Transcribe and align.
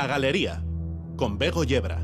La 0.00 0.06
Galería, 0.06 0.62
con 1.14 1.36
Bego 1.36 1.62
Yebra. 1.62 2.00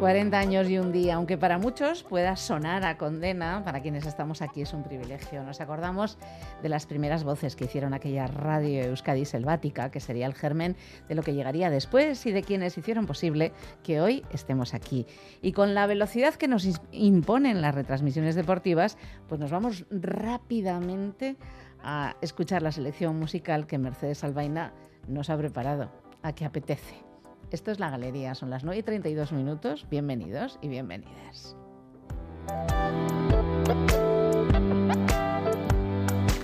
40 0.00 0.36
años 0.36 0.68
y 0.68 0.78
un 0.78 0.90
día, 0.90 1.14
aunque 1.14 1.38
para 1.38 1.56
muchos 1.58 2.02
pueda 2.02 2.34
sonar 2.34 2.84
a 2.84 2.98
condena, 2.98 3.62
para 3.62 3.80
quienes 3.80 4.06
estamos 4.06 4.42
aquí 4.42 4.62
es 4.62 4.72
un 4.72 4.82
privilegio. 4.82 5.44
Nos 5.44 5.60
acordamos 5.60 6.18
de 6.62 6.68
las 6.68 6.86
primeras 6.86 7.22
voces 7.22 7.54
que 7.54 7.66
hicieron 7.66 7.94
aquella 7.94 8.26
radio 8.26 8.82
Euskadi 8.86 9.24
selvática, 9.24 9.92
que 9.92 10.00
sería 10.00 10.26
el 10.26 10.34
germen 10.34 10.74
de 11.08 11.14
lo 11.14 11.22
que 11.22 11.34
llegaría 11.34 11.70
después 11.70 12.26
y 12.26 12.32
de 12.32 12.42
quienes 12.42 12.76
hicieron 12.76 13.06
posible 13.06 13.52
que 13.84 14.00
hoy 14.00 14.24
estemos 14.32 14.74
aquí. 14.74 15.06
Y 15.42 15.52
con 15.52 15.74
la 15.74 15.86
velocidad 15.86 16.34
que 16.34 16.48
nos 16.48 16.66
imponen 16.90 17.60
las 17.60 17.76
retransmisiones 17.76 18.34
deportivas, 18.34 18.98
pues 19.28 19.38
nos 19.38 19.52
vamos 19.52 19.84
rápidamente 19.90 21.36
a 21.82 22.16
escuchar 22.20 22.62
la 22.62 22.72
selección 22.72 23.18
musical 23.18 23.66
que 23.66 23.78
Mercedes 23.78 24.24
Albaina 24.24 24.72
nos 25.08 25.30
ha 25.30 25.36
preparado. 25.36 25.90
¿A 26.22 26.34
qué 26.34 26.44
apetece? 26.44 27.02
Esto 27.50 27.70
es 27.70 27.80
la 27.80 27.90
galería, 27.90 28.34
son 28.34 28.50
las 28.50 28.64
9 28.64 28.78
y 28.78 28.82
32 28.82 29.32
minutos. 29.32 29.86
Bienvenidos 29.90 30.58
y 30.62 30.68
bienvenidas. 30.68 31.56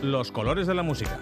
Los 0.03 0.33
colores 0.33 0.67
de 0.67 0.75
la 0.75 0.83
música. 0.83 1.19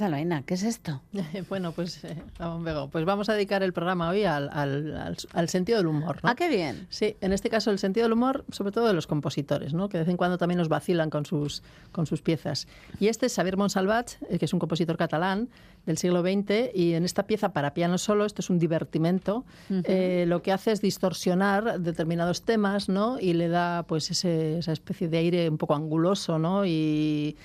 Mercedes 0.00 0.44
¿qué 0.46 0.54
es 0.54 0.62
esto? 0.62 1.00
bueno, 1.48 1.72
pues, 1.72 2.04
eh, 2.04 2.16
pues 2.92 3.04
vamos 3.04 3.28
a 3.28 3.34
dedicar 3.34 3.62
el 3.62 3.72
programa 3.72 4.10
hoy 4.10 4.24
al, 4.24 4.50
al, 4.52 5.48
sentido 5.48 5.78
del 5.78 5.86
humor. 5.86 6.18
Ah, 6.22 6.34
qué 6.34 6.48
bien. 6.48 6.86
Sí, 6.90 7.16
en 7.20 7.32
este 7.32 7.48
caso 7.48 7.70
el 7.70 7.78
sentido 7.78 8.04
del 8.04 8.12
humor, 8.12 8.44
sobre 8.50 8.72
todo 8.72 8.86
de 8.86 8.92
los 8.92 9.06
compositores, 9.06 9.74
¿no? 9.74 9.88
que 9.88 9.98
de 9.98 10.04
vez 10.04 10.10
en 10.10 10.16
cuando 10.16 10.38
también 10.38 10.58
nos 10.58 10.68
vacilan 10.68 11.10
con 11.10 11.24
sus, 11.24 11.62
con 11.92 12.06
sus 12.06 12.22
piezas. 12.22 12.66
Y 13.00 13.08
este 13.08 13.26
es 13.26 13.34
Xavier 13.34 13.56
Monsalvat, 13.56 14.12
eh, 14.28 14.38
que 14.38 14.44
es 14.44 14.52
un 14.52 14.58
compositor 14.58 14.96
catalán 14.96 15.48
del 15.86 15.98
siglo 15.98 16.20
XX, 16.20 16.74
y 16.74 16.94
en 16.94 17.04
esta 17.04 17.26
pieza 17.26 17.52
para 17.52 17.72
piano 17.72 17.96
solo, 17.96 18.24
esto 18.24 18.42
es 18.42 18.50
un 18.50 18.58
divertimento, 18.58 19.44
eh, 19.70 20.24
lo 20.26 20.42
que 20.42 20.50
hace 20.50 20.72
es 20.72 20.80
distorsionar 20.80 21.80
determinados 21.80 22.42
temas 22.42 22.88
¿no? 22.88 23.20
y 23.20 23.34
le 23.34 23.48
da 23.48 23.84
pues 23.84 24.10
ese, 24.10 24.58
esa 24.58 24.72
especie 24.72 25.08
de 25.08 25.18
aire 25.18 25.48
un 25.48 25.58
poco 25.58 25.76
anguloso 25.76 26.40
¿no? 26.40 26.66
y 26.66 27.36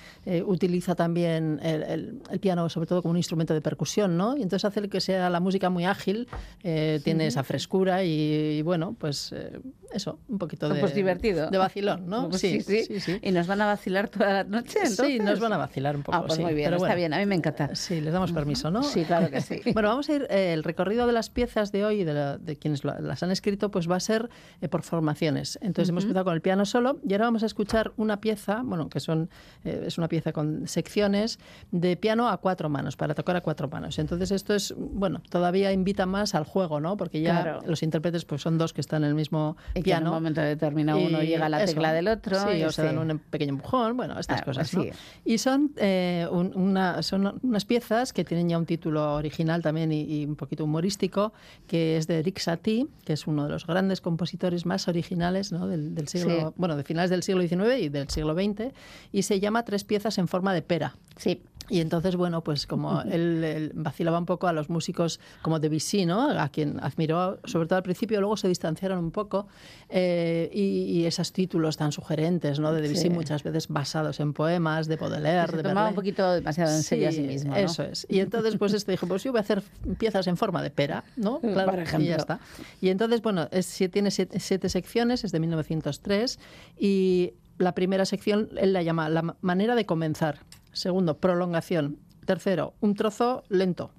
utiliza 0.44 0.96
también 0.96 1.60
el 1.62 1.82
el 2.30 2.40
piano 2.42 2.68
sobre 2.68 2.86
todo 2.86 3.00
como 3.00 3.12
un 3.12 3.16
instrumento 3.16 3.54
de 3.54 3.62
percusión, 3.62 4.18
¿no? 4.18 4.36
Y 4.36 4.42
entonces 4.42 4.66
hace 4.66 4.86
que 4.90 5.00
sea 5.00 5.30
la 5.30 5.40
música 5.40 5.70
muy 5.70 5.86
ágil, 5.86 6.28
eh, 6.62 7.00
tiene 7.02 7.26
esa 7.26 7.42
frescura 7.42 8.04
y, 8.04 8.60
bueno, 8.60 8.94
pues 8.98 9.32
eh, 9.32 9.60
eso, 9.94 10.18
un 10.28 10.38
poquito 10.38 10.68
de... 10.68 10.80
Pues 10.80 10.94
divertido. 10.94 11.50
De 11.50 11.58
vacilón, 11.58 12.08
¿no? 12.08 12.28
Pues 12.32 12.40
sí, 12.40 12.60
sí, 12.60 13.00
sí, 13.00 13.18
¿Y 13.20 13.30
nos 13.30 13.46
van 13.46 13.60
a 13.60 13.66
vacilar 13.66 14.08
toda 14.08 14.32
la 14.32 14.44
noche 14.44 14.78
entonces? 14.78 15.06
Sí, 15.06 15.18
nos 15.18 15.40
van 15.40 15.52
a 15.52 15.56
vacilar 15.58 15.96
un 15.96 16.02
poco, 16.02 16.16
Ah, 16.16 16.24
pues 16.26 16.38
muy 16.38 16.54
bien, 16.54 16.72
está 16.72 16.94
bien, 16.94 17.12
a 17.12 17.18
mí 17.18 17.26
me 17.26 17.34
encanta. 17.34 17.74
Sí, 17.74 18.00
les 18.00 18.12
damos 18.12 18.32
permiso, 18.32 18.70
¿no? 18.70 18.82
Sí, 18.82 19.04
claro 19.04 19.30
que 19.30 19.40
sí. 19.40 19.60
bueno, 19.74 19.88
vamos 19.88 20.08
a 20.08 20.14
ir, 20.14 20.26
eh, 20.30 20.52
el 20.52 20.64
recorrido 20.64 21.06
de 21.06 21.12
las 21.12 21.30
piezas 21.30 21.72
de 21.72 21.84
hoy, 21.84 22.04
de, 22.04 22.38
de 22.38 22.56
quienes 22.56 22.84
las 22.84 23.22
han 23.22 23.30
escrito, 23.30 23.70
pues 23.70 23.90
va 23.90 23.96
a 23.96 24.00
ser 24.00 24.30
por 24.70 24.82
formaciones. 24.82 25.58
Entonces 25.60 25.90
hemos 25.90 26.04
empezado 26.04 26.24
con 26.24 26.34
el 26.34 26.40
piano 26.40 26.64
solo 26.64 26.98
y 27.06 27.12
ahora 27.12 27.26
vamos 27.26 27.42
a 27.42 27.46
escuchar 27.46 27.92
una 27.96 28.20
pieza, 28.20 28.62
bueno, 28.64 28.88
que 28.88 29.00
son, 29.00 29.30
es 29.64 29.98
una 29.98 30.08
pieza 30.08 30.32
con 30.32 30.66
secciones 30.66 31.38
de 31.70 31.96
piano 31.96 32.28
a 32.28 32.38
cuatro 32.38 32.68
manos, 32.68 32.96
para 32.96 33.14
tocar 33.14 33.36
a 33.36 33.40
cuatro 33.40 33.68
manos. 33.68 33.98
Entonces 33.98 34.30
esto 34.30 34.54
es, 34.54 34.74
bueno, 34.76 35.22
todavía 35.28 35.72
invita 35.72 36.06
más 36.06 36.34
al 36.34 36.44
juego, 36.44 36.80
¿no? 36.80 36.96
Porque 36.96 37.20
ya 37.20 37.60
los 37.66 37.82
intérpretes 37.82 38.24
pues 38.24 38.42
son 38.42 38.58
dos 38.58 38.72
que 38.72 38.80
están 38.80 39.04
en 39.04 39.10
el 39.10 39.14
mismo 39.14 39.56
y 39.82 39.84
piano. 39.84 40.06
en 40.06 40.08
un 40.08 40.14
momento 40.14 40.40
determinado 40.40 40.98
uno 40.98 41.22
llega 41.22 41.46
a 41.46 41.48
la 41.48 41.64
tecla 41.64 41.92
del 41.92 42.08
otro. 42.08 42.54
y 42.54 42.62
o 42.62 42.72
se 42.72 42.82
dan 42.82 42.98
un 42.98 43.18
pequeño 43.18 43.50
empujón, 43.50 43.96
bueno, 43.96 44.18
estas 44.18 44.42
cosas, 44.42 44.72
¿no? 44.74 44.84
Y 45.24 45.38
son, 45.38 45.72
eh, 45.76 46.26
una, 46.30 47.02
son 47.02 47.38
unas 47.42 47.64
piezas 47.64 48.12
que 48.12 48.24
tienen 48.24 48.48
ya 48.48 48.58
un 48.58 48.66
título 48.66 49.14
original 49.14 49.62
también 49.62 49.92
y, 49.92 50.24
un 50.24 50.36
poquito 50.36 50.64
humorístico, 50.64 51.32
que 51.66 51.96
es 51.96 52.06
de 52.06 52.20
Eric 52.20 52.38
Satie, 52.38 52.86
que 53.04 53.12
es 53.14 53.26
uno 53.26 53.44
de 53.44 53.50
los 53.50 53.66
grandes 53.66 54.00
compositores 54.00 54.66
más 54.66 54.88
originales 54.88 55.52
¿no? 55.52 55.66
del, 55.66 55.94
del 55.94 56.08
siglo, 56.08 56.54
bueno, 56.56 56.76
de 56.76 56.84
finales 56.84 57.10
del 57.10 57.22
siglo 57.22 57.42
XIX 57.42 57.80
y 57.80 57.88
del 57.88 58.08
siglo 58.08 58.34
XX, 58.34 58.72
y 59.12 59.22
se 59.22 59.40
llama 59.40 59.64
Tres 59.64 59.84
piezas 59.84 60.18
en 60.18 60.28
forma 60.28 60.54
de 60.54 60.62
pera. 60.62 60.96
Sí. 61.16 61.42
Y 61.72 61.80
entonces, 61.80 62.16
bueno, 62.16 62.44
pues 62.44 62.66
como 62.66 63.00
él, 63.00 63.72
vacilaba 63.74 64.18
un 64.18 64.26
poco 64.26 64.46
a 64.46 64.52
los 64.52 64.68
músicos 64.68 65.20
como 65.40 65.58
Debussy, 65.58 66.04
¿no? 66.04 66.28
A 66.28 66.50
quien 66.50 66.78
admiró, 66.82 67.38
sobre 67.44 67.66
todo 67.66 67.78
al 67.78 67.82
principio, 67.82 68.20
luego 68.20 68.36
se 68.36 68.46
distanciaron 68.46 68.98
un 68.98 69.10
poco. 69.10 69.46
Eh, 69.88 70.50
y, 70.52 71.06
esos 71.06 71.32
títulos 71.32 71.78
tan 71.78 71.90
sugerentes, 71.90 72.60
¿no? 72.60 72.74
De 72.74 72.82
Debussy 72.82 73.08
muchas 73.08 73.42
veces 73.42 73.68
basados 73.68 74.20
en 74.20 74.34
poemas 74.34 74.86
de 74.86 74.96
Baudelaire, 74.96 75.50
se 75.50 75.56
de 75.56 75.62
tomaba 75.62 75.88
un 75.88 75.94
poquito 75.94 76.30
demasiado 76.30 76.76
en 76.76 76.82
serio 76.82 77.08
a 77.08 77.12
sí 77.12 77.22
mismo, 77.22 77.52
¿no? 77.52 77.56
Eso 77.56 77.84
es. 77.84 78.06
Y 78.10 78.20
entonces, 78.20 78.56
pues 78.58 78.74
este 78.74 78.92
dijo, 78.92 79.06
pues 79.06 79.24
yo 79.24 79.32
voy 79.32 79.38
a 79.38 79.40
hacer 79.40 79.62
piezas 79.98 80.26
en 80.26 80.36
forma 80.36 80.62
de 80.62 80.68
pera, 80.68 81.04
¿no? 81.16 81.40
Claro, 81.52 81.70
Por 81.70 81.80
ejemplo. 81.80 82.06
Y 82.06 82.10
ya 82.10 82.16
está. 82.16 82.38
Y 82.82 82.90
entonces, 82.90 83.22
bueno, 83.22 83.48
es, 83.50 83.66
tiene 83.90 84.10
siete, 84.10 84.38
siete 84.40 84.68
secciones, 84.68 85.24
es 85.24 85.32
de 85.32 85.40
1903, 85.40 86.38
y 86.78 87.32
la 87.56 87.74
primera 87.74 88.04
sección 88.04 88.50
él 88.58 88.74
la 88.74 88.82
llama 88.82 89.08
La 89.08 89.36
manera 89.40 89.74
de 89.74 89.86
comenzar. 89.86 90.40
Segundo, 90.72 91.18
prolongación. 91.18 91.98
Tercero, 92.24 92.74
un 92.80 92.94
trozo 92.94 93.44
lento. 93.48 93.90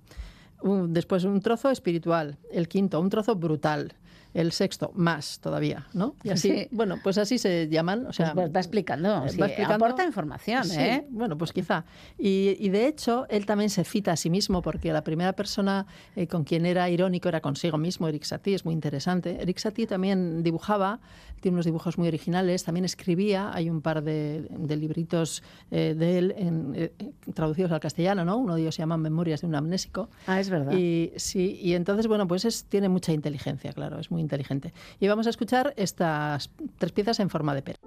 después 0.63 1.25
un 1.25 1.41
trozo 1.41 1.69
espiritual, 1.69 2.37
el 2.51 2.67
quinto, 2.67 2.99
un 3.01 3.09
trozo 3.09 3.35
brutal, 3.35 3.95
el 4.33 4.51
sexto 4.51 4.91
más 4.95 5.39
todavía, 5.39 5.87
¿no? 5.93 6.15
Y 6.23 6.29
así, 6.29 6.67
bueno, 6.71 6.97
pues 7.03 7.17
así 7.17 7.37
se 7.37 7.67
llaman. 7.69 8.07
O 8.07 8.13
sea, 8.13 8.33
pues 8.33 8.53
va 8.53 8.59
explicando, 8.59 9.09
va 9.09 9.25
explicando, 9.25 9.73
aporta 9.73 10.03
información, 10.03 10.63
¿eh? 10.71 11.05
Bueno, 11.09 11.37
pues 11.37 11.53
quizá. 11.53 11.85
Y, 12.17 12.69
de 12.69 12.87
hecho, 12.87 13.27
él 13.29 13.45
también 13.45 13.69
se 13.69 13.83
cita 13.83 14.11
a 14.13 14.15
sí 14.15 14.29
mismo, 14.29 14.61
porque 14.61 14.91
la 14.91 15.03
primera 15.03 15.33
persona 15.33 15.85
eh, 16.15 16.27
con 16.27 16.43
quien 16.43 16.65
era 16.65 16.89
irónico 16.89 17.29
era 17.29 17.41
consigo 17.41 17.77
mismo, 17.77 18.07
Eric 18.07 18.23
Satie, 18.23 18.55
es 18.55 18.65
muy 18.65 18.73
interesante. 18.73 19.41
Eric 19.41 19.59
Satie 19.59 19.85
también 19.85 20.41
dibujaba, 20.41 20.99
tiene 21.39 21.55
unos 21.55 21.65
dibujos 21.65 21.97
muy 21.97 22.07
originales, 22.07 22.63
también 22.63 22.85
escribía, 22.85 23.51
hay 23.53 23.69
un 23.69 23.81
par 23.81 24.03
de, 24.03 24.47
libritos 24.75 25.43
eh, 25.69 25.93
de 25.97 26.17
él 26.17 26.33
en, 26.37 26.91
traducidos 27.33 27.71
al 27.71 27.79
castellano, 27.79 28.25
¿no? 28.25 28.37
Uno 28.37 28.55
de 28.55 28.61
ellos 28.61 28.75
se 28.75 28.81
llama 28.81 28.97
Memorias 28.97 29.41
de 29.41 29.47
un 29.47 29.55
amnésico. 29.55 30.09
Ah, 30.25 30.39
es 30.39 30.49
verdad. 30.49 30.73
Y 30.73 31.11
sí, 31.17 31.59
y 31.61 31.73
entonces, 31.73 32.07
bueno, 32.07 32.27
pues 32.27 32.45
es, 32.45 32.65
tiene 32.65 32.89
mucha 32.89 33.11
inteligencia, 33.11 33.73
claro, 33.73 33.99
es 33.99 34.09
muy 34.09 34.22
inteligente. 34.23 34.73
Y 34.99 35.07
vamos 35.07 35.27
a 35.27 35.29
escuchar 35.29 35.73
estas 35.77 36.49
tres 36.77 36.91
piezas 36.91 37.19
en 37.19 37.29
forma 37.29 37.53
de 37.53 37.61
pera. 37.61 37.79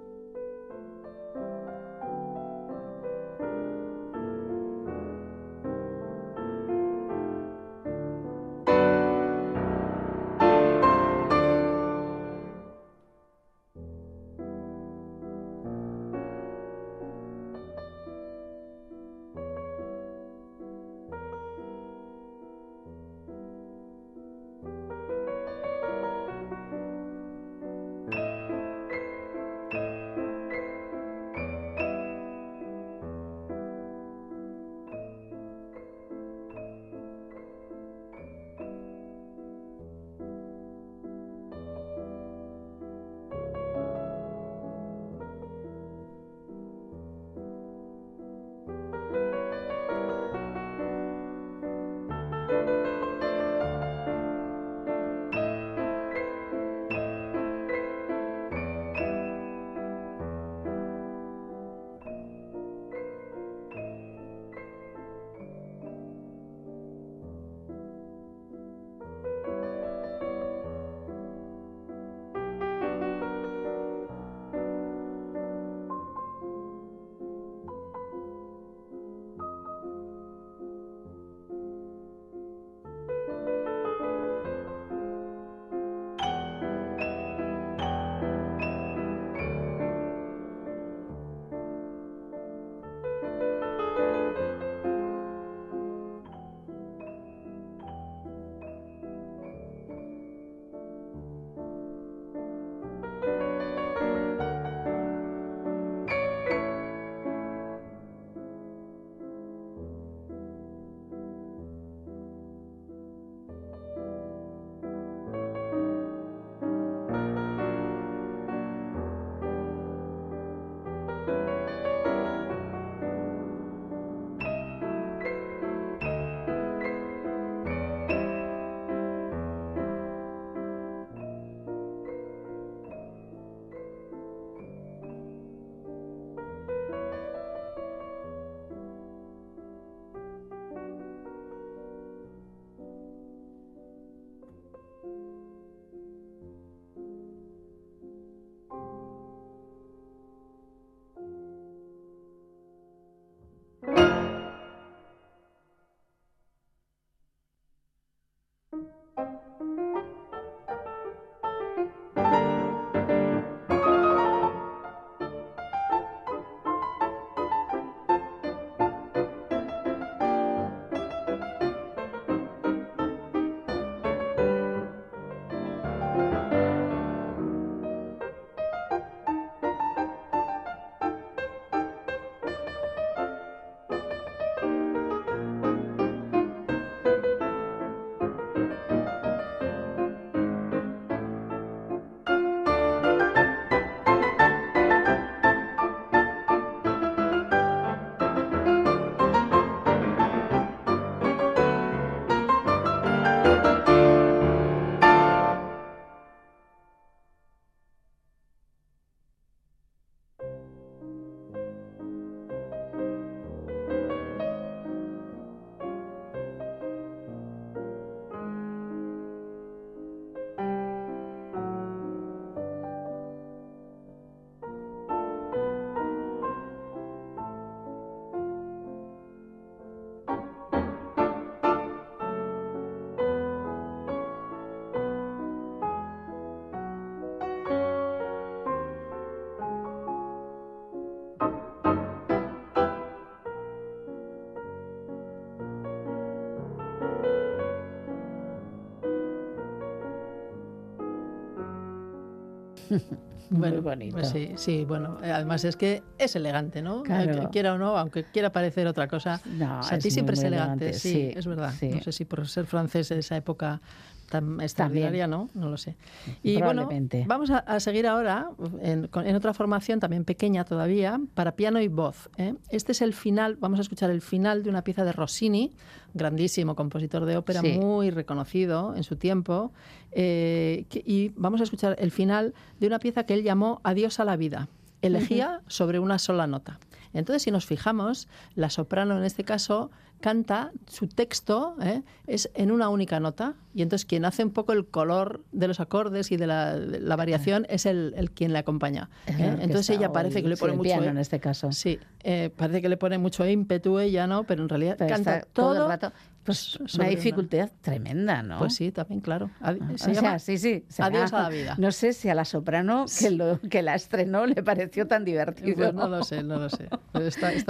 Muy 253.49 253.71
bonito. 253.71 254.17
Pues 254.17 254.29
sí, 254.29 254.51
sí, 254.55 254.83
bueno, 254.85 255.19
eh, 255.23 255.31
además 255.31 255.63
es 255.63 255.77
que 255.77 256.03
es 256.17 256.35
elegante, 256.35 256.81
¿no? 256.81 257.03
Claro. 257.03 257.43
Eh, 257.43 257.47
Quiera 257.51 257.73
o 257.73 257.77
no, 257.77 257.97
aunque 257.97 258.25
quiera 258.25 258.51
parecer 258.51 258.87
otra 258.87 259.07
cosa, 259.07 259.39
No, 259.45 259.79
o 259.79 259.83
sea, 259.83 259.97
a 259.97 259.99
ti 259.99 260.11
siempre 260.11 260.35
muy, 260.35 260.39
es 260.43 260.45
elegante, 260.47 260.85
elegante, 260.85 260.99
sí, 260.99 261.13
sí, 261.31 261.33
es 261.33 261.47
verdad. 261.47 261.73
sí. 261.79 261.89
No 261.89 262.01
sé 262.01 262.11
si 262.11 262.25
por 262.25 262.45
ser 262.47 262.65
francés 262.65 263.07
de 263.09 263.19
esa 263.19 263.37
época 263.37 263.79
tan 264.29 264.59
extraordinaria, 264.61 265.25
¿no? 265.27 265.49
No 265.53 265.69
lo 265.69 265.77
sé. 265.77 265.95
Y 266.43 266.61
bueno, 266.61 266.89
vamos 267.25 267.49
a, 267.49 267.59
a 267.59 267.79
seguir 267.79 268.07
ahora 268.07 268.49
en, 268.81 269.09
otra 269.35 269.53
formación 269.53 269.99
también 269.99 270.25
pequeña 270.25 270.65
todavía, 270.65 271.19
para 271.33 271.53
piano 271.55 271.79
y 271.81 271.87
voz. 271.87 272.29
¿eh? 272.37 272.53
Este 272.69 272.91
es 272.91 273.01
el 273.01 273.13
final, 273.13 273.55
vamos 273.59 273.79
a 273.79 273.81
escuchar 273.83 274.09
el 274.09 274.21
final 274.21 274.63
de 274.63 274.69
una 274.69 274.83
pieza 274.83 275.05
de 275.05 275.13
Rossini, 275.13 275.71
grandísimo 276.13 276.75
compositor 276.75 277.25
de 277.25 277.37
ópera, 277.37 277.61
Sí. 277.61 277.77
muy 277.79 278.09
reconocido 278.09 278.95
en 278.95 279.03
su 279.03 279.15
tiempo, 279.15 279.71
eh, 280.11 280.85
que- 280.89 281.03
y 281.05 281.31
vamos 281.35 281.61
a 281.61 281.63
escuchar 281.63 281.95
el 281.99 282.11
final 282.11 282.53
de 282.79 282.87
una 282.87 282.99
pieza 282.99 283.23
que 283.25 283.33
él 283.33 283.43
llamó 283.43 283.79
Adiós 283.83 284.19
a 284.19 284.25
la 284.25 284.35
vida. 284.35 284.67
Elegía 285.01 285.61
sobre 285.67 285.99
una 285.99 286.17
sola 286.17 286.47
nota. 286.47 286.79
Entonces, 287.17 287.43
si 287.43 287.51
nos 287.51 287.65
fijamos, 287.65 288.27
la 288.55 288.69
soprano 288.69 289.17
en 289.17 289.23
este 289.23 289.43
caso 289.43 289.91
canta, 290.19 290.71
su 290.87 291.07
texto 291.07 291.75
¿eh? 291.79 292.01
es 292.25 292.49
en 292.55 292.71
una 292.71 292.89
única 292.89 293.19
nota, 293.19 293.53
y 293.75 293.83
entonces 293.83 294.03
quien 294.05 294.25
hace 294.25 294.43
un 294.43 294.49
poco 294.49 294.73
el 294.73 294.87
color 294.87 295.43
de 295.51 295.67
los 295.67 295.79
acordes 295.79 296.31
y 296.31 296.37
de 296.37 296.47
la, 296.47 296.75
de 296.75 296.99
la 296.99 297.15
variación 297.15 297.67
es 297.69 297.85
el, 297.85 298.15
el 298.17 298.31
quien 298.31 298.51
le 298.51 298.57
acompaña. 298.57 299.09
¿eh? 299.27 299.57
Entonces 299.59 299.91
ella 299.95 300.11
parece 300.11 300.41
que 300.41 300.49
le 300.49 300.57
pone 300.57 300.73
mucho... 300.73 300.87
piano 300.89 301.03
eh, 301.03 301.09
en 301.09 301.17
este 301.19 301.39
caso. 301.39 301.71
Sí, 301.71 301.99
eh, 302.23 302.49
parece 302.55 302.81
que 302.81 302.89
le 302.89 302.97
pone 302.97 303.19
mucho 303.19 303.45
ímpetu 303.45 303.99
ella, 303.99 304.25
¿no? 304.25 304.43
Pero 304.45 304.63
en 304.63 304.69
realidad 304.69 304.95
Pero 304.97 305.11
canta 305.13 305.41
todo, 305.53 305.73
todo 305.73 305.83
el 305.83 305.87
rato. 305.89 306.11
Pues 306.43 306.77
una 306.77 306.87
una- 306.95 307.07
dificultad 307.09 307.69
tremenda, 307.81 308.41
¿no? 308.41 308.57
Pues 308.59 308.73
sí, 308.73 308.91
también, 308.93 309.19
claro. 309.19 309.51
Adi- 309.59 309.79
Ah, 309.81 309.91
se 309.97 310.11
o 310.11 310.13
llama 310.13 310.29
sea, 310.29 310.39
sí, 310.39 310.57
sí. 310.57 310.85
será- 310.87 311.07
Adiós 311.09 311.33
a 311.33 311.41
la 311.43 311.49
vida. 311.49 311.75
No 311.77 311.91
sé 311.91 312.13
si 312.13 312.29
a 312.29 312.35
la 312.35 312.45
soprano 312.45 313.05
que, 313.19 313.31
lo, 313.31 313.59
que 313.59 313.81
la 313.83 313.95
estrenó 313.95 314.45
le 314.47 314.63
pareció 314.63 315.07
tan 315.07 315.25
divertido. 315.25 315.75
Pues 315.75 315.93
no 315.93 316.07
lo 316.07 316.23
sé, 316.23 316.41
no 316.43 316.57
lo 316.57 316.69
sé. 316.69 316.87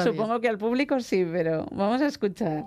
Supongo 0.04 0.40
que 0.42 0.50
al 0.50 0.58
público 0.58 1.00
sí, 1.00 1.26
pero 1.32 1.66
vamos 1.72 2.02
a 2.02 2.08
escuchar. 2.08 2.66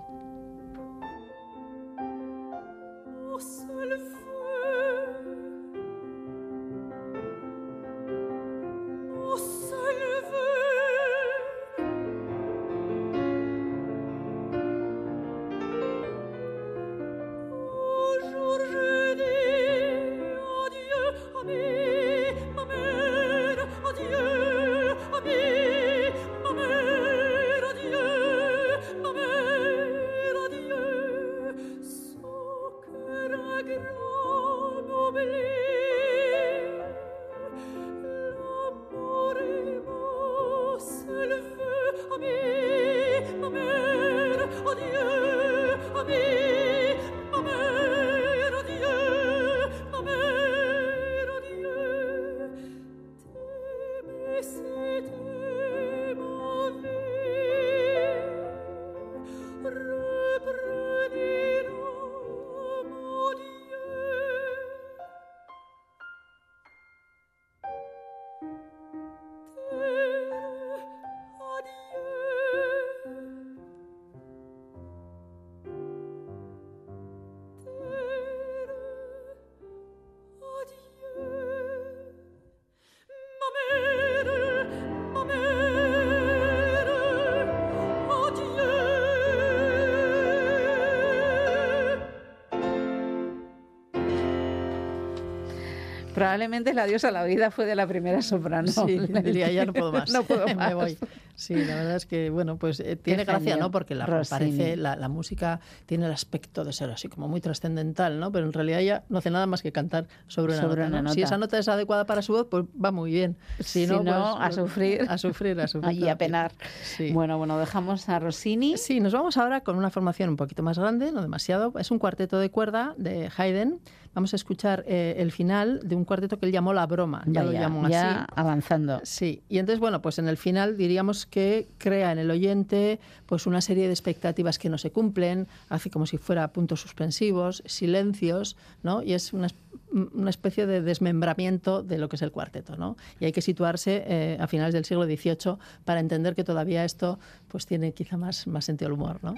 Probablemente 96.21 96.69
el 96.69 96.79
adiós 96.79 97.03
a 97.03 97.11
la 97.11 97.23
vida 97.23 97.49
fue 97.49 97.65
de 97.65 97.75
la 97.75 97.87
primera 97.87 98.21
soprano. 98.21 98.67
Sí, 98.67 98.99
diría, 99.23 99.51
ya 99.51 99.65
no 99.65 99.73
puedo 99.73 99.91
más. 99.91 100.09
no 100.13 100.23
puedo 100.23 100.45
más. 100.55 100.69
Me 100.69 100.73
voy. 100.75 100.97
Sí, 101.41 101.55
la 101.55 101.73
verdad 101.73 101.95
es 101.95 102.05
que, 102.05 102.29
bueno, 102.29 102.57
pues 102.57 102.79
eh, 102.81 102.95
tiene 102.95 103.25
gracia, 103.25 103.57
¿no? 103.57 103.71
Porque 103.71 103.95
la, 103.95 104.05
parece, 104.29 104.77
la, 104.77 104.95
la 104.95 105.09
música 105.09 105.59
tiene 105.87 106.05
el 106.05 106.11
aspecto 106.11 106.63
de 106.63 106.71
ser 106.71 106.91
así 106.91 107.07
como 107.07 107.27
muy 107.27 107.41
trascendental, 107.41 108.19
¿no? 108.19 108.31
Pero 108.31 108.45
en 108.45 108.53
realidad 108.53 108.79
ella 108.79 109.03
no 109.09 109.17
hace 109.17 109.31
nada 109.31 109.47
más 109.47 109.63
que 109.63 109.71
cantar 109.71 110.05
sobre 110.27 110.53
una, 110.53 110.61
Sobre 110.61 110.83
nota, 110.83 110.99
una 110.99 111.01
¿no? 111.01 111.13
Si 111.15 111.23
esa 111.23 111.39
nota 111.39 111.57
es 111.57 111.67
adecuada 111.67 112.05
para 112.05 112.21
su 112.21 112.33
voz, 112.33 112.45
pues 112.45 112.65
va 112.65 112.91
muy 112.91 113.09
bien. 113.09 113.37
Si 113.59 113.87
no, 113.87 114.03
pues, 114.03 114.15
a 114.15 114.51
sufrir. 114.51 115.01
A 115.09 115.17
sufrir, 115.17 115.59
a 115.59 115.67
sufrir. 115.67 115.97
Y 116.01 116.09
a 116.09 116.17
penar. 116.19 116.51
Sí. 116.83 117.11
Bueno, 117.11 117.39
bueno, 117.39 117.57
dejamos 117.57 118.07
a 118.07 118.19
Rossini. 118.19 118.77
Sí, 118.77 118.99
nos 118.99 119.13
vamos 119.13 119.35
ahora 119.37 119.61
con 119.61 119.77
una 119.77 119.89
formación 119.89 120.29
un 120.29 120.35
poquito 120.35 120.61
más 120.61 120.77
grande, 120.77 121.11
no 121.11 121.23
demasiado. 121.23 121.73
Es 121.79 121.89
un 121.89 121.97
cuarteto 121.97 122.37
de 122.37 122.51
cuerda 122.51 122.93
de 122.97 123.31
Haydn. 123.35 123.79
Vamos 124.13 124.33
a 124.33 124.35
escuchar 124.35 124.83
eh, 124.87 125.15
el 125.19 125.31
final 125.31 125.79
de 125.83 125.95
un 125.95 126.03
cuarteto 126.03 126.37
que 126.37 126.45
él 126.45 126.51
llamó 126.51 126.73
La 126.73 126.85
Broma. 126.85 127.23
Ya 127.27 127.43
lo 127.43 127.53
llamó 127.53 127.87
ya 127.87 128.23
así. 128.23 128.33
avanzando. 128.35 128.99
Sí, 129.03 129.41
y 129.47 129.57
entonces, 129.57 129.79
bueno, 129.79 130.01
pues 130.01 130.19
en 130.19 130.27
el 130.27 130.35
final 130.35 130.75
diríamos 130.75 131.25
que 131.31 131.67
crea 131.79 132.11
en 132.11 132.19
el 132.19 132.29
oyente 132.29 132.99
pues 133.25 133.47
una 133.47 133.61
serie 133.61 133.87
de 133.87 133.93
expectativas 133.93 134.59
que 134.59 134.69
no 134.69 134.77
se 134.77 134.91
cumplen, 134.91 135.47
hace 135.69 135.89
como 135.89 136.05
si 136.05 136.17
fuera 136.19 136.51
puntos 136.53 136.81
suspensivos, 136.81 137.63
silencios, 137.65 138.55
¿no? 138.83 139.01
Y 139.01 139.13
es 139.13 139.33
una, 139.33 139.47
es- 139.47 139.55
una 139.91 140.29
especie 140.29 140.67
de 140.67 140.81
desmembramiento 140.81 141.81
de 141.83 141.97
lo 141.97 142.07
que 142.09 142.15
es 142.17 142.21
el 142.21 142.31
cuarteto, 142.31 142.77
¿no? 142.77 142.95
Y 143.19 143.25
hay 143.25 143.31
que 143.31 143.41
situarse 143.41 144.03
eh, 144.05 144.37
a 144.39 144.47
finales 144.47 144.73
del 144.73 144.85
siglo 144.85 145.05
XVIII 145.05 145.57
para 145.85 145.99
entender 145.99 146.35
que 146.35 146.43
todavía 146.43 146.85
esto 146.85 147.19
pues 147.47 147.65
tiene 147.65 147.91
quizá 147.93 148.15
más, 148.17 148.45
más 148.47 148.63
sentido 148.65 148.89
del 148.91 148.99
humor, 148.99 149.19
¿no? 149.23 149.33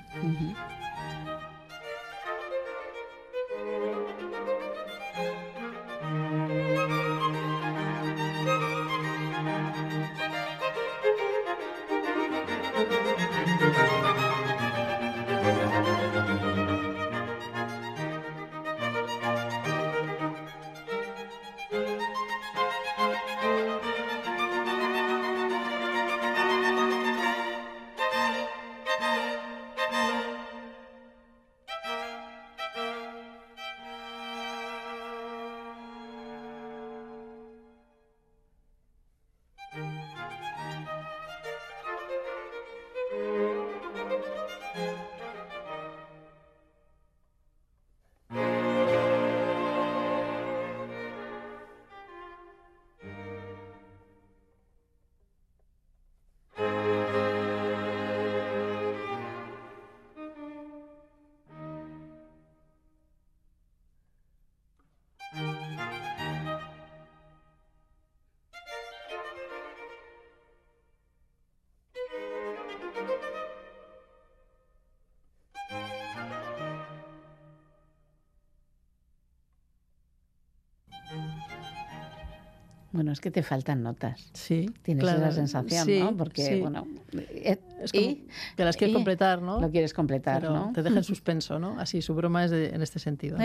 Bueno, 82.93 83.11
es 83.11 83.19
que 83.19 83.31
te 83.31 83.41
faltan 83.43 83.81
notas. 83.83 84.29
Sí. 84.33 84.69
Tienes 84.83 85.03
claro. 85.03 85.19
esa 85.21 85.31
sensación, 85.31 85.85
Sí, 85.85 85.99
¿no? 85.99 86.15
Porque, 86.15 86.45
sí. 86.45 86.59
bueno, 86.61 86.87
eh, 87.11 87.57
Es 87.81 87.91
como 87.91 88.03
y 88.05 88.27
que 88.55 88.63
las 88.63 88.77
quieres 88.77 88.95
completar, 88.95 89.41
¿no? 89.41 89.59
Lo 89.59 89.69
quieres 89.71 89.93
completar, 89.95 90.41
Pero 90.41 90.53
¿no? 90.53 90.71
Te 90.73 90.83
deja 90.83 90.97
en 90.97 91.03
suspenso, 91.03 91.57
¿no? 91.59 91.79
Así, 91.79 92.01
su 92.03 92.13
broma 92.13 92.45
es 92.45 92.51
de- 92.51 92.69
en 92.69 92.81
este 92.83 92.99
sentido. 92.99 93.37
¿no? 93.37 93.43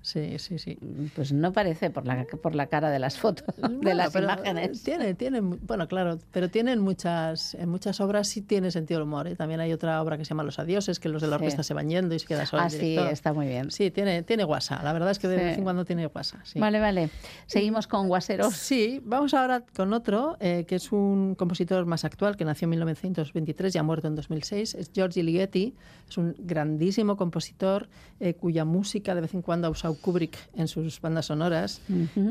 Sí, 0.00 0.38
sí, 0.38 0.58
sí. 0.60 0.78
Pues 1.16 1.32
no 1.32 1.52
parece 1.52 1.90
por 1.90 2.06
la, 2.06 2.24
por 2.40 2.54
la 2.54 2.68
cara 2.68 2.88
de 2.90 3.00
las 3.00 3.18
fotos, 3.18 3.52
de 3.82 3.94
las 3.94 4.14
imágenes. 4.14 4.82
Tiene, 4.84 5.14
tiene, 5.14 5.40
bueno, 5.40 5.88
claro, 5.88 6.18
pero 6.30 6.48
tienen 6.48 6.78
muchas, 6.78 7.54
en 7.54 7.68
muchas 7.68 8.00
obras 8.00 8.28
sí 8.28 8.42
tiene 8.42 8.70
sentido 8.70 8.98
el 9.00 9.04
humor. 9.08 9.26
¿eh? 9.26 9.34
También 9.34 9.58
hay 9.60 9.72
otra 9.72 10.00
obra 10.00 10.16
que 10.16 10.24
se 10.24 10.30
llama 10.30 10.44
Los 10.44 10.60
Adioses, 10.60 11.00
que 11.00 11.08
los 11.08 11.20
de 11.20 11.26
la 11.28 11.36
Sí. 11.38 11.42
orquesta 11.42 11.62
se 11.64 11.74
van 11.74 11.88
yendo 11.90 12.14
y 12.14 12.20
se 12.20 12.26
queda 12.26 12.46
solo 12.46 12.62
Ah, 12.62 12.66
el 12.66 12.70
sí, 12.72 12.96
está 13.10 13.32
muy 13.32 13.48
bien. 13.48 13.72
Sí, 13.72 13.90
tiene, 13.90 14.22
tiene 14.22 14.44
guasa. 14.44 14.80
La 14.84 14.92
verdad 14.92 15.10
es 15.10 15.18
que 15.18 15.26
de 15.26 15.36
vez 15.36 15.58
en 15.58 15.64
cuando 15.64 15.84
tiene 15.84 16.06
guasa. 16.06 16.38
Vale, 16.54 16.78
vale. 16.78 17.10
Seguimos 17.46 17.88
con 17.88 18.06
Guaseros. 18.06 18.54
Sí, 18.68 19.00
vamos 19.02 19.32
ahora 19.32 19.64
con 19.74 19.94
otro, 19.94 20.36
eh, 20.40 20.66
que 20.68 20.74
es 20.74 20.92
un 20.92 21.34
compositor 21.36 21.86
más 21.86 22.04
actual, 22.04 22.36
que 22.36 22.44
nació 22.44 22.66
en 22.66 22.70
1923 22.72 23.74
y 23.74 23.78
ha 23.78 23.82
muerto 23.82 24.08
en 24.08 24.14
2006. 24.14 24.74
Es 24.74 24.92
Giorgi 24.92 25.22
Ligeti. 25.22 25.72
Es 26.06 26.18
un 26.18 26.34
grandísimo 26.38 27.16
compositor 27.16 27.88
eh, 28.20 28.34
cuya 28.34 28.66
música 28.66 29.14
de 29.14 29.22
vez 29.22 29.32
en 29.32 29.40
cuando 29.40 29.68
ha 29.68 29.70
usado 29.70 29.94
Kubrick 29.94 30.36
en 30.54 30.68
sus 30.68 31.00
bandas 31.00 31.24
sonoras. 31.24 31.80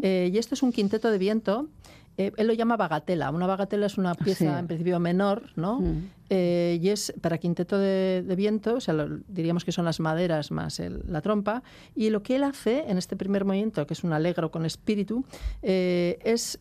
Eh, 0.03 0.29
y 0.31 0.37
esto 0.37 0.53
es 0.53 0.61
un 0.61 0.71
quinteto 0.71 1.09
de 1.09 1.17
viento. 1.17 1.69
Eh, 2.17 2.31
él 2.37 2.47
lo 2.47 2.53
llama 2.53 2.77
bagatela. 2.77 3.29
Una 3.31 3.45
bagatela 3.45 3.85
es 3.85 3.97
una 3.97 4.15
pieza 4.15 4.45
Sí. 4.53 4.59
en 4.59 4.67
principio 4.67 4.99
menor, 4.99 5.51
¿no? 5.55 5.81
Mm. 5.81 6.09
Eh, 6.29 6.79
y 6.81 6.89
es 6.89 7.13
para 7.21 7.37
quinteto 7.37 7.77
de, 7.77 8.23
de 8.25 8.35
viento, 8.35 8.75
o 8.75 8.81
sea, 8.81 8.93
lo- 8.95 9.19
diríamos 9.27 9.63
que 9.63 9.71
son 9.71 9.85
las 9.85 9.99
maderas 9.99 10.51
más 10.51 10.79
el- 10.79 11.03
la 11.07 11.21
trompa. 11.21 11.63
Y 11.95 12.09
lo 12.09 12.23
que 12.23 12.35
él 12.35 12.43
hace 12.43 12.85
en 12.89 12.97
este 12.97 13.15
primer 13.15 13.45
movimiento, 13.45 13.85
que 13.87 13.93
es 13.93 14.03
un 14.03 14.11
alegro 14.13 14.51
con 14.51 14.65
espíritu, 14.65 15.23
eh, 15.61 16.19
es 16.23 16.59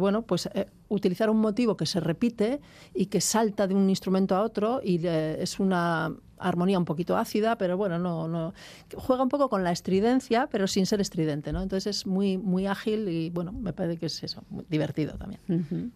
bueno, 0.00 0.22
pues 0.22 0.48
utilizar 0.88 1.30
un 1.30 1.38
motivo 1.38 1.76
que 1.76 1.86
se 1.86 2.00
repite 2.00 2.60
y 2.94 3.06
que 3.06 3.20
salta 3.20 3.66
de 3.66 3.74
un 3.74 3.88
instrumento 3.90 4.34
a 4.34 4.42
otro 4.42 4.80
y 4.82 5.04
es 5.06 5.60
una 5.60 6.14
armonía 6.38 6.78
un 6.78 6.84
poquito 6.84 7.16
ácida, 7.16 7.56
pero 7.58 7.76
bueno, 7.76 7.98
no, 7.98 8.54
juega 8.94 9.22
un 9.22 9.28
poco 9.28 9.48
con 9.48 9.64
la 9.64 9.72
estridencia, 9.72 10.48
pero 10.50 10.66
sin 10.66 10.86
ser 10.86 11.00
estridente, 11.00 11.52
¿no? 11.52 11.62
Entonces 11.62 11.98
es 11.98 12.06
muy, 12.06 12.38
muy 12.38 12.66
ágil 12.66 13.08
y 13.08 13.30
bueno, 13.30 13.52
me 13.52 13.72
parece 13.72 13.98
que 13.98 14.06
es 14.06 14.22
eso, 14.22 14.42
divertido 14.68 15.16
también. 15.18 15.92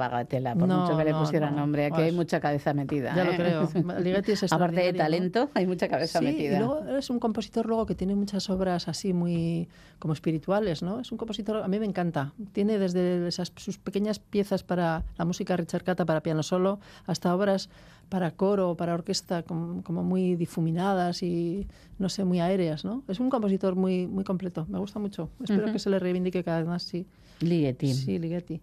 Bagatela, 0.00 0.54
por 0.56 0.66
No, 0.66 0.80
mucho 0.82 0.96
que 0.98 1.04
le 1.04 1.12
no, 1.12 1.20
pusiera 1.20 1.50
no. 1.50 1.58
nombre. 1.58 1.84
Aquí 1.86 1.94
Pues, 1.94 2.06
hay 2.06 2.12
mucha 2.12 2.40
cabeza 2.40 2.74
metida. 2.74 3.14
Ya 3.14 3.24
lo 3.24 3.32
¿eh? 3.32 3.36
creo. 3.36 3.68
Ligeti 4.00 4.32
es 4.32 4.42
Aparte 4.52 4.80
de 4.80 4.92
talento, 4.92 5.48
hay 5.54 5.66
mucha 5.68 5.86
cabeza 5.88 6.18
Sí, 6.18 6.24
metida. 6.24 6.56
y 6.56 6.58
luego 6.58 6.84
es 6.98 7.08
un 7.10 7.20
compositor 7.20 7.66
luego 7.66 7.86
que 7.86 7.94
tiene 7.94 8.14
muchas 8.16 8.50
obras 8.50 8.88
así 8.88 9.12
muy 9.12 9.68
como 10.00 10.12
espirituales, 10.14 10.82
¿no? 10.82 10.98
Es 11.00 11.12
un 11.12 11.18
compositor, 11.18 11.62
a 11.62 11.68
mí 11.68 11.78
me 11.78 11.86
encanta. 11.86 12.32
Tiene 12.52 12.78
desde 12.78 13.28
esas, 13.28 13.52
sus 13.56 13.78
pequeñas 13.78 14.18
piezas 14.18 14.62
para 14.64 15.04
la 15.18 15.24
música 15.24 15.56
ricercata 15.56 16.04
para 16.04 16.22
piano 16.22 16.42
solo 16.42 16.80
hasta 17.06 17.34
obras 17.34 17.68
para 18.08 18.32
coro, 18.32 18.74
para 18.76 18.94
orquesta, 18.94 19.44
como, 19.44 19.84
como 19.84 20.02
muy 20.02 20.34
difuminadas 20.34 21.22
y, 21.22 21.68
no 22.00 22.08
sé, 22.08 22.24
muy 22.24 22.40
aéreas, 22.40 22.84
¿no? 22.84 23.04
Es 23.06 23.20
un 23.20 23.30
compositor 23.30 23.76
muy, 23.76 24.08
muy 24.08 24.24
completo, 24.24 24.66
me 24.68 24.80
gusta 24.80 24.98
mucho. 24.98 25.30
Espero 25.44 25.64
Ujú. 25.64 25.72
que 25.74 25.78
se 25.78 25.90
le 25.90 26.00
reivindique 26.00 26.42
cada 26.42 26.58
vez 26.58 26.66
más, 26.66 26.82
sí. 26.82 27.06
Ligeti. 27.38 27.94
Sí, 27.94 28.18
Ligeti. 28.18 28.60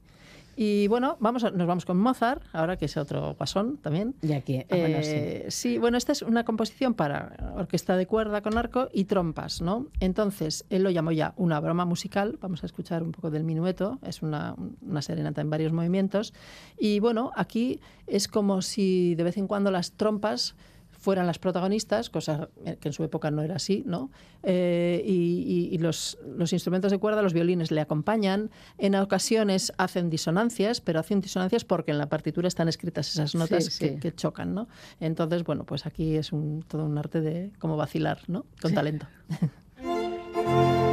Y 0.59 0.87
bueno, 0.87 1.17
vamos 1.19 1.43
a- 1.43 1.51
nos 1.51 1.67
vamos 1.67 1.85
con 1.85 1.97
Mozart, 1.99 2.41
ahora 2.51 2.77
que 2.77 2.85
es 2.85 2.97
otro 2.97 3.35
guasón 3.35 3.77
también. 3.77 4.15
Y 4.23 4.33
aquí, 4.33 4.57
ah, 4.57 4.65
bueno, 4.69 4.97
sí. 5.03 5.11
Eh, 5.13 5.45
sí, 5.49 5.77
bueno, 5.77 5.97
esta 5.99 6.13
es 6.13 6.23
una 6.23 6.43
composición 6.45 6.95
para 6.95 7.53
orquesta 7.55 7.95
de 7.95 8.07
cuerda 8.07 8.41
con 8.41 8.57
arco 8.57 8.89
y 8.91 9.03
trompas, 9.05 9.61
¿no? 9.61 9.85
Entonces, 9.99 10.65
él 10.71 10.81
lo 10.81 10.89
llamó 10.89 11.11
ya 11.11 11.35
una 11.37 11.59
broma 11.59 11.85
musical. 11.85 12.39
Vamos 12.41 12.63
a 12.63 12.65
escuchar 12.65 13.03
un 13.03 13.11
poco 13.11 13.29
del 13.29 13.43
minueto. 13.43 13.99
Es 14.01 14.23
una, 14.23 14.55
una 14.81 15.03
serenata 15.03 15.41
en 15.41 15.51
varios 15.51 15.71
movimientos. 15.73 16.33
Y 16.79 16.99
bueno, 17.01 17.31
aquí 17.35 17.79
es 18.07 18.27
como 18.27 18.63
si 18.63 19.13
de 19.13 19.23
vez 19.23 19.37
en 19.37 19.45
cuando 19.45 19.69
las 19.69 19.91
trompas 19.91 20.55
fueran 20.97 21.25
las 21.27 21.39
protagonistas, 21.39 22.09
cosa 22.09 22.49
que 22.79 22.89
en 22.89 22.93
su 22.93 23.03
época 23.03 23.31
no 23.31 23.41
era 23.41 23.55
así, 23.55 23.83
¿no? 23.85 24.09
Eh, 24.43 25.01
y 25.05 25.45
y- 25.47 25.75
y 25.75 25.77
los, 25.77 26.17
los 26.37 26.53
instrumentos 26.53 26.91
de 26.91 26.97
cuerda, 26.97 27.21
los 27.21 27.33
violines 27.33 27.71
le 27.71 27.81
acompañan. 27.81 28.49
En 28.77 28.95
ocasiones 28.95 29.71
hacen 29.77 30.09
disonancias, 30.09 30.81
pero 30.81 30.99
hacen 30.99 31.21
disonancias 31.21 31.63
porque 31.65 31.91
en 31.91 31.97
la 31.97 32.07
partitura 32.09 32.47
están 32.47 32.67
escritas 32.67 33.09
esas 33.09 33.35
notas 33.35 33.65
Sí, 33.65 33.79
que, 33.79 33.93
sí. 33.93 33.99
que 33.99 34.13
chocan, 34.15 34.53
¿no? 34.53 34.67
Entonces, 34.99 35.43
bueno, 35.43 35.63
pues 35.65 35.85
aquí 35.85 36.15
es 36.15 36.31
un, 36.33 36.63
todo 36.67 36.85
un 36.85 36.97
arte 36.97 37.21
de 37.21 37.51
cómo 37.59 37.77
vacilar, 37.77 38.19
¿no? 38.27 38.45
Con 38.61 38.73
talento. 38.73 39.07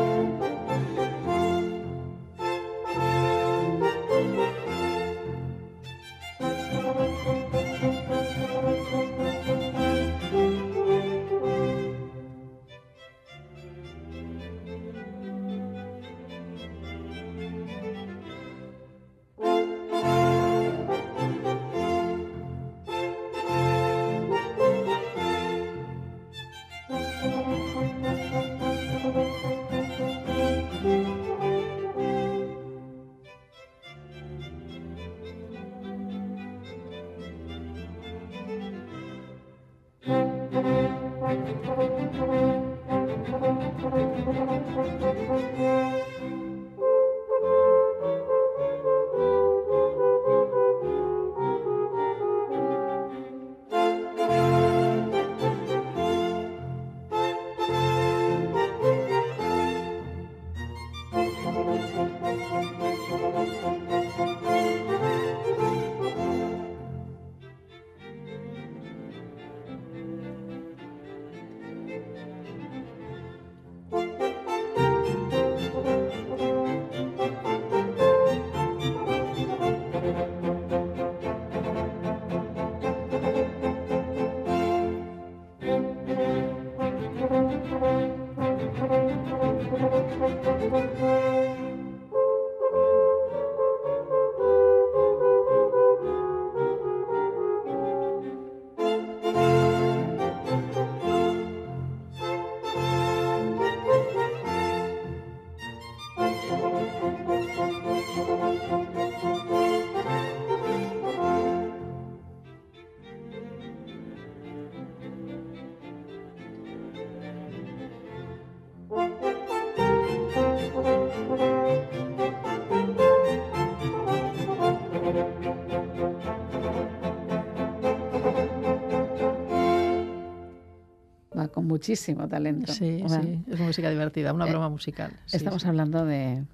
muchísimo 131.75 132.29
talento. 132.29 132.73
Sí, 132.73 132.99
Bueno, 133.03 133.23
sí, 133.23 133.45
es 133.53 133.59
música 133.61 133.91
divertida, 133.91 134.33
una 134.33 134.47
Eh, 134.47 134.51
broma 134.51 134.69
musical. 134.69 135.11
sí, 135.27 135.37
Estamos 135.39 135.63
sí. 135.63 135.69
hablando 135.69 136.05
de, 136.05 136.45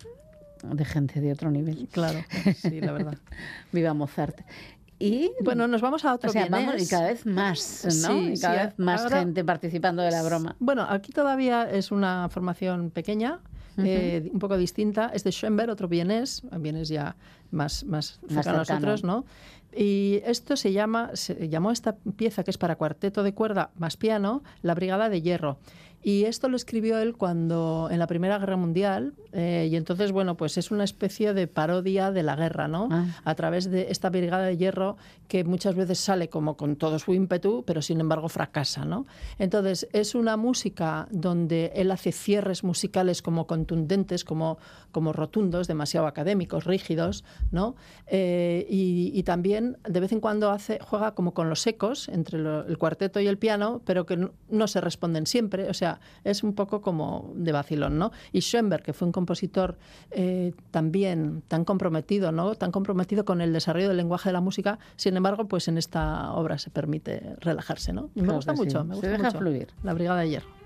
de 0.63 0.85
gente 0.85 1.21
de 1.21 1.33
otro 1.33 1.51
nivel. 1.51 1.89
Claro, 1.93 2.21
sí, 2.57 2.81
la 2.81 2.93
verdad. 2.93 3.19
Viva 3.73 3.93
Mozart. 3.95 4.41
Y 4.99 5.31
Bueno, 5.43 5.67
nos 5.67 5.81
vamos 5.81 6.05
a 6.05 6.13
otro 6.15 6.29
o 6.29 6.33
sea, 6.33 6.47
vamos, 6.51 6.83
y 6.83 6.87
cada 6.87 7.09
vez 7.09 7.25
más, 7.25 7.83
¿no? 7.85 7.91
Sí, 7.91 8.33
y 8.35 8.39
cada 8.41 8.59
sí, 8.61 8.67
vez 8.67 8.79
más 8.79 9.01
ahora- 9.03 9.21
gente 9.21 9.45
participando 9.45 10.03
de 10.03 10.11
la 10.11 10.23
broma. 10.23 10.57
Bueno, 10.59 10.87
aquí 10.89 11.13
todavía 11.13 11.71
es 11.71 11.91
una 11.91 12.29
formación 12.31 12.91
pequeña, 12.91 13.41
eh, 13.79 14.29
un 14.33 14.39
poco 14.39 14.59
distinta. 14.59 15.11
Es 15.15 15.25
de 15.25 15.33
Schoenberg, 15.33 15.71
otro 15.71 15.89
vienés, 15.89 16.43
vienés 16.59 16.89
ya 16.91 17.17
más, 17.51 17.85
más 17.85 18.21
Más 18.23 18.35
cercano 18.35 18.61
a 18.61 18.65
cercano. 18.67 18.87
nosotros, 18.87 19.05
¿no? 19.05 19.25
Y 19.75 20.21
esto 20.25 20.57
se 20.57 20.73
llama, 20.73 21.11
se 21.15 21.49
llamó 21.49 21.71
esta 21.71 21.97
pieza 22.17 22.45
que 22.45 22.51
es 22.51 22.59
para 22.59 22.77
cuarteto 22.77 23.23
de 23.23 23.35
cuerda 23.35 23.71
más 23.77 23.97
piano, 23.97 24.43
La 24.63 24.75
Brigada 24.75 25.09
de 25.09 25.23
Hierro. 25.23 25.59
Y 26.03 26.25
esto 26.25 26.49
lo 26.49 26.57
escribió 26.57 26.99
él 26.99 27.15
cuando 27.17 27.89
en 27.91 27.99
la 27.99 28.07
Primera 28.07 28.39
Guerra 28.39 28.57
Mundial, 28.57 29.13
eh, 29.33 29.69
y 29.71 29.77
entonces, 29.77 30.13
bueno, 30.13 30.37
pues 30.37 30.57
es 30.57 30.71
una 30.71 30.85
especie 30.85 31.35
de 31.35 31.47
parodia 31.47 32.11
de 32.11 32.23
la 32.23 32.37
guerra, 32.37 32.69
¿no? 32.69 32.89
Ah. 32.91 33.05
A 33.25 33.35
través 33.35 33.71
de 33.71 33.89
esta 33.91 34.09
Brigada 34.09 34.45
de 34.47 34.57
Hierro 34.57 34.97
que 35.29 35.45
muchas 35.45 35.75
veces 35.75 35.99
sale 36.01 36.29
como 36.31 36.57
con 36.57 36.77
todo 36.77 36.99
su 36.99 37.13
ímpetu, 37.15 37.65
pero 37.67 37.83
sin 37.83 38.01
embargo 38.01 38.29
fracasa, 38.29 38.85
¿no? 38.85 39.07
Entonces, 39.39 39.89
es 39.93 40.15
una 40.15 40.37
música 40.37 41.07
donde 41.11 41.71
él 41.77 41.91
hace 41.91 42.13
cierres 42.13 42.65
musicales 42.65 43.21
como 43.23 43.47
contundentes, 43.47 44.25
como, 44.25 44.59
como 44.93 45.13
rotundos, 45.13 45.69
demasiado 45.69 46.07
académicos, 46.07 46.65
rígidos, 46.65 47.25
¿no? 47.53 47.77
Eh, 48.07 48.67
y, 48.71 49.13
y 49.15 49.23
también 49.23 49.77
de 49.89 50.01
vez 50.01 50.13
en 50.13 50.21
cuando 50.21 50.51
hace, 50.51 50.79
juega 50.81 51.15
como 51.15 51.35
con 51.35 51.49
los 51.51 51.67
ecos 51.67 52.09
entre 52.09 52.39
lo- 52.39 52.67
el 52.67 52.79
cuarteto 52.79 53.21
y 53.21 53.27
el 53.27 53.37
piano, 53.39 53.83
pero 53.85 54.07
que 54.07 54.17
no, 54.17 54.33
no 54.49 54.67
se 54.67 54.81
responden 54.81 55.27
siempre, 55.27 55.69
o 55.69 55.75
sea, 55.75 55.90
es 56.25 56.43
un 56.45 56.55
poco 56.55 56.81
como 56.83 57.33
de 57.35 57.51
vacilón, 57.53 57.99
¿no? 57.99 58.13
Y 58.33 58.41
Schoenberg, 58.41 58.83
que 58.83 58.93
fue 58.93 59.07
un 59.07 59.13
compositor 59.13 59.79
eh, 60.11 60.53
también 60.71 61.43
tan 61.49 61.65
comprometido, 61.65 62.31
¿no? 62.33 62.55
Tan 62.55 62.71
comprometido 62.71 63.25
con 63.25 63.41
el 63.41 63.53
desarrollo 63.53 63.89
del 63.89 63.97
lenguaje 63.97 64.29
de 64.29 64.35
la 64.35 64.41
música, 64.41 64.79
sin 64.97 65.17
embargo, 65.17 65.49
pues 65.49 65.67
en 65.69 65.79
esta 65.79 66.33
obra 66.35 66.59
se 66.59 66.71
permite 66.71 67.37
relajarse, 67.41 67.93
¿no? 67.93 68.11
Y 68.15 68.21
me 68.21 68.27
Claro 68.27 68.37
gusta 68.37 68.55
sí. 68.57 68.63
mucho, 68.63 68.85
me 68.85 68.91
Se 68.95 69.01
gusta 69.01 69.09
deja 69.11 69.25
mucho. 69.25 69.39
fluir. 69.39 69.69
La 69.83 69.95
Brigada 69.95 70.21
de 70.21 70.29
Hierro. 70.29 70.60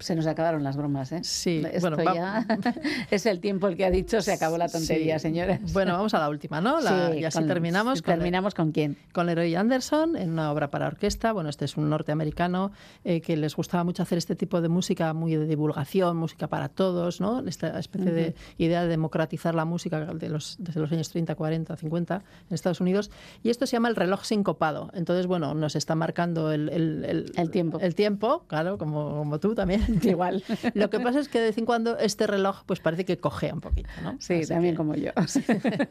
Se 0.00 0.16
nos 0.16 0.26
acabaron 0.26 0.64
las 0.64 0.76
bromas, 0.76 1.12
¿eh? 1.12 1.20
Sí, 1.22 1.62
Esto 1.72 1.90
bueno, 1.90 2.14
ya 2.14 2.46
es 3.10 3.26
el 3.26 3.38
tiempo 3.40 3.68
el 3.68 3.76
que 3.76 3.84
ha 3.84 3.90
dicho, 3.90 4.20
se 4.22 4.32
acabó 4.32 4.58
la 4.58 4.68
tontería, 4.68 5.18
Sí. 5.18 5.22
señores. 5.28 5.72
Bueno, 5.72 5.92
vamos 5.92 6.14
a 6.14 6.18
la 6.18 6.28
última, 6.28 6.60
¿no? 6.60 6.80
La- 6.80 7.12
Sí, 7.12 7.18
y 7.20 7.24
así 7.24 7.38
con- 7.38 7.46
terminamos 7.48 8.02
con, 8.02 8.14
¿Terminamos 8.14 8.54
con 8.54 8.72
quién? 8.72 8.96
con 9.12 9.26
Leroy 9.26 9.54
Anderson 9.54 10.16
en 10.16 10.30
una 10.30 10.50
obra 10.50 10.70
para 10.70 10.86
orquesta. 10.86 11.32
Bueno, 11.32 11.50
este 11.50 11.66
es 11.66 11.76
un 11.76 11.88
norteamericano 11.90 12.72
eh, 13.04 13.20
que 13.20 13.36
les 13.36 13.54
gustaba 13.54 13.84
mucho 13.84 14.02
hacer 14.02 14.18
este 14.18 14.34
tipo 14.34 14.60
de 14.60 14.68
música 14.68 15.12
muy 15.12 15.36
de 15.36 15.46
divulgación, 15.46 16.16
música 16.16 16.48
para 16.48 16.68
todos, 16.68 17.20
¿no? 17.20 17.40
Esta 17.46 17.78
especie 17.78 18.10
de 18.10 18.34
idea 18.58 18.82
de 18.82 18.88
democratizar 18.88 19.54
la 19.54 19.64
música 19.64 20.00
de 20.06 20.28
los, 20.28 20.56
desde 20.58 20.80
los 20.80 20.90
años 20.92 21.10
30, 21.10 21.34
40, 21.34 21.76
50 21.76 22.22
en 22.48 22.54
Estados 22.54 22.80
Unidos. 22.80 23.10
Y 23.42 23.50
esto 23.50 23.66
se 23.66 23.72
llama 23.72 23.88
el 23.88 23.96
reloj 23.96 24.24
sincopado. 24.24 24.90
Entonces, 24.94 25.26
bueno, 25.26 25.54
nos 25.54 25.76
está 25.76 25.94
marcando 25.94 26.52
el, 26.52 26.68
el- 26.70 27.32
El 27.36 27.50
tiempo. 27.50 27.78
El 27.80 27.94
tiempo, 27.94 28.44
claro, 28.46 28.78
como, 28.78 29.10
como 29.18 29.38
tú 29.40 29.54
también. 29.54 29.80
Igual. 30.02 30.42
Lo 30.74 30.90
que 30.90 31.00
pasa 31.00 31.20
es 31.20 31.28
que 31.28 31.38
de 31.40 31.46
vez 31.46 31.58
en 31.58 31.66
cuando 31.66 31.98
este 31.98 32.26
reloj 32.26 32.62
pues 32.66 32.80
parece 32.80 33.04
que 33.04 33.18
cojea 33.18 33.54
un 33.54 33.60
poquito, 33.60 33.88
¿no? 34.02 34.16
Sí, 34.20 34.34
Así 34.34 34.48
también 34.48 34.74
que- 34.74 34.78
como 34.78 34.94
yo. 34.94 35.12
que 35.44 35.88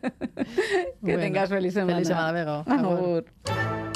Bueno, 1.02 1.20
tengas 1.20 1.50
feliz 1.50 1.74
semana. 1.74 1.94
feliz 1.96 2.08
semana, 2.08 2.32
Bego. 2.32 3.89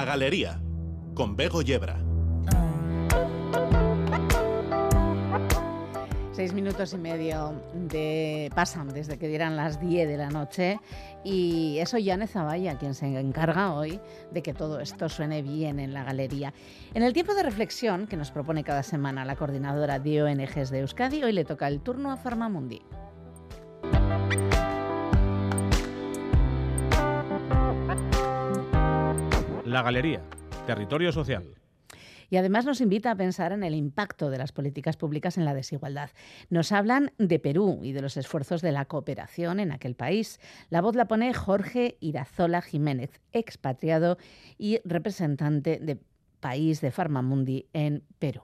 La 0.00 0.06
Galería, 0.06 0.58
con 1.12 1.36
Bego 1.36 1.60
Yebra. 1.60 2.00
Seis 6.32 6.54
minutos 6.54 6.94
y 6.94 6.96
medio 6.96 7.52
de 7.74 8.50
pasan 8.54 8.88
desde 8.94 9.18
que 9.18 9.28
dieran 9.28 9.58
las 9.58 9.78
10 9.78 10.08
de 10.08 10.16
la 10.16 10.30
noche 10.30 10.80
y 11.22 11.76
es 11.80 11.92
Ollane 11.92 12.26
Zavalla 12.26 12.78
quien 12.78 12.94
se 12.94 13.08
encarga 13.20 13.74
hoy 13.74 14.00
de 14.32 14.42
que 14.42 14.54
todo 14.54 14.80
esto 14.80 15.10
suene 15.10 15.42
bien 15.42 15.78
en 15.78 15.92
la 15.92 16.02
galería. 16.02 16.54
En 16.94 17.02
el 17.02 17.12
tiempo 17.12 17.34
de 17.34 17.42
reflexión 17.42 18.06
que 18.06 18.16
nos 18.16 18.30
propone 18.30 18.64
cada 18.64 18.82
semana 18.82 19.26
la 19.26 19.36
coordinadora 19.36 19.98
de 19.98 20.22
ONGs 20.22 20.70
de 20.70 20.78
Euskadi, 20.78 21.22
hoy 21.24 21.32
le 21.32 21.44
toca 21.44 21.68
el 21.68 21.82
turno 21.82 22.10
a 22.10 22.16
Farmamundi. 22.16 22.80
La 29.70 29.82
Galería, 29.82 30.20
territorio 30.66 31.12
social. 31.12 31.44
Y 32.28 32.38
además 32.38 32.66
nos 32.66 32.80
invita 32.80 33.12
a 33.12 33.14
pensar 33.14 33.52
en 33.52 33.62
el 33.62 33.76
impacto 33.76 34.28
de 34.28 34.36
las 34.36 34.50
políticas 34.50 34.96
públicas 34.96 35.38
en 35.38 35.44
la 35.44 35.54
desigualdad. 35.54 36.10
Nos 36.48 36.72
hablan 36.72 37.12
de 37.18 37.38
Perú 37.38 37.78
y 37.80 37.92
de 37.92 38.02
los 38.02 38.16
esfuerzos 38.16 38.62
de 38.62 38.72
la 38.72 38.86
cooperación 38.86 39.60
en 39.60 39.70
aquel 39.70 39.94
país. 39.94 40.40
La 40.70 40.80
voz 40.80 40.96
la 40.96 41.06
pone 41.06 41.32
Jorge 41.34 41.98
Irazola 42.00 42.62
Jiménez, 42.62 43.20
expatriado 43.30 44.18
y 44.58 44.80
representante 44.84 45.78
de 45.80 45.98
país 46.40 46.80
de 46.80 46.90
Farmamundi 46.90 47.68
en 47.72 48.02
Perú. 48.18 48.42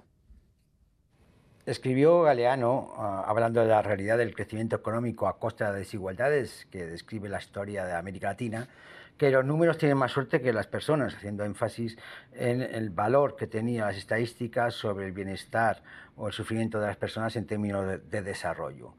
Escribió 1.64 2.22
Galeano, 2.22 2.92
ah, 2.96 3.24
hablando 3.26 3.62
de 3.62 3.66
la 3.66 3.82
realidad 3.82 4.16
del 4.16 4.32
crecimiento 4.32 4.76
económico 4.76 5.26
a 5.26 5.40
costa 5.40 5.72
de 5.72 5.80
desigualdades, 5.80 6.68
que 6.70 6.86
describe 6.86 7.28
la 7.28 7.38
historia 7.38 7.84
de 7.84 7.94
América 7.94 8.28
Latina, 8.28 8.68
que 9.16 9.30
los 9.30 9.44
números 9.44 9.78
tienen 9.78 9.96
más 9.96 10.12
suerte 10.12 10.40
que 10.40 10.52
las 10.52 10.66
personas, 10.66 11.14
haciendo 11.14 11.44
énfasis 11.44 11.96
en 12.32 12.60
el 12.60 12.90
valor 12.90 13.36
que 13.36 13.46
tenían 13.46 13.86
las 13.86 13.96
estadísticas 13.96 14.74
sobre 14.74 15.06
el 15.06 15.12
bienestar 15.12 15.82
o 16.16 16.26
el 16.28 16.32
sufrimiento 16.32 16.80
de 16.80 16.86
las 16.86 16.96
personas 16.96 17.34
en 17.36 17.46
términos 17.46 17.86
de, 17.86 17.98
de 17.98 18.22
desarrollo. 18.22 18.94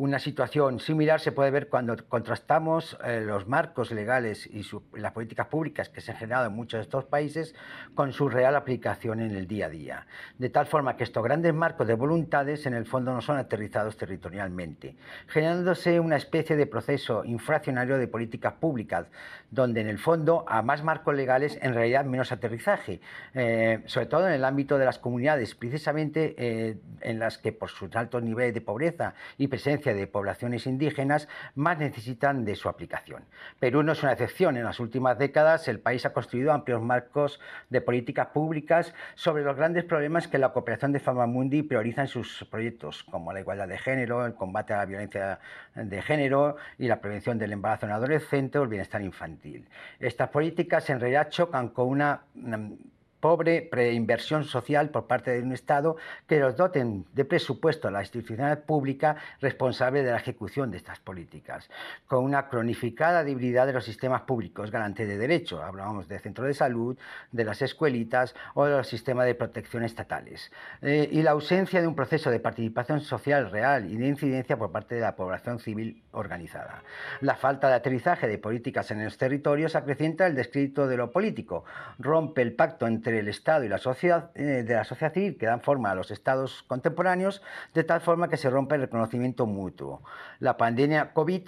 Una 0.00 0.18
situación 0.18 0.80
similar 0.80 1.20
se 1.20 1.30
puede 1.30 1.50
ver 1.50 1.68
cuando 1.68 1.94
contrastamos 2.08 2.96
eh, 3.04 3.20
los 3.20 3.46
marcos 3.46 3.90
legales 3.90 4.46
y 4.46 4.62
su- 4.62 4.82
las 4.94 5.12
políticas 5.12 5.48
públicas 5.48 5.90
que 5.90 6.00
se 6.00 6.12
han 6.12 6.16
generado 6.16 6.46
en 6.46 6.54
muchos 6.54 6.78
de 6.78 6.82
estos 6.84 7.04
países 7.04 7.54
con 7.94 8.10
su 8.14 8.30
real 8.30 8.56
aplicación 8.56 9.20
en 9.20 9.32
el 9.36 9.46
día 9.46 9.66
a 9.66 9.68
día. 9.68 10.06
De 10.38 10.48
tal 10.48 10.64
forma 10.64 10.96
que 10.96 11.04
estos 11.04 11.22
grandes 11.22 11.52
marcos 11.52 11.86
de 11.86 11.92
voluntades 11.92 12.64
en 12.64 12.72
el 12.72 12.86
fondo 12.86 13.12
no 13.12 13.20
son 13.20 13.36
aterrizados 13.36 13.98
territorialmente, 13.98 14.96
generándose 15.26 16.00
una 16.00 16.16
especie 16.16 16.56
de 16.56 16.64
proceso 16.64 17.22
infraccionario 17.26 17.98
de 17.98 18.08
políticas 18.08 18.54
públicas, 18.54 19.06
donde 19.50 19.82
en 19.82 19.88
el 19.90 19.98
fondo 19.98 20.46
a 20.48 20.62
más 20.62 20.82
marcos 20.82 21.14
legales 21.14 21.58
en 21.60 21.74
realidad 21.74 22.06
menos 22.06 22.32
aterrizaje, 22.32 23.02
eh, 23.34 23.82
sobre 23.84 24.06
todo 24.06 24.26
en 24.28 24.32
el 24.32 24.46
ámbito 24.46 24.78
de 24.78 24.86
las 24.86 24.98
comunidades, 24.98 25.54
precisamente 25.54 26.34
eh, 26.38 26.78
en 27.02 27.18
las 27.18 27.36
que 27.36 27.52
por 27.52 27.68
sus 27.68 27.94
altos 27.94 28.22
niveles 28.22 28.54
de 28.54 28.62
pobreza 28.62 29.12
y 29.36 29.48
presencia 29.48 29.89
de 29.94 30.06
poblaciones 30.06 30.66
indígenas 30.66 31.28
más 31.54 31.78
necesitan 31.78 32.44
de 32.44 32.56
su 32.56 32.68
aplicación. 32.68 33.24
Perú 33.58 33.82
no 33.82 33.92
es 33.92 34.02
una 34.02 34.12
excepción. 34.12 34.56
En 34.56 34.64
las 34.64 34.80
últimas 34.80 35.18
décadas 35.18 35.68
el 35.68 35.80
país 35.80 36.04
ha 36.06 36.12
construido 36.12 36.52
amplios 36.52 36.82
marcos 36.82 37.40
de 37.68 37.80
políticas 37.80 38.28
públicas 38.28 38.94
sobre 39.14 39.42
los 39.42 39.56
grandes 39.56 39.84
problemas 39.84 40.28
que 40.28 40.38
la 40.38 40.52
cooperación 40.52 40.92
de 40.92 41.00
Famamundi 41.00 41.62
prioriza 41.62 42.02
en 42.02 42.08
sus 42.08 42.46
proyectos, 42.50 43.02
como 43.04 43.32
la 43.32 43.40
igualdad 43.40 43.68
de 43.68 43.78
género, 43.78 44.26
el 44.26 44.34
combate 44.34 44.74
a 44.74 44.78
la 44.78 44.86
violencia 44.86 45.38
de 45.74 46.02
género 46.02 46.56
y 46.78 46.88
la 46.88 47.00
prevención 47.00 47.38
del 47.38 47.52
embarazo 47.52 47.86
en 47.86 47.92
adolescente 47.92 48.58
o 48.58 48.62
el 48.62 48.68
bienestar 48.68 49.02
infantil. 49.02 49.68
Estas 49.98 50.28
políticas 50.28 50.88
en 50.90 51.00
realidad 51.00 51.28
chocan 51.30 51.68
con 51.68 51.88
una 51.88 52.22
mm, 52.34 52.72
pobre 53.20 53.62
preinversión 53.62 54.44
social 54.44 54.90
por 54.90 55.06
parte 55.06 55.30
de 55.30 55.42
un 55.42 55.52
Estado 55.52 55.96
que 56.26 56.40
los 56.40 56.56
doten 56.56 57.04
de 57.12 57.24
presupuesto 57.24 57.88
a 57.88 57.90
la 57.90 58.00
institucionalidad 58.00 58.64
pública 58.64 59.16
responsable 59.40 60.02
de 60.02 60.10
la 60.10 60.16
ejecución 60.16 60.70
de 60.70 60.78
estas 60.78 60.98
políticas, 60.98 61.68
con 62.06 62.24
una 62.24 62.48
cronificada 62.48 63.22
debilidad 63.22 63.66
de 63.66 63.74
los 63.74 63.84
sistemas 63.84 64.22
públicos 64.22 64.70
garantes 64.70 65.06
de 65.06 65.18
derecho. 65.18 65.62
Hablábamos 65.62 66.08
de 66.08 66.18
centros 66.18 66.46
de 66.46 66.54
salud, 66.54 66.98
de 67.32 67.44
las 67.44 67.62
escuelitas 67.62 68.34
o 68.54 68.64
de 68.64 68.76
los 68.76 68.88
sistemas 68.88 69.26
de 69.26 69.34
protección 69.34 69.84
estatales. 69.84 70.50
Eh, 70.82 71.08
y 71.12 71.22
la 71.22 71.32
ausencia 71.32 71.80
de 71.80 71.86
un 71.86 71.94
proceso 71.94 72.30
de 72.30 72.40
participación 72.40 73.00
social 73.00 73.50
real 73.50 73.90
y 73.90 73.96
de 73.96 74.06
incidencia 74.06 74.56
por 74.56 74.72
parte 74.72 74.94
de 74.94 75.02
la 75.02 75.16
población 75.16 75.58
civil 75.58 76.02
organizada. 76.12 76.82
La 77.20 77.36
falta 77.36 77.68
de 77.68 77.74
aterrizaje 77.74 78.26
de 78.28 78.38
políticas 78.38 78.90
en 78.90 79.04
los 79.04 79.18
territorios 79.18 79.76
acrecienta 79.76 80.26
el 80.26 80.34
descrédito 80.34 80.86
de 80.86 80.96
lo 80.96 81.10
político, 81.10 81.64
rompe 81.98 82.42
el 82.42 82.54
pacto 82.54 82.86
entre 82.86 83.09
el 83.14 83.28
Estado 83.28 83.64
y 83.64 83.68
la 83.68 83.78
sociedad, 83.78 84.30
eh, 84.34 84.62
de 84.62 84.74
la 84.74 84.84
sociedad 84.84 85.12
civil 85.12 85.36
que 85.38 85.46
dan 85.46 85.60
forma 85.60 85.90
a 85.90 85.94
los 85.94 86.10
estados 86.10 86.64
contemporáneos, 86.64 87.42
de 87.74 87.84
tal 87.84 88.00
forma 88.00 88.28
que 88.28 88.36
se 88.36 88.50
rompe 88.50 88.76
el 88.76 88.82
reconocimiento 88.82 89.46
mutuo. 89.46 90.02
La 90.38 90.56
pandemia 90.56 91.12
COVID 91.12 91.42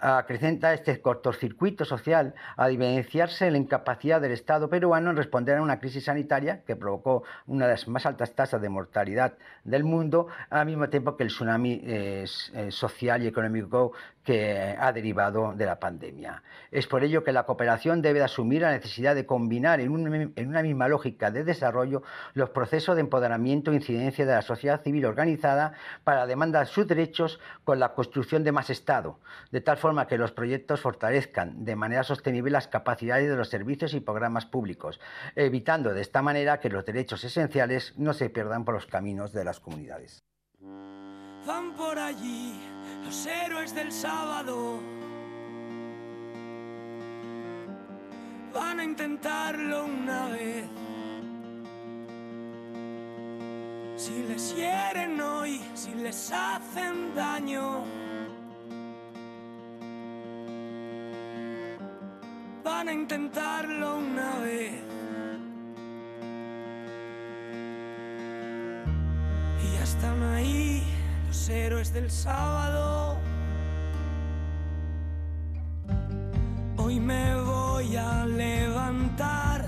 acrecenta 0.00 0.72
este 0.72 1.00
cortocircuito 1.00 1.84
social 1.84 2.34
a 2.56 2.70
evidenciarse 2.70 3.50
la 3.50 3.58
incapacidad 3.58 4.20
del 4.20 4.32
Estado 4.32 4.70
peruano 4.70 5.10
en 5.10 5.16
responder 5.16 5.58
a 5.58 5.62
una 5.62 5.78
crisis 5.78 6.04
sanitaria 6.04 6.62
que 6.64 6.76
provocó 6.76 7.22
una 7.46 7.66
de 7.66 7.72
las 7.72 7.86
más 7.86 8.06
altas 8.06 8.34
tasas 8.34 8.62
de 8.62 8.68
mortalidad 8.68 9.34
del 9.64 9.84
mundo, 9.84 10.28
al 10.48 10.66
mismo 10.66 10.88
tiempo 10.88 11.16
que 11.16 11.24
el 11.24 11.28
tsunami 11.28 11.80
eh, 11.84 12.24
eh, 12.54 12.70
social 12.70 13.22
y 13.22 13.26
económico 13.26 13.92
que 14.30 14.76
ha 14.78 14.92
derivado 14.92 15.54
de 15.56 15.66
la 15.66 15.80
pandemia. 15.80 16.44
Es 16.70 16.86
por 16.86 17.02
ello 17.02 17.24
que 17.24 17.32
la 17.32 17.46
cooperación 17.46 18.00
debe 18.00 18.22
asumir 18.22 18.62
la 18.62 18.70
necesidad 18.70 19.16
de 19.16 19.26
combinar 19.26 19.80
en, 19.80 19.90
un, 19.90 20.32
en 20.36 20.48
una 20.48 20.62
misma 20.62 20.86
lógica 20.86 21.32
de 21.32 21.42
desarrollo 21.42 22.04
los 22.34 22.50
procesos 22.50 22.94
de 22.94 23.00
empoderamiento 23.00 23.72
e 23.72 23.74
incidencia 23.74 24.24
de 24.24 24.32
la 24.32 24.42
sociedad 24.42 24.82
civil 24.82 25.04
organizada 25.04 25.72
para 26.04 26.28
demandar 26.28 26.68
sus 26.68 26.86
derechos 26.86 27.40
con 27.64 27.80
la 27.80 27.92
construcción 27.92 28.44
de 28.44 28.52
más 28.52 28.70
Estado, 28.70 29.18
de 29.50 29.62
tal 29.62 29.78
forma 29.78 30.06
que 30.06 30.16
los 30.16 30.30
proyectos 30.30 30.80
fortalezcan 30.80 31.64
de 31.64 31.74
manera 31.74 32.04
sostenible 32.04 32.52
las 32.52 32.68
capacidades 32.68 33.28
de 33.28 33.34
los 33.34 33.48
servicios 33.48 33.94
y 33.94 34.00
programas 34.00 34.46
públicos, 34.46 35.00
evitando 35.34 35.92
de 35.92 36.02
esta 36.02 36.22
manera 36.22 36.60
que 36.60 36.70
los 36.70 36.84
derechos 36.84 37.24
esenciales 37.24 37.94
no 37.96 38.12
se 38.12 38.30
pierdan 38.30 38.64
por 38.64 38.74
los 38.74 38.86
caminos 38.86 39.32
de 39.32 39.42
las 39.42 39.58
comunidades. 39.58 40.22
Van 41.44 41.74
por 41.74 41.98
allí 41.98 42.79
los 43.04 43.26
héroes 43.26 43.74
del 43.74 43.92
sábado. 43.92 44.80
Van 48.52 48.80
a 48.80 48.84
intentarlo 48.84 49.84
una 49.84 50.28
vez. 50.28 50.64
Si 53.96 54.22
les 54.22 54.56
hieren 54.56 55.20
hoy, 55.20 55.60
si 55.74 55.94
les 55.94 56.32
hacen 56.32 57.14
daño. 57.14 57.84
Van 62.64 62.88
a 62.88 62.92
intentarlo 62.92 63.98
una 63.98 64.38
vez. 64.38 64.72
Y 69.62 69.72
ya 69.74 69.82
están 69.82 70.22
ahí 70.34 70.69
los 71.30 71.48
héroes 71.48 71.92
del 71.92 72.10
sábado. 72.10 73.16
Hoy 76.76 76.98
me 76.98 77.40
voy 77.40 77.94
a 77.94 78.26
levantar, 78.26 79.64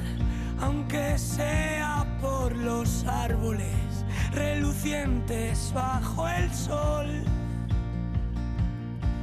aunque 0.60 1.16
sea 1.16 2.04
por 2.20 2.56
los 2.56 3.04
árboles 3.06 4.04
relucientes 4.32 5.70
bajo 5.72 6.26
el 6.26 6.52
sol. 6.52 7.06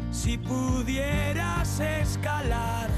Si 0.10 0.38
pudieras 0.38 1.82
escalar 1.82 2.90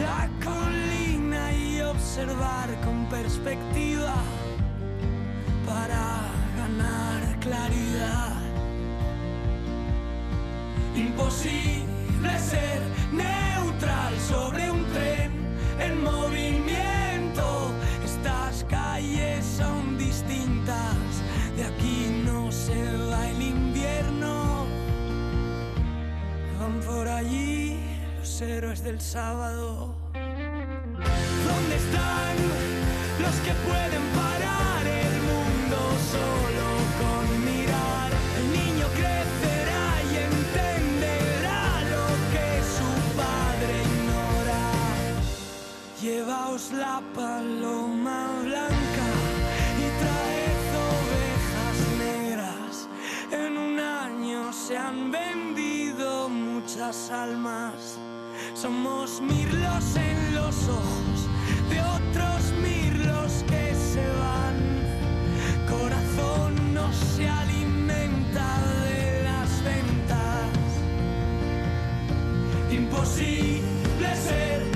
la 0.00 0.26
colina 0.42 1.52
y 1.52 1.82
observar 1.82 2.68
con 2.82 3.04
perspectiva 3.10 4.14
para 5.66 6.30
ganar 6.56 7.40
claridad. 7.40 8.39
Imposible 11.00 12.38
ser 12.38 12.82
neutral 13.10 14.14
sobre 14.28 14.70
un 14.70 14.84
tren 14.92 15.32
en 15.80 16.04
movimiento. 16.04 17.72
Estas 18.04 18.64
calles 18.68 19.42
son 19.44 19.96
distintas, 19.96 20.98
de 21.56 21.64
aquí 21.64 22.22
no 22.26 22.52
se 22.52 22.80
va 23.10 23.26
el 23.28 23.40
invierno. 23.40 24.66
Van 26.60 26.80
por 26.80 27.08
allí 27.08 27.78
los 28.18 28.42
héroes 28.42 28.84
del 28.84 29.00
sábado. 29.00 29.94
¿Dónde 31.48 31.76
están 31.76 32.36
los 33.22 33.36
que 33.44 33.52
pueden 33.66 34.02
parar 34.14 34.39
La 46.72 47.02
paloma 47.14 48.28
blanca 48.44 49.08
y 49.76 49.86
traed 50.00 50.70
ovejas 50.94 51.78
negras. 51.98 52.88
En 53.32 53.58
un 53.58 53.80
año 53.80 54.52
se 54.52 54.78
han 54.78 55.10
vendido 55.10 56.28
muchas 56.28 57.10
almas. 57.10 57.98
Somos 58.54 59.20
mirlos 59.20 59.96
en 59.96 60.34
los 60.36 60.68
ojos 60.68 61.28
de 61.70 61.80
otros 61.80 62.52
mirlos 62.62 63.44
que 63.48 63.74
se 63.74 64.06
van. 64.22 64.56
Corazón 65.68 66.72
no 66.72 66.92
se 66.92 67.28
alimenta 67.28 68.60
de 68.84 69.24
las 69.24 69.64
ventas. 69.64 70.56
Imposible 72.70 74.14
ser 74.14 74.69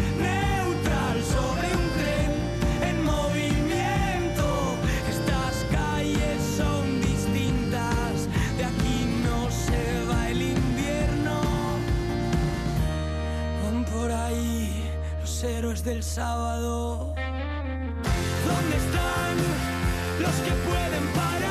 héroes 15.45 15.85
del 15.85 16.03
sábado. 16.03 17.15
¿Dónde 18.47 18.77
están 18.77 19.37
los 20.21 20.35
que 20.45 20.53
pueden 20.69 21.07
parar 21.15 21.44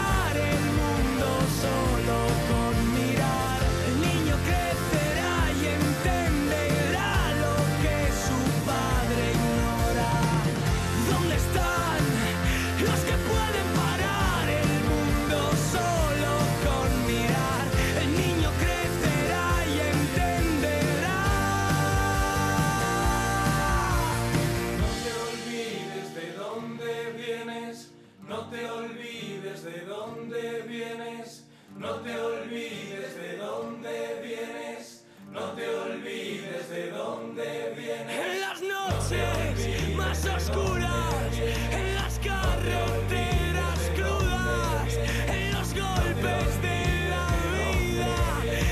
en 38.09 38.41
las 38.41 38.61
noches 38.61 39.95
más 39.95 40.25
oscuras, 40.25 41.37
en 41.71 41.95
las 41.95 42.19
carreteras 42.19 43.79
crudas, 43.95 44.97
en 45.27 45.53
los 45.53 45.73
golpes 45.73 46.61
de 46.61 47.09
la 47.09 47.27
vida. 47.61 48.15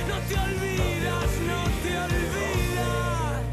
No 0.08 0.18
te 0.28 0.36
olvidas, 0.36 1.30
no 1.48 1.62
te 1.84 1.92
olvidas. 1.98 3.46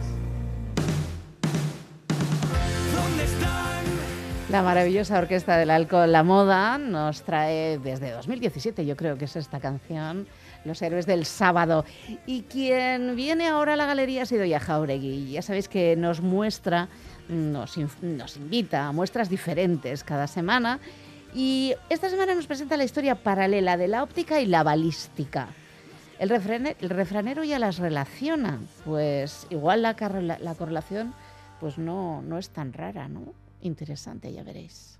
¿Dónde 2.94 3.24
están? 3.24 3.84
La 4.50 4.62
maravillosa 4.62 5.18
orquesta 5.18 5.56
del 5.56 5.70
alcohol, 5.70 6.10
la 6.10 6.22
moda, 6.22 6.78
nos 6.78 7.22
trae 7.22 7.78
desde 7.78 8.10
2017, 8.12 8.84
yo 8.86 8.96
creo 8.96 9.16
que 9.16 9.26
es 9.26 9.36
esta 9.36 9.60
canción. 9.60 10.26
Los 10.64 10.82
Héroes 10.82 11.06
del 11.06 11.24
Sábado. 11.24 11.84
Y 12.26 12.42
quien 12.42 13.16
viene 13.16 13.48
ahora 13.48 13.74
a 13.74 13.76
la 13.76 13.86
galería 13.86 14.22
ha 14.22 14.26
sido 14.26 14.44
Yaja 14.44 14.78
Oregui. 14.78 15.30
Ya 15.32 15.42
sabéis 15.42 15.68
que 15.68 15.96
nos 15.96 16.20
muestra, 16.20 16.88
nos, 17.28 17.76
invita 18.36 18.86
a 18.86 18.92
muestras 18.92 19.28
diferentes 19.28 20.04
cada 20.04 20.26
semana. 20.26 20.78
Y 21.34 21.74
esta 21.90 22.08
semana 22.10 22.34
nos 22.34 22.46
presenta 22.46 22.76
la 22.76 22.84
historia 22.84 23.14
paralela 23.14 23.76
de 23.76 23.88
la 23.88 24.02
óptica 24.02 24.40
y 24.40 24.46
la 24.46 24.62
balística. 24.62 25.48
El, 26.18 26.30
refrane- 26.30 26.74
el 26.80 26.90
refranero 26.90 27.44
ya 27.44 27.58
las 27.58 27.78
relaciona, 27.78 28.58
pues 28.84 29.46
igual 29.50 29.82
la, 29.82 29.94
la 30.40 30.54
correlación 30.54 31.14
pues 31.60 31.76
no, 31.78 32.22
no 32.22 32.38
es 32.38 32.50
tan 32.50 32.72
rara, 32.72 33.08
¿no? 33.08 33.34
Interesante, 33.62 34.32
ya 34.32 34.42
veréis. 34.42 34.97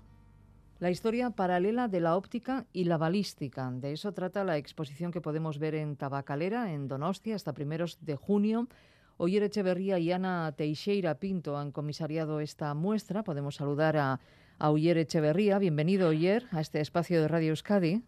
La 0.79 0.89
historia 0.89 1.29
paralela 1.31 1.89
de 1.89 1.99
la 1.99 2.15
óptica 2.15 2.65
y 2.71 2.85
la 2.85 2.97
balística. 2.97 3.69
De 3.69 3.91
eso 3.91 4.13
trata 4.13 4.45
la 4.45 4.55
exposición 4.55 5.11
que 5.11 5.19
podemos 5.19 5.59
ver 5.59 5.75
en 5.75 5.97
Tabacalera, 5.97 6.71
en 6.71 6.87
Donostia, 6.87 7.35
hasta 7.35 7.51
primeros 7.51 7.97
de 7.99 8.15
junio. 8.15 8.69
Oyer 9.17 9.43
Echeverría 9.43 9.99
y 9.99 10.13
Ana 10.13 10.53
Teixeira 10.55 11.15
Pinto 11.15 11.57
han 11.57 11.73
comisariado 11.73 12.39
esta 12.39 12.73
muestra. 12.75 13.23
Podemos 13.23 13.55
saludar 13.55 13.97
a, 13.97 14.21
a 14.57 14.71
Oyer 14.71 14.97
Echeverría. 14.97 15.59
Bienvenido, 15.59 16.07
Oyer, 16.07 16.45
a 16.51 16.61
este 16.61 16.79
espacio 16.79 17.21
de 17.21 17.27
Radio 17.27 17.49
Euskadi. 17.49 18.01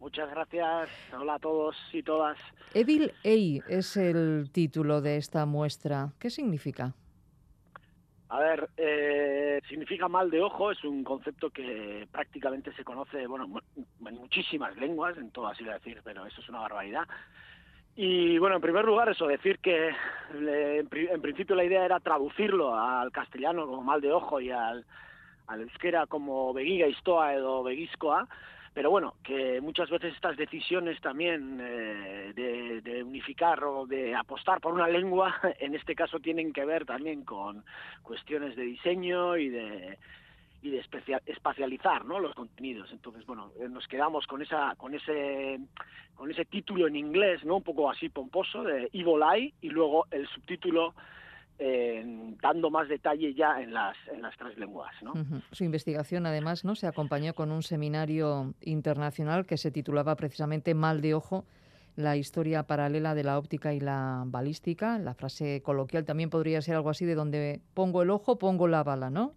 Muchas 0.00 0.28
gracias. 0.30 0.90
Hola 1.18 1.36
a 1.36 1.38
todos 1.38 1.76
y 1.94 2.02
todas. 2.02 2.36
Evil 2.74 3.10
Ei 3.22 3.62
es 3.68 3.96
el 3.96 4.50
título 4.52 5.00
de 5.00 5.16
esta 5.16 5.46
muestra. 5.46 6.12
¿Qué 6.18 6.28
significa? 6.28 6.94
A 8.30 8.38
ver, 8.38 8.70
eh, 8.76 9.60
significa 9.68 10.06
mal 10.06 10.30
de 10.30 10.40
ojo, 10.40 10.70
es 10.70 10.84
un 10.84 11.02
concepto 11.02 11.50
que 11.50 12.06
prácticamente 12.12 12.72
se 12.74 12.84
conoce, 12.84 13.26
bueno, 13.26 13.60
en 13.76 14.14
muchísimas 14.14 14.76
lenguas, 14.76 15.18
en 15.18 15.32
todas 15.32 15.60
iba 15.60 15.72
a 15.72 15.78
decir, 15.78 16.00
pero 16.04 16.24
eso 16.24 16.40
es 16.40 16.48
una 16.48 16.60
barbaridad. 16.60 17.08
Y 17.96 18.38
bueno, 18.38 18.54
en 18.54 18.62
primer 18.62 18.84
lugar, 18.84 19.08
eso, 19.08 19.26
decir 19.26 19.58
que 19.58 19.90
en 20.32 21.20
principio 21.20 21.56
la 21.56 21.64
idea 21.64 21.84
era 21.84 21.98
traducirlo 21.98 22.78
al 22.78 23.10
castellano 23.10 23.66
como 23.66 23.82
mal 23.82 24.00
de 24.00 24.12
ojo 24.12 24.40
y 24.40 24.52
al, 24.52 24.86
al 25.48 25.62
euskera 25.62 26.06
como 26.06 26.54
begiga 26.54 26.86
istoa 26.86 27.34
edo 27.34 27.64
begizkoa, 27.64 28.28
pero 28.72 28.90
bueno, 28.90 29.14
que 29.22 29.60
muchas 29.60 29.90
veces 29.90 30.14
estas 30.14 30.36
decisiones 30.36 31.00
también 31.00 31.58
eh, 31.60 32.32
de, 32.34 32.80
de 32.82 33.02
unificar 33.02 33.62
o 33.64 33.86
de 33.86 34.14
apostar 34.14 34.60
por 34.60 34.72
una 34.72 34.86
lengua, 34.88 35.34
en 35.58 35.74
este 35.74 35.94
caso 35.94 36.20
tienen 36.20 36.52
que 36.52 36.64
ver 36.64 36.84
también 36.84 37.24
con 37.24 37.64
cuestiones 38.02 38.54
de 38.56 38.62
diseño 38.62 39.36
y 39.36 39.48
de 39.48 39.98
y 40.62 40.70
de 40.70 40.84
espacializar 41.26 42.04
¿no? 42.04 42.20
los 42.20 42.34
contenidos 42.34 42.90
entonces 42.92 43.24
bueno 43.24 43.50
eh, 43.58 43.68
nos 43.68 43.86
quedamos 43.88 44.26
con 44.26 44.42
esa 44.42 44.74
con 44.76 44.94
ese 44.94 45.58
con 46.14 46.30
ese 46.30 46.44
título 46.44 46.86
en 46.86 46.96
inglés 46.96 47.44
no 47.44 47.56
un 47.56 47.62
poco 47.62 47.90
así 47.90 48.10
pomposo 48.10 48.62
de 48.62 48.90
Evil 48.92 49.22
Eye 49.22 49.54
y 49.62 49.70
luego 49.70 50.06
el 50.10 50.28
subtítulo 50.28 50.94
eh, 51.62 52.02
dando 52.40 52.70
más 52.70 52.88
detalle 52.88 53.34
ya 53.34 53.60
en 53.60 53.74
las 53.74 53.94
en 54.10 54.22
las 54.22 54.34
tres 54.38 54.56
lenguas 54.56 54.90
no. 55.02 55.12
Su 55.52 55.64
investigación, 55.64 56.24
además, 56.26 56.64
¿no? 56.64 56.74
se 56.74 56.86
acompañó 56.86 57.34
con 57.34 57.52
un 57.52 57.62
seminario 57.62 58.54
internacional 58.62 59.44
que 59.44 59.58
se 59.58 59.70
titulaba 59.70 60.16
precisamente 60.16 60.74
Mal 60.74 61.02
de 61.02 61.14
ojo, 61.14 61.44
la 61.96 62.16
historia 62.16 62.62
paralela 62.62 63.14
de 63.14 63.24
la 63.24 63.38
óptica 63.38 63.74
y 63.74 63.80
la 63.80 64.22
balística. 64.26 64.98
La 64.98 65.14
frase 65.14 65.62
coloquial 65.62 66.06
también 66.06 66.30
podría 66.30 66.62
ser 66.62 66.76
algo 66.76 66.88
así 66.88 67.04
de 67.04 67.14
donde 67.14 67.60
pongo 67.74 68.02
el 68.02 68.10
ojo, 68.10 68.38
pongo 68.38 68.66
la 68.66 68.82
bala, 68.82 69.10
¿no? 69.10 69.34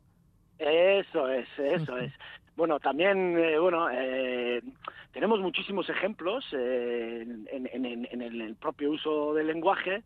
Eso 0.58 1.28
es, 1.30 1.48
eso 1.60 1.98
es. 1.98 2.14
Bueno, 2.56 2.80
también, 2.80 3.38
eh, 3.38 3.58
bueno, 3.58 3.90
eh, 3.92 4.62
tenemos 5.12 5.40
muchísimos 5.40 5.90
ejemplos 5.90 6.46
eh, 6.54 7.26
en, 7.52 8.22
el 8.22 8.56
propio 8.56 8.92
uso 8.92 9.34
del 9.34 9.48
lenguaje 9.48 10.04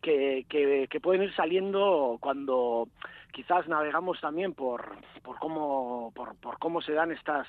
que, 0.00 0.46
que, 0.48 0.86
que 0.88 1.00
pueden 1.00 1.22
ir 1.22 1.34
saliendo 1.34 2.18
cuando 2.20 2.88
quizás 3.32 3.68
navegamos 3.68 4.20
también 4.20 4.54
por, 4.54 4.96
por 5.22 5.38
cómo 5.38 6.12
por, 6.14 6.36
por 6.36 6.58
cómo 6.58 6.80
se 6.80 6.92
dan 6.92 7.12
estas 7.12 7.46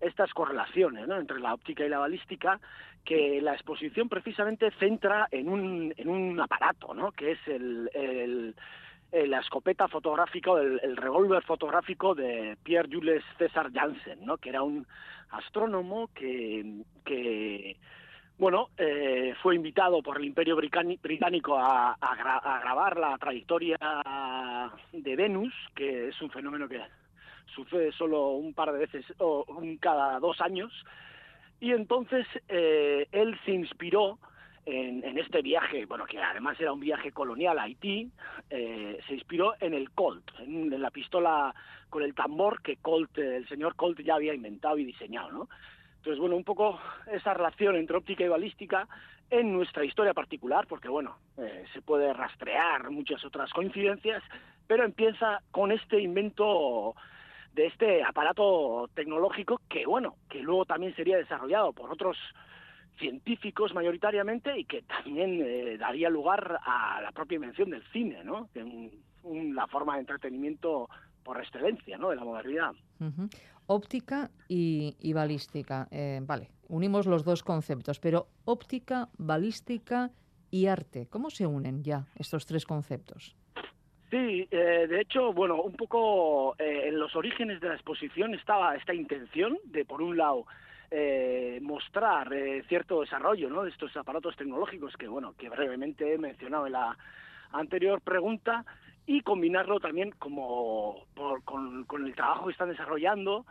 estas 0.00 0.32
correlaciones 0.32 1.08
¿no? 1.08 1.16
entre 1.16 1.40
la 1.40 1.54
óptica 1.54 1.84
y 1.84 1.88
la 1.88 1.98
balística 1.98 2.60
que 3.04 3.40
la 3.40 3.54
exposición 3.54 4.08
precisamente 4.08 4.70
centra 4.78 5.26
en 5.30 5.48
un, 5.48 5.92
en 5.96 6.08
un 6.08 6.38
aparato 6.40 6.94
¿no? 6.94 7.10
que 7.12 7.32
es 7.32 7.38
el, 7.46 7.90
el, 7.94 8.54
la 9.30 9.40
escopeta 9.40 9.88
fotográfica 9.88 10.52
o 10.52 10.58
el, 10.58 10.78
el 10.82 10.96
revólver 10.96 11.42
fotográfico 11.42 12.14
de 12.14 12.56
Pierre 12.62 12.88
Jules 12.92 13.24
César 13.38 13.72
Janssen, 13.72 14.24
¿no? 14.24 14.36
que 14.36 14.50
era 14.50 14.62
un 14.62 14.86
astrónomo 15.30 16.10
que, 16.14 16.82
que 17.04 17.76
bueno, 18.38 18.68
eh, 18.78 19.34
fue 19.42 19.56
invitado 19.56 20.02
por 20.02 20.18
el 20.18 20.24
Imperio 20.24 20.56
Británico 20.56 21.58
a, 21.58 21.92
a 21.92 22.16
gra- 22.16 22.40
a 22.42 22.60
grabar 22.60 22.96
la 22.96 23.18
trayectoria 23.18 23.76
de 24.92 25.16
Venus, 25.16 25.52
que 25.74 26.08
es 26.08 26.22
un 26.22 26.30
fenómeno 26.30 26.68
que 26.68 26.80
sucede 27.54 27.90
solo 27.92 28.28
un 28.30 28.54
par 28.54 28.72
de 28.72 28.78
veces 28.78 29.04
o 29.18 29.44
un 29.48 29.76
cada 29.78 30.20
dos 30.20 30.40
años, 30.40 30.72
y 31.60 31.72
entonces 31.72 32.26
eh, 32.48 33.08
él 33.10 33.36
se 33.44 33.50
inspiró 33.52 34.18
en, 34.66 35.18
este 35.18 35.40
viaje, 35.40 35.86
bueno, 35.86 36.04
que 36.04 36.18
además 36.18 36.60
era 36.60 36.72
un 36.72 36.80
viaje 36.80 37.10
colonial 37.10 37.58
a 37.58 37.62
Haití, 37.62 38.10
eh, 38.50 38.98
se 39.06 39.14
inspiró 39.14 39.54
en 39.60 39.72
el 39.72 39.90
Colt, 39.92 40.30
en, 40.40 40.70
en 40.72 40.82
la 40.82 40.90
pistola 40.90 41.54
con 41.88 42.02
el 42.02 42.14
tambor 42.14 42.60
que 42.60 42.76
Colt, 42.76 43.16
el 43.16 43.48
señor 43.48 43.74
Colt 43.76 43.98
ya 44.02 44.16
había 44.16 44.34
inventado 44.34 44.76
y 44.76 44.84
diseñado, 44.84 45.32
¿no? 45.32 45.48
Entonces, 45.98 46.20
bueno, 46.20 46.36
un 46.36 46.44
poco 46.44 46.80
esa 47.12 47.34
relación 47.34 47.76
entre 47.76 47.96
óptica 47.96 48.24
y 48.24 48.28
balística 48.28 48.88
en 49.30 49.52
nuestra 49.52 49.84
historia 49.84 50.14
particular, 50.14 50.66
porque, 50.66 50.88
bueno, 50.88 51.18
eh, 51.36 51.64
se 51.74 51.82
puede 51.82 52.12
rastrear 52.12 52.90
muchas 52.90 53.24
otras 53.24 53.52
coincidencias, 53.52 54.22
pero 54.66 54.84
empieza 54.84 55.42
con 55.50 55.70
este 55.72 56.00
invento 56.00 56.94
de 57.52 57.66
este 57.66 58.02
aparato 58.04 58.88
tecnológico 58.94 59.60
que, 59.68 59.84
bueno, 59.86 60.16
que 60.30 60.40
luego 60.40 60.64
también 60.64 60.94
sería 60.94 61.16
desarrollado 61.16 61.72
por 61.72 61.92
otros 61.92 62.16
científicos 62.98 63.74
mayoritariamente 63.74 64.58
y 64.58 64.64
que 64.64 64.82
también 64.82 65.40
eh, 65.44 65.76
daría 65.78 66.10
lugar 66.10 66.58
a 66.64 67.00
la 67.02 67.12
propia 67.12 67.36
invención 67.36 67.70
del 67.70 67.82
cine, 67.92 68.22
¿no? 68.24 68.48
La 69.54 69.66
forma 69.66 69.94
de 69.94 70.00
entretenimiento 70.00 70.88
por 71.22 71.38
excelencia, 71.38 71.98
¿no? 71.98 72.10
De 72.10 72.16
la 72.16 72.24
modernidad. 72.24 72.72
Ujú. 73.00 73.28
Óptica 73.70 74.30
y, 74.48 75.12
balística. 75.12 75.88
Eh, 75.90 76.20
vale, 76.22 76.48
unimos 76.68 77.06
los 77.06 77.22
dos 77.22 77.42
conceptos, 77.42 78.00
pero 78.00 78.26
óptica, 78.44 79.08
balística 79.18 80.10
y 80.50 80.66
arte, 80.66 81.06
¿cómo 81.08 81.28
se 81.30 81.46
unen 81.46 81.84
ya 81.84 82.06
estos 82.16 82.46
tres 82.46 82.64
conceptos? 82.64 83.36
Sí, 84.10 84.48
eh, 84.50 84.86
de 84.88 85.02
hecho, 85.02 85.34
bueno, 85.34 85.60
un 85.60 85.74
poco 85.74 86.56
eh, 86.58 86.88
en 86.88 86.98
los 86.98 87.14
orígenes 87.14 87.60
de 87.60 87.68
la 87.68 87.74
exposición 87.74 88.34
estaba 88.34 88.74
esta 88.74 88.94
intención 88.94 89.58
de, 89.64 89.84
por 89.84 90.00
un 90.00 90.16
lado, 90.16 90.46
eh, 90.90 91.58
mostrar 91.60 92.32
eh, 92.32 92.62
cierto 92.66 93.02
desarrollo 93.02 93.50
¿no? 93.50 93.64
de 93.64 93.70
estos 93.70 93.94
aparatos 93.94 94.34
tecnológicos 94.36 94.96
que, 94.96 95.06
bueno, 95.06 95.34
que 95.36 95.50
brevemente 95.50 96.14
he 96.14 96.16
mencionado 96.16 96.66
en 96.66 96.72
la 96.72 96.96
anterior 97.52 98.00
pregunta 98.00 98.64
y 99.08 99.22
combinarlo 99.22 99.80
también 99.80 100.10
como 100.18 101.06
por- 101.14 101.42
con, 101.42 101.86
el 102.06 102.14
trabajo 102.14 102.44
que 102.44 102.52
están 102.52 102.68
desarrollando 102.68 103.46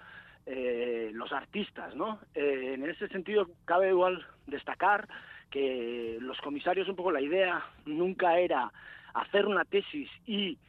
eh, 0.46 1.10
los 1.14 1.32
artistas, 1.34 1.96
¿no? 1.96 2.20
Eh, 2.36 2.74
en 2.76 2.88
ese 2.88 3.08
sentido 3.08 3.50
cabe 3.66 3.90
igual 3.90 4.24
destacar 4.46 5.08
que 5.50 6.20
los 6.22 6.40
comisarios 6.42 6.88
un 6.88 6.96
poco 6.96 7.12
la 7.12 7.22
idea 7.22 7.66
nunca 7.88 8.38
era 8.38 8.72
hacer 9.16 9.48
una 9.48 9.66
tesis 9.66 10.12
y 10.28 10.60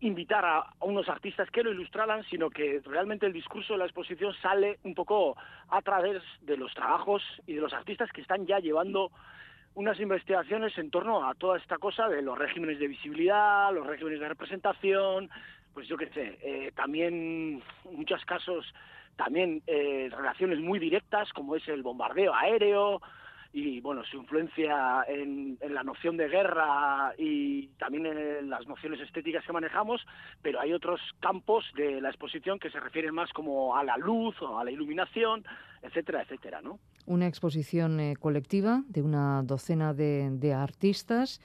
invitar 0.00 0.42
a, 0.46 0.58
a 0.60 0.84
unos 0.86 1.10
artistas 1.10 1.50
que 1.50 1.62
lo 1.62 1.70
ilustraran, 1.70 2.24
sino 2.30 2.48
que 2.48 2.80
realmente 2.86 3.26
el 3.26 3.34
discurso 3.34 3.74
de 3.74 3.80
la 3.80 3.84
exposición 3.84 4.32
sale 4.40 4.78
un 4.84 4.94
poco 4.94 5.36
a 5.68 5.82
través 5.82 6.22
de 6.40 6.56
los 6.56 6.72
trabajos 6.72 7.22
y 7.46 7.52
de 7.52 7.60
los 7.60 7.74
artistas 7.74 8.10
que 8.10 8.22
están 8.22 8.46
ya 8.46 8.58
llevando 8.58 9.12
unas 9.74 9.98
investigaciones 10.00 10.76
en 10.78 10.90
torno 10.90 11.26
a 11.26 11.34
toda 11.34 11.58
esta 11.58 11.78
cosa 11.78 12.08
de 12.08 12.22
los 12.22 12.38
regímenes 12.38 12.78
de 12.78 12.88
visibilidad, 12.88 13.72
los 13.72 13.86
regímenes 13.86 14.20
de 14.20 14.28
representación, 14.28 15.30
pues 15.72 15.88
yo 15.88 15.96
qué 15.96 16.08
sé, 16.08 16.38
eh, 16.42 16.72
también 16.74 17.62
muchos 17.84 18.24
casos 18.24 18.66
también 19.16 19.62
eh, 19.66 20.08
relaciones 20.10 20.58
muy 20.58 20.78
directas 20.78 21.32
como 21.32 21.56
es 21.56 21.66
el 21.68 21.82
bombardeo 21.82 22.34
aéreo 22.34 23.00
y 23.52 23.80
bueno 23.80 24.02
su 24.04 24.16
influencia 24.16 25.04
en, 25.06 25.58
en 25.60 25.74
la 25.74 25.82
noción 25.82 26.16
de 26.16 26.28
guerra 26.28 27.12
y 27.18 27.68
también 27.78 28.06
en 28.06 28.48
las 28.48 28.66
nociones 28.66 29.00
estéticas 29.00 29.44
que 29.44 29.52
manejamos, 29.52 30.04
pero 30.40 30.60
hay 30.60 30.72
otros 30.72 31.00
campos 31.20 31.64
de 31.74 32.00
la 32.00 32.08
exposición 32.08 32.58
que 32.58 32.70
se 32.70 32.80
refieren 32.80 33.14
más 33.14 33.30
como 33.32 33.76
a 33.76 33.84
la 33.84 33.98
luz 33.98 34.40
o 34.40 34.58
a 34.58 34.64
la 34.64 34.70
iluminación, 34.70 35.44
etcétera, 35.82 36.22
etcétera, 36.22 36.60
¿no? 36.62 36.78
Una 37.06 37.26
exposición 37.26 38.00
eh, 38.00 38.14
colectiva 38.18 38.82
de 38.88 39.02
una 39.02 39.42
docena 39.42 39.92
de, 39.92 40.30
de 40.30 40.54
artistas. 40.54 41.40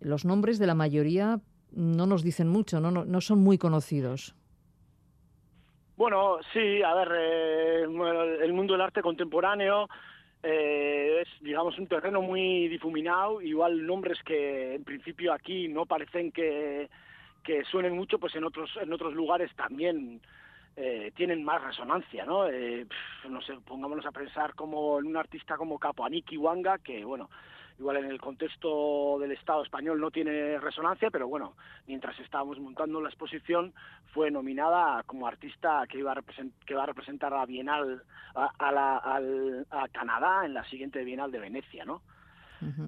Los 0.00 0.24
nombres 0.24 0.58
de 0.58 0.66
la 0.66 0.74
mayoría 0.74 1.40
no 1.70 2.06
nos 2.06 2.22
dicen 2.22 2.48
mucho, 2.48 2.80
no, 2.80 2.90
no, 2.90 3.04
no 3.04 3.20
son 3.20 3.38
muy 3.38 3.56
conocidos. 3.58 4.34
Bueno, 5.96 6.38
sí, 6.52 6.82
a 6.82 6.94
ver, 6.94 7.08
eh, 7.16 7.82
el 8.42 8.52
mundo 8.52 8.72
del 8.74 8.80
arte 8.80 9.02
contemporáneo 9.02 9.88
eh, 10.42 11.22
es, 11.22 11.28
digamos, 11.40 11.78
un 11.78 11.86
terreno 11.86 12.20
muy 12.20 12.66
difuminado, 12.68 13.40
igual 13.40 13.86
nombres 13.86 14.18
que 14.24 14.74
en 14.74 14.82
principio 14.82 15.32
aquí 15.32 15.68
no 15.68 15.86
parecen 15.86 16.32
que, 16.32 16.90
que 17.44 17.62
suenen 17.64 17.94
mucho, 17.94 18.18
pues 18.18 18.34
en 18.34 18.42
otros, 18.42 18.70
en 18.80 18.92
otros 18.92 19.14
lugares 19.14 19.54
también 19.54 20.20
eh, 20.76 21.12
tienen 21.14 21.44
más 21.44 21.62
resonancia, 21.62 22.24
¿no? 22.24 22.46
Eh, 22.48 22.86
no 23.28 23.40
sé, 23.42 23.54
pongámonos 23.66 24.06
a 24.06 24.12
pensar 24.12 24.54
como 24.54 24.98
en 24.98 25.06
un 25.06 25.16
artista 25.16 25.56
como 25.56 25.78
Capoaniki 25.78 26.36
Wanga, 26.36 26.78
que, 26.78 27.04
bueno, 27.04 27.28
igual 27.78 27.96
en 27.98 28.04
el 28.06 28.20
contexto 28.20 29.18
del 29.18 29.32
Estado 29.32 29.62
español 29.62 30.00
no 30.00 30.10
tiene 30.10 30.58
resonancia, 30.58 31.10
pero 31.10 31.26
bueno, 31.28 31.54
mientras 31.86 32.18
estábamos 32.20 32.58
montando 32.60 33.00
la 33.00 33.08
exposición 33.08 33.72
fue 34.12 34.30
nominada 34.30 35.02
como 35.04 35.26
artista 35.26 35.84
que 35.88 35.98
iba 35.98 36.12
a, 36.12 36.22
que 36.66 36.74
va 36.74 36.84
a 36.84 36.86
representar 36.86 37.32
a 37.34 37.44
Bienal 37.46 38.02
a, 38.34 38.50
a 38.58 38.72
la- 38.72 38.98
al- 38.98 39.66
a 39.70 39.88
Canadá 39.88 40.44
en 40.44 40.54
la 40.54 40.64
siguiente 40.64 41.02
Bienal 41.04 41.30
de 41.32 41.40
Venecia, 41.40 41.84
¿no? 41.84 42.02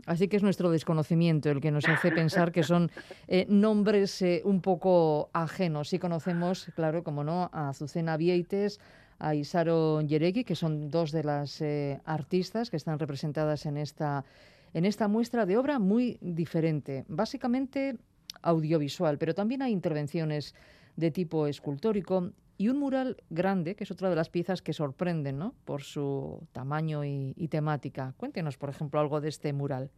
Así 0.07 0.29
que 0.29 0.37
es 0.37 0.43
nuestro 0.43 0.71
desconocimiento 0.71 1.51
el 1.51 1.61
que 1.61 1.71
nos 1.71 1.89
hace 1.89 2.11
pensar 2.13 2.53
que 2.53 2.63
son 2.63 2.91
eh, 3.29 3.47
nombres 3.49 4.23
eh, 4.23 4.43
un 4.45 4.61
poco 4.61 5.31
ajenos. 5.33 5.89
Sí 5.89 5.99
conocemos, 5.99 6.71
claro, 6.75 7.03
como 7.03 7.25
no, 7.25 7.51
a 7.53 7.71
Azucena 7.71 8.17
Vieites, 8.17 8.81
a 9.19 9.35
Isaro 9.35 10.01
Yeregui, 10.01 10.45
que 10.45 10.55
son 10.55 10.91
dos 10.91 11.13
de 11.13 11.25
las 11.25 11.61
eh, 11.61 12.01
artistas 12.05 12.71
que 12.71 12.77
están 12.77 12.99
representadas 12.99 13.67
en 13.67 13.77
esta, 13.77 14.25
en 14.73 14.85
esta 14.85 15.09
muestra 15.09 15.47
de 15.47 15.57
obra 15.57 15.79
muy 15.79 16.19
diferente, 16.21 17.05
básicamente 17.09 17.97
audiovisual, 18.43 19.19
pero 19.19 19.35
también 19.35 19.63
hay 19.63 19.73
intervenciones 19.73 20.55
de 20.97 21.11
tipo 21.11 21.47
escultórico 21.47 22.33
y 22.57 22.69
un 22.69 22.79
mural 22.79 23.17
grande, 23.31 23.75
que 23.75 23.85
es 23.85 23.91
otra 23.91 24.11
de 24.11 24.17
las 24.17 24.31
piezas 24.31 24.63
que 24.63 24.73
sorprenden 24.73 25.39
¿no? 25.39 25.55
por 25.65 25.83
su 25.83 26.47
tamaño 26.53 27.05
y, 27.05 27.49
temática. 27.49 28.15
Cuéntenos, 28.17 28.57
por 28.57 28.71
ejemplo, 28.71 29.01
algo 29.01 29.21
de 29.21 29.29
este 29.29 29.53
mural. 29.53 29.91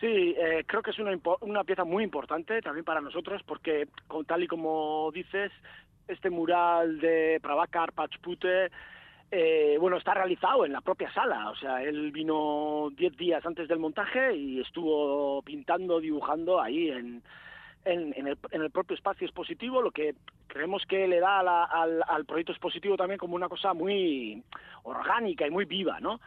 Sí, 0.00 0.34
eh, 0.38 0.64
creo 0.66 0.82
que 0.82 0.90
es 0.90 0.98
una, 0.98 1.18
una 1.40 1.64
pieza 1.64 1.84
muy 1.84 2.04
importante 2.04 2.60
también 2.60 2.84
para 2.84 3.00
nosotros 3.00 3.42
porque, 3.46 3.88
con, 4.06 4.26
tal 4.26 4.42
y 4.42 4.46
como 4.46 5.10
dices, 5.12 5.50
este 6.06 6.28
mural 6.28 7.00
de 7.00 7.38
Prabhakar 7.42 7.92
Pachpute, 7.92 8.70
eh, 9.30 9.76
bueno, 9.80 9.96
está 9.96 10.14
realizado 10.14 10.64
en 10.64 10.72
la 10.72 10.82
propia 10.82 11.12
sala. 11.12 11.50
O 11.50 11.56
sea, 11.56 11.82
él 11.82 12.12
vino 12.12 12.90
10 12.96 13.16
días 13.16 13.44
antes 13.46 13.68
del 13.68 13.78
montaje 13.78 14.36
y 14.36 14.60
estuvo 14.60 15.42
pintando, 15.42 16.00
dibujando 16.00 16.60
ahí 16.60 16.90
en, 16.90 17.22
en, 17.86 18.12
en 18.16 18.26
el, 18.28 18.38
en 18.50 18.62
el 18.62 18.70
propio 18.70 18.94
espacio 18.96 19.26
expositivo, 19.26 19.80
lo 19.80 19.90
que 19.90 20.14
creemos 20.46 20.84
que 20.86 21.06
le 21.08 21.20
da 21.20 21.42
la- 21.42 21.64
al, 21.64 22.02
al 22.06 22.24
proyecto 22.26 22.52
expositivo 22.52 22.96
también 22.96 23.18
como 23.18 23.34
una 23.36 23.48
cosa 23.48 23.72
muy 23.74 24.42
orgánica 24.82 25.46
y 25.46 25.50
muy 25.50 25.64
viva, 25.64 25.98
¿no? 26.00 26.20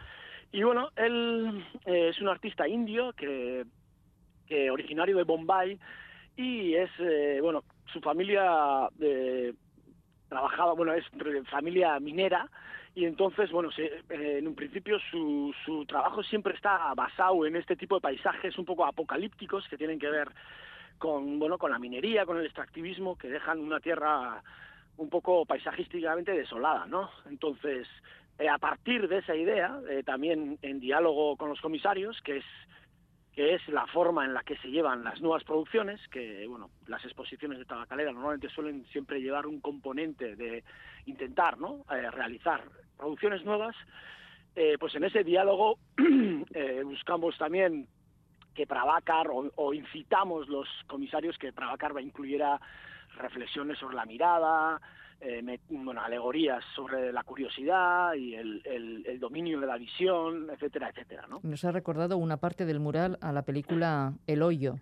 Y 0.51 0.63
bueno, 0.63 0.89
él 0.95 1.63
eh, 1.85 2.09
es 2.09 2.19
un 2.21 2.29
artista 2.29 2.67
indio 2.67 3.13
que, 3.13 3.65
originario 4.71 5.15
de 5.17 5.23
Bombay 5.23 5.77
y 6.35 6.73
es, 6.73 6.89
eh, 6.99 7.39
bueno, 7.41 7.63
su 7.93 7.99
familia 8.01 8.89
eh, 8.99 9.53
trabajaba, 10.27 10.73
bueno, 10.73 10.93
es 10.93 11.05
familia 11.49 11.99
minera 11.99 12.49
y 12.95 13.05
entonces, 13.05 13.51
bueno, 13.51 13.71
se- 13.71 14.01
eh, 14.09 14.39
en 14.39 14.47
un 14.47 14.55
principio 14.55 14.97
su, 15.11 15.53
su 15.65 15.85
trabajo 15.85 16.23
siempre 16.23 16.55
está 16.55 16.93
basado 16.95 17.45
en 17.45 17.55
este 17.55 17.75
tipo 17.75 17.95
de 17.95 18.01
paisajes 18.01 18.57
un 18.57 18.65
poco 18.65 18.85
apocalípticos 18.85 19.67
que 19.67 19.77
tienen 19.77 19.99
que 19.99 20.09
ver 20.09 20.29
con, 20.99 21.39
bueno, 21.39 21.57
con 21.57 21.71
la 21.71 21.79
minería, 21.79 22.25
con 22.25 22.37
el 22.37 22.45
extractivismo, 22.45 23.17
que 23.17 23.29
dejan 23.29 23.59
una 23.59 23.79
tierra 23.79 24.43
un 24.97 25.09
poco 25.09 25.45
paisajísticamente 25.45 26.33
desolada, 26.33 26.85
¿no? 26.85 27.09
Entonces, 27.27 27.87
eh, 28.37 28.47
a 28.47 28.57
partir 28.57 29.07
de 29.07 29.19
esa 29.19 29.35
idea, 29.35 29.79
eh, 29.89 30.03
también 30.03 30.59
en 30.61 30.79
diálogo 30.79 31.37
con 31.37 31.49
los 31.49 31.61
comisarios, 31.61 32.21
que 32.21 32.37
es 32.37 32.45
que 33.39 33.53
es 33.53 33.65
la 33.69 33.87
forma 33.87 34.25
en 34.25 34.33
la 34.33 34.43
que 34.43 34.57
se 34.57 34.69
llevan 34.69 35.03
las 35.03 35.21
nuevas 35.21 35.45
producciones, 35.45 36.05
que 36.09 36.45
bueno, 36.47 36.71
las 36.87 37.05
exposiciones 37.05 37.57
de 37.57 37.63
tabacalera 37.63 38.11
normalmente 38.11 38.49
suelen 38.49 38.85
siempre 38.87 39.21
llevar 39.21 39.47
un 39.47 39.61
componente 39.61 40.35
de 40.35 40.63
intentar, 41.05 41.57
¿no? 41.57 41.85
Eh, 41.89 42.11
realizar 42.11 42.61
producciones 42.97 43.45
nuevas, 43.45 43.77
eh, 44.55 44.75
pues 44.77 44.93
en 44.95 45.05
ese 45.05 45.23
diálogo 45.23 45.77
eh, 46.53 46.81
buscamos 46.83 47.37
también 47.37 47.87
que 48.53 48.65
Prabhakar 48.67 49.27
o, 49.29 49.51
o 49.55 49.73
incitamos 49.73 50.47
los 50.49 50.67
comisarios 50.87 51.37
que 51.37 51.53
Prabhakar 51.53 51.95
va- 51.95 52.01
incluyera 52.01 52.59
reflexiones 53.17 53.77
sobre 53.79 53.95
la 53.95 54.05
mirada, 54.05 54.81
eh, 55.21 55.41
alegorías 56.05 56.63
sobre 56.75 57.11
la 57.11 57.23
curiosidad 57.23 58.13
y 58.13 58.35
el, 58.35 58.61
el- 58.65 59.05
el 59.05 59.19
dominio 59.19 59.59
de 59.59 59.67
la 59.67 59.77
visión, 59.77 60.49
etcétera, 60.51 60.89
etcétera, 60.89 61.25
¿no? 61.27 61.39
Nos 61.43 61.65
ha 61.65 61.71
recordado 61.71 62.17
una 62.17 62.37
parte 62.37 62.65
del 62.65 62.79
mural 62.79 63.17
a 63.21 63.31
la 63.33 63.41
película 63.43 64.13
El 64.27 64.41
Hoyo. 64.41 64.75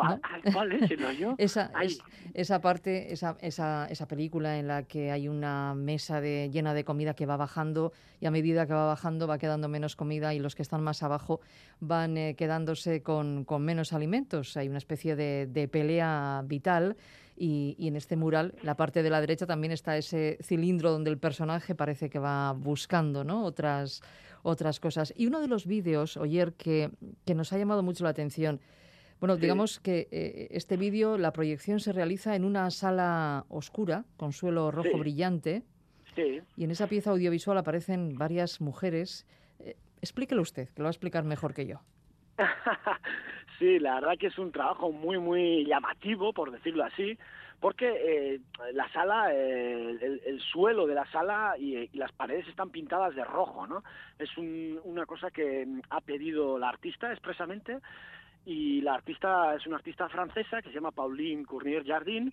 ¿Cuál, 0.00 0.20
¿cuál 0.52 0.72
es 0.72 0.90
el 0.90 1.04
hoyo? 1.04 1.34
Esa, 1.38 1.70
es- 1.82 1.98
esa 2.34 2.60
parte, 2.60 3.12
esa, 3.12 3.36
esa, 3.40 3.86
esa 3.90 4.06
película 4.08 4.58
en 4.58 4.68
la 4.68 4.82
que 4.82 5.10
hay 5.10 5.28
una 5.28 5.74
mesa 5.74 6.20
de, 6.20 6.50
llena 6.52 6.74
de 6.74 6.84
comida 6.84 7.14
que 7.14 7.24
va 7.26 7.36
bajando 7.36 7.92
y 8.20 8.26
a 8.26 8.30
medida 8.30 8.66
que 8.66 8.74
va 8.74 8.86
bajando 8.86 9.26
va 9.26 9.38
quedando 9.38 9.68
menos 9.68 9.96
comida 9.96 10.34
y 10.34 10.38
los 10.38 10.54
que 10.54 10.62
están 10.62 10.82
más 10.82 11.02
abajo 11.02 11.40
van 11.80 12.16
eh, 12.16 12.34
quedándose 12.36 13.02
con, 13.02 13.44
con 13.44 13.62
menos 13.64 13.92
alimentos. 13.92 14.56
Hay 14.56 14.68
una 14.68 14.78
especie 14.78 15.16
de, 15.16 15.46
de 15.46 15.68
pelea 15.68 16.42
vital 16.46 16.96
y, 17.38 17.74
y 17.78 17.88
en 17.88 17.96
este 17.96 18.16
mural, 18.16 18.54
la 18.62 18.76
parte 18.76 19.02
de 19.02 19.10
la 19.10 19.20
derecha, 19.20 19.46
también 19.46 19.72
está 19.72 19.96
ese 19.96 20.38
cilindro 20.42 20.90
donde 20.90 21.10
el 21.10 21.18
personaje 21.18 21.74
parece 21.74 22.08
que 22.08 22.18
va 22.18 22.52
buscando 22.52 23.24
¿no? 23.24 23.44
otras, 23.44 24.00
otras 24.42 24.80
cosas. 24.80 25.12
Y 25.16 25.26
uno 25.26 25.40
de 25.40 25.48
los 25.48 25.66
vídeos, 25.66 26.16
Oyer, 26.16 26.54
que, 26.54 26.90
que 27.26 27.34
nos 27.34 27.52
ha 27.52 27.58
llamado 27.58 27.82
mucho 27.82 28.04
la 28.04 28.10
atención, 28.10 28.60
bueno, 29.20 29.36
Sí. 29.36 29.40
digamos 29.42 29.80
que 29.80 30.08
eh, 30.10 30.48
este 30.50 30.76
vídeo, 30.76 31.18
la 31.18 31.32
proyección 31.32 31.80
se 31.80 31.92
realiza 31.92 32.36
en 32.36 32.44
una 32.44 32.70
sala 32.70 33.44
oscura, 33.48 34.04
con 34.16 34.32
suelo 34.32 34.70
rojo 34.70 34.90
Sí. 34.92 34.98
brillante, 34.98 35.62
Sí. 36.14 36.40
y 36.56 36.64
en 36.64 36.70
esa 36.70 36.86
pieza 36.86 37.10
audiovisual 37.10 37.58
aparecen 37.58 38.16
varias 38.16 38.60
mujeres. 38.60 39.26
Eh, 39.60 39.76
explíquelo 40.00 40.42
usted, 40.42 40.68
que 40.68 40.80
lo 40.82 40.84
va 40.84 40.88
a 40.88 40.92
explicar 40.92 41.24
mejor 41.24 41.54
que 41.54 41.66
yo. 41.66 41.80
sí, 43.58 43.78
la 43.78 43.94
verdad 43.96 44.18
que 44.18 44.26
es 44.28 44.38
un 44.38 44.52
trabajo 44.52 44.92
muy, 44.92 45.18
muy 45.18 45.64
llamativo, 45.66 46.32
por 46.32 46.50
decirlo 46.50 46.84
así, 46.84 47.18
porque 47.60 47.88
eh, 47.88 48.40
la 48.74 48.90
sala, 48.92 49.32
eh, 49.32 49.96
el, 50.00 50.20
el 50.26 50.40
suelo 50.40 50.86
de 50.86 50.94
la 50.94 51.10
sala 51.10 51.54
y, 51.58 51.76
y 51.90 51.96
las 51.96 52.12
paredes 52.12 52.46
están 52.48 52.68
pintadas 52.70 53.14
de 53.14 53.24
rojo, 53.24 53.66
¿no? 53.66 53.82
Es 54.18 54.36
un- 54.36 54.78
una 54.84 55.06
cosa 55.06 55.30
que 55.30 55.64
mm, 55.64 55.80
ha 55.88 56.00
pedido 56.02 56.58
la 56.58 56.68
artista 56.68 57.10
expresamente 57.12 57.78
y 58.46 58.80
la 58.80 58.94
artista 58.94 59.54
es 59.56 59.66
una 59.66 59.76
artista 59.76 60.08
francesa 60.08 60.62
que 60.62 60.68
se 60.68 60.74
llama 60.76 60.92
Pauline 60.92 61.44
Cournier 61.44 61.84
Jardin. 61.84 62.32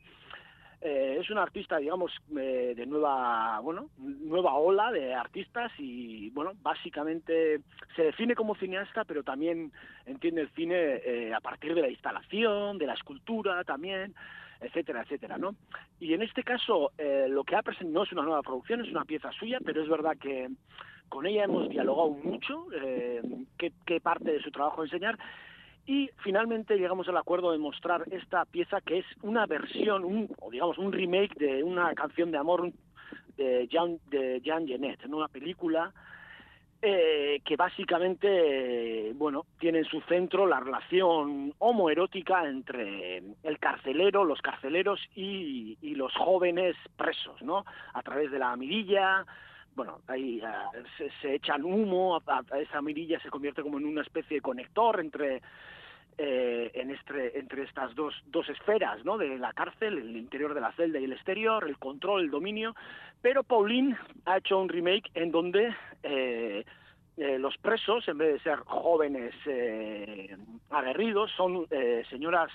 Eh, 0.80 1.18
es 1.20 1.30
una 1.30 1.42
artista, 1.42 1.78
digamos, 1.78 2.12
eh, 2.38 2.74
de 2.76 2.86
nueva, 2.86 3.60
bueno, 3.62 3.90
nueva 3.98 4.54
ola 4.54 4.92
de 4.92 5.14
artistas 5.14 5.72
y, 5.80 6.30
bueno, 6.32 6.52
básicamente 6.62 7.62
se 7.96 8.04
define 8.04 8.36
como 8.36 8.56
cineasta, 8.56 9.06
pero 9.06 9.24
también 9.24 9.72
entiende 10.06 10.42
el 10.42 10.50
cine 10.50 10.76
eh, 10.76 11.34
a 11.34 11.40
partir 11.40 11.74
de 11.74 11.82
la 11.82 11.90
instalación, 11.90 12.78
de 12.78 12.86
la 12.86 12.94
escultura 12.94 13.64
también, 13.64 14.14
etcétera, 14.62 15.02
etcétera, 15.02 15.38
¿no? 15.38 15.56
Y 16.00 16.14
en 16.14 16.22
este 16.22 16.44
caso, 16.44 16.92
eh, 16.98 17.28
lo 17.30 17.44
que 17.44 17.56
ha 17.56 17.64
presentado 17.64 17.94
no 17.94 18.04
es 18.04 18.12
una 18.12 18.24
nueva 18.24 18.44
producción, 18.44 18.82
es 18.82 18.92
una 18.92 19.06
pieza 19.06 19.32
suya, 19.32 19.60
pero 19.66 19.82
es 19.82 19.90
verdad 19.90 20.18
que 20.18 20.50
con 21.10 21.26
ella 21.26 21.46
hemos 21.46 21.70
dialogado 21.70 22.10
mucho, 22.10 22.68
eh, 22.74 23.22
qué, 23.58 23.72
qué 23.86 24.00
parte 24.00 24.32
de 24.32 24.42
su 24.42 24.52
trabajo 24.52 24.84
enseñar, 24.84 25.18
y 25.86 26.10
finalmente 26.18 26.78
llegamos 26.78 27.08
al 27.10 27.18
acuerdo 27.18 27.52
de 27.52 27.58
mostrar 27.58 28.04
esta 28.12 28.46
pieza 28.46 28.82
que 28.82 29.00
es 29.00 29.06
una 29.22 29.46
versión, 29.46 30.06
un, 30.06 30.30
o 30.40 30.50
digamos 30.50 30.78
un 30.78 30.92
remake 30.92 31.36
de 31.36 31.64
una 31.64 31.94
canción 31.94 32.32
de 32.32 32.38
amor 32.38 32.72
de 33.38 33.68
Jean, 33.68 34.00
de 34.10 34.40
Jean 34.42 34.66
Genet, 34.68 35.04
en 35.04 35.14
una 35.14 35.28
película 35.28 35.92
eh, 36.82 37.42
que 37.46 37.56
básicamente, 37.56 39.14
bueno, 39.16 39.46
tiene 39.58 39.80
en 39.80 39.86
su 39.86 40.02
centro 40.02 40.46
la 40.46 40.60
relación 40.60 41.54
homoerótica 41.60 42.46
entre 42.46 43.24
el 43.44 43.60
carcelero, 43.60 44.26
los 44.26 44.42
carceleros 44.42 45.00
y, 45.16 45.78
y 45.82 45.96
los 45.96 46.14
jóvenes 46.14 46.76
presos, 46.98 47.42
¿no? 47.42 47.66
A 47.94 48.02
través 48.02 48.32
de 48.32 48.40
la 48.40 48.56
mirilla, 48.58 49.26
bueno, 49.76 50.00
ahí 50.08 50.42
ah, 50.46 50.70
se, 50.98 51.10
se 51.22 51.36
echan 51.36 51.64
humo, 51.64 52.16
a- 52.16 52.44
esa 52.60 52.82
mirilla 52.82 53.20
se 53.20 53.30
convierte 53.30 53.62
como 53.62 53.78
en 53.78 53.86
una 53.86 54.02
especie 54.02 54.38
de 54.38 54.42
conector 54.42 55.00
entre 55.00 55.42
eh, 56.18 56.70
en 56.76 56.92
este, 56.92 57.40
entre 57.40 57.64
estas 57.64 57.96
dos, 57.96 58.14
dos 58.28 58.48
esferas, 58.48 59.04
¿no? 59.04 59.18
De 59.18 59.36
la 59.40 59.52
cárcel, 59.54 59.98
el 59.98 60.16
interior 60.16 60.54
de 60.54 60.62
la 60.62 60.72
celda 60.74 61.00
y 61.00 61.06
el 61.06 61.14
exterior, 61.14 61.68
el 61.68 61.80
control, 61.80 62.22
el 62.26 62.30
dominio. 62.30 62.76
Pero 63.22 63.42
Pauline 63.44 63.98
ha 64.26 64.38
hecho 64.38 64.60
un 64.60 64.70
remake 64.70 65.10
en 65.16 65.32
donde 65.32 65.74
eh, 66.04 66.64
eh, 67.18 67.40
los 67.40 67.58
presos, 67.58 68.08
en 68.08 68.20
vez 68.20 68.34
de 68.34 68.40
ser 68.42 68.60
jóvenes 68.60 69.34
eh, 69.48 70.38
aguerridos, 70.70 71.32
son 71.32 71.68
señoras 72.10 72.52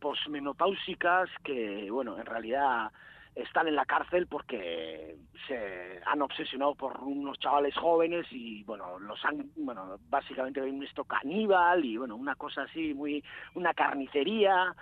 posmenopáusicas 0.00 1.30
que, 1.42 1.90
bueno, 1.90 2.18
en 2.18 2.26
realidad 2.26 2.90
están 3.36 3.68
en 3.68 3.76
la 3.76 3.84
cárcel 3.84 4.26
porque 4.26 5.16
se 5.46 6.00
han 6.06 6.22
obsesionado 6.22 6.74
por 6.74 6.98
unos 7.00 7.38
chavales 7.38 7.76
jóvenes 7.76 8.26
y 8.30 8.64
bueno 8.64 8.98
los 8.98 9.22
han 9.24 9.50
bueno 9.56 9.98
básicamente 10.08 10.60
ven 10.60 10.82
esto 10.82 11.04
caníbal 11.04 11.84
y 11.84 11.98
bueno 11.98 12.16
una 12.16 12.34
cosa 12.34 12.62
así 12.62 12.94
muy 12.94 13.22
una 13.54 13.74
carnicería 13.74 14.74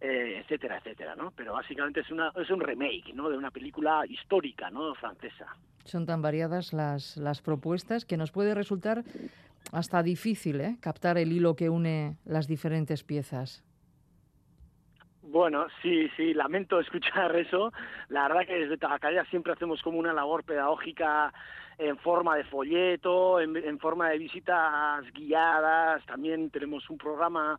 eh, 0.00 0.40
etcétera 0.42 0.78
etcétera 0.78 1.16
no 1.16 1.32
pero 1.34 1.54
básicamente 1.54 2.00
es 2.00 2.10
una 2.10 2.30
es 2.36 2.50
un 2.50 2.60
remake 2.60 3.14
no 3.14 3.30
de 3.30 3.38
una 3.38 3.50
película 3.50 4.04
histórica 4.06 4.68
no 4.70 4.94
francesa 4.94 5.46
Son 5.84 6.04
tan 6.04 6.20
variadas 6.20 6.74
las, 6.74 7.16
las 7.16 7.40
propuestas 7.40 8.04
que 8.04 8.18
nos 8.18 8.32
puede 8.32 8.54
resultar 8.54 9.02
hasta 9.72 10.02
difícil 10.02 10.60
¿eh? 10.60 10.76
captar 10.80 11.16
el 11.16 11.32
hilo 11.32 11.56
que 11.56 11.68
une 11.68 12.16
las 12.24 12.46
diferentes 12.46 13.02
piezas. 13.02 13.64
Bueno, 15.34 15.66
sí, 15.82 16.08
sí, 16.16 16.32
lamento 16.32 16.78
escuchar 16.80 17.34
eso. 17.34 17.72
La 18.08 18.28
verdad 18.28 18.46
que 18.46 18.54
desde 18.54 18.78
Tabacalera 18.78 19.24
siempre 19.24 19.52
hacemos 19.52 19.82
como 19.82 19.98
una 19.98 20.12
labor 20.12 20.44
pedagógica 20.44 21.34
en 21.76 21.98
forma 21.98 22.36
de 22.36 22.44
folleto, 22.44 23.40
en, 23.40 23.56
en 23.56 23.80
forma 23.80 24.10
de 24.10 24.18
visitas 24.18 25.04
guiadas. 25.12 26.06
También 26.06 26.50
tenemos 26.50 26.88
un 26.88 26.98
programa 26.98 27.58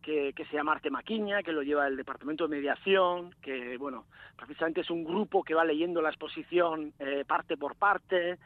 que, 0.00 0.32
que 0.34 0.44
se 0.44 0.52
llama 0.54 0.70
Arte 0.70 0.88
Maquiña, 0.88 1.42
que 1.42 1.50
lo 1.50 1.64
lleva 1.64 1.88
el 1.88 1.96
Departamento 1.96 2.46
de 2.46 2.56
Mediación, 2.56 3.34
que, 3.42 3.76
bueno, 3.76 4.04
precisamente 4.36 4.82
es 4.82 4.90
un 4.90 5.02
grupo 5.02 5.42
que 5.42 5.54
va 5.54 5.64
leyendo 5.64 6.00
la 6.00 6.10
exposición 6.10 6.92
eh, 7.00 7.24
parte 7.26 7.56
por 7.56 7.74
parte 7.74 8.38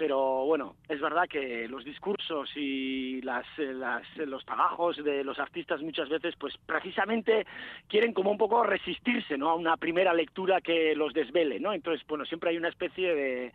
pero 0.00 0.46
bueno, 0.46 0.76
es 0.88 0.98
verdad 0.98 1.28
que 1.28 1.68
los 1.68 1.84
discursos 1.84 2.48
y 2.56 3.20
las, 3.20 3.44
eh, 3.58 3.74
las, 3.74 4.02
eh, 4.16 4.24
los 4.24 4.42
trabajos 4.46 4.96
de 5.04 5.22
los 5.22 5.38
artistas 5.38 5.82
muchas 5.82 6.08
veces, 6.08 6.36
pues 6.38 6.56
precisamente 6.64 7.46
quieren 7.86 8.14
como 8.14 8.30
un 8.30 8.38
poco 8.38 8.62
resistirse, 8.62 9.36
¿no? 9.36 9.50
A 9.50 9.56
una 9.56 9.76
primera 9.76 10.14
lectura 10.14 10.62
que 10.62 10.94
los 10.94 11.12
desvele, 11.12 11.60
¿no? 11.60 11.74
Entonces, 11.74 12.02
bueno, 12.08 12.24
siempre 12.24 12.48
hay 12.48 12.56
una 12.56 12.70
especie 12.70 13.14
de, 13.14 13.52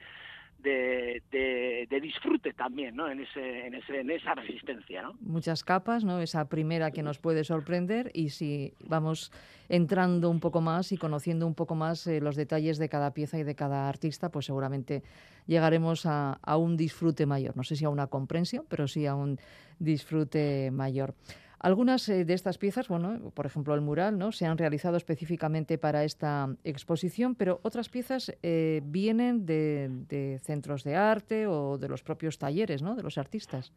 de, 0.59 1.87
disfrute 2.01 2.53
también, 2.53 2.95
¿no? 2.95 3.09
En, 3.09 3.21
ese, 3.21 3.67
en, 3.67 3.75
ese, 3.75 4.01
en 4.01 4.09
esa 4.11 4.35
resistencia, 4.35 5.01
¿no? 5.01 5.13
Muchas 5.21 5.63
capas, 5.63 6.03
¿no? 6.03 6.19
Esa 6.19 6.47
primera 6.49 6.91
que 6.91 7.03
nos 7.03 7.19
puede 7.19 7.43
sorprender 7.43 8.11
y 8.13 8.29
si 8.29 8.73
vamos 8.79 9.31
entrando 9.69 10.29
un 10.29 10.39
poco 10.39 10.61
más 10.61 10.91
y 10.91 10.97
conociendo 10.97 11.47
un 11.47 11.55
poco 11.55 11.75
más 11.75 12.05
eh, 12.07 12.19
los 12.21 12.35
detalles 12.35 12.77
de 12.77 12.89
cada 12.89 13.13
pieza 13.13 13.39
y 13.39 13.43
de 13.43 13.55
cada 13.55 13.89
artista, 13.89 14.29
pues 14.29 14.45
seguramente 14.45 15.03
llegaremos 15.47 16.05
a 16.05 16.57
un 16.57 16.77
disfrute 16.77 17.25
mayor. 17.25 17.55
No 17.55 17.63
sé 17.63 17.75
si 17.75 17.85
a 17.85 17.89
una 17.89 18.07
comprensión, 18.07 18.65
pero 18.67 18.87
sí 18.87 19.05
a 19.05 19.15
un 19.15 19.39
disfrute 19.79 20.71
mayor. 20.71 21.13
Algunas 21.59 22.07
eh, 22.09 22.25
de 22.25 22.33
estas 22.33 22.57
piezas, 22.57 22.87
bueno, 22.87 23.31
por 23.33 23.45
ejemplo 23.45 23.73
el 23.73 23.81
mural, 23.81 24.17
¿no? 24.17 24.31
se 24.31 24.45
han 24.45 24.57
realizado 24.57 24.97
específicamente 24.97 25.77
para 25.77 26.03
esta 26.03 26.49
exposición, 26.63 27.35
pero 27.35 27.59
otras 27.63 27.89
piezas 27.89 28.35
eh, 28.43 28.81
vienen 28.83 29.45
de, 29.45 29.89
de, 30.07 30.39
centros 30.39 30.83
de 30.83 30.95
arte 30.95 31.47
o 31.47 31.77
de 31.77 31.89
los 31.89 32.03
propios 32.03 32.37
talleres, 32.37 32.81
¿no? 32.81 32.95
de 32.95 33.03
los 33.03 33.17
artistas. 33.17 33.73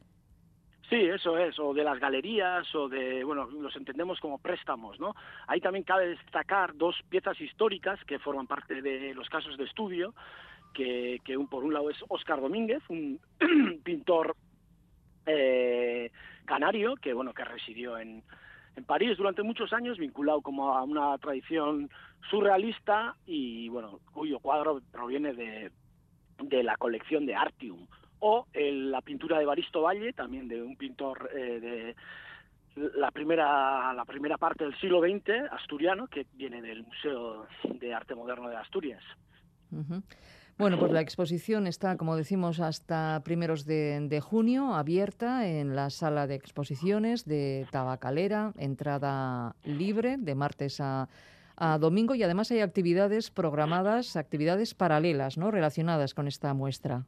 Sí, 0.89 0.97
eso 0.97 1.37
es, 1.37 1.59
o 1.59 1.74
de 1.74 1.85
las 1.85 2.01
galerías, 2.01 2.74
o 2.74 2.89
de, 2.89 3.22
bueno, 3.22 3.45
los 3.45 3.76
entendemos 3.76 4.18
como 4.20 4.39
préstamos, 4.39 4.99
¿no? 4.99 5.14
Ahí 5.47 5.61
también 5.61 5.85
cabe 5.85 6.09
destacar 6.09 6.74
dos 6.74 6.97
piezas 7.11 7.39
históricas 7.43 8.03
que 8.07 8.18
forman 8.18 8.47
parte 8.47 8.81
de 8.81 9.12
los 9.12 9.29
casos 9.29 9.59
de 9.59 9.64
estudio, 9.64 10.14
que, 10.72 11.20
que 11.24 11.39
por 11.39 11.62
un 11.62 11.74
lado 11.74 11.91
es 11.91 11.99
Óscar 12.09 12.41
Domínguez, 12.41 12.83
un 12.89 13.20
pintor 13.85 14.35
eh, 15.26 16.11
canario 16.49 16.96
que 16.96 17.12
bueno 17.12 17.34
que 17.34 17.44
residió 17.44 17.99
en, 17.99 18.24
en 18.74 18.84
París 18.84 19.16
durante 19.18 19.42
muchos 19.42 19.72
años 19.72 19.99
vinculado 19.99 20.40
como 20.40 20.74
a 20.74 20.82
una 20.82 21.16
tradición 21.18 21.90
surrealista 22.30 23.14
y 23.26 23.68
bueno 23.68 24.01
cuyo 24.12 24.40
cuadro 24.40 24.80
proviene 24.90 25.34
de, 25.34 25.70
de 26.42 26.62
la 26.62 26.76
colección 26.76 27.26
de 27.26 27.36
Artium 27.36 27.86
o 28.20 28.46
el, 28.53 28.90
la 28.90 29.03
pintura 29.03 29.38
de 29.38 29.44
Baristo 29.44 29.82
Valle 29.82 30.12
también 30.14 30.49
de 30.49 30.62
un 30.62 30.76
pintor 30.76 31.30
eh, 31.34 31.61
de 31.61 31.96
la 32.96 33.11
primera 33.11 33.92
la 33.92 34.05
primera 34.05 34.38
parte 34.38 34.64
del 34.64 34.78
siglo 34.80 35.01
XX 35.01 35.53
asturiano 35.53 36.07
que 36.07 36.26
viene 36.34 36.62
del 36.62 36.84
Museo 36.84 37.46
de 37.64 37.94
Arte 37.94 38.14
Moderno 38.14 38.49
de 38.49 38.57
Asturias. 38.57 39.03
Bueno, 40.59 40.76
pues 40.76 40.90
la 40.90 41.00
exposición 41.00 41.68
está, 41.68 41.96
como 41.96 42.16
decimos, 42.16 42.59
hasta 42.59 43.22
primeros 43.24 43.64
de, 43.64 44.20
junio, 44.20 44.74
abierta 44.74 45.46
en 45.46 45.76
la 45.76 45.88
sala 45.88 46.26
de 46.26 46.34
exposiciones 46.34 47.24
de 47.24 47.64
Tabacalera, 47.70 48.52
entrada 48.59 49.54
libre 49.62 50.16
de 50.18 50.34
martes 50.34 50.80
a, 50.80 51.09
a 51.56 51.78
domingo 51.78 52.16
y 52.16 52.24
además 52.24 52.50
hay 52.50 52.59
actividades 52.59 53.30
programadas, 53.30 54.16
actividades 54.16 54.74
paralelas, 54.74 55.38
¿no? 55.38 55.52
Relacionadas 55.52 56.12
con 56.12 56.26
esta 56.26 56.52
muestra. 56.54 57.04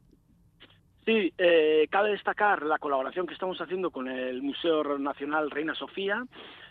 Sí, 1.05 1.33
eh, 1.37 1.89
cabe 1.91 2.11
destacar 2.11 2.63
la 2.63 2.79
colaboración 2.79 3.27
que 3.27 3.35
estamos 3.35 3.61
haciendo 3.61 3.91
con 3.91 4.07
el 4.07 4.43
Museo 4.43 4.97
Nacional 4.97 5.51
Reina 5.51 5.75
Sofía 5.75 6.25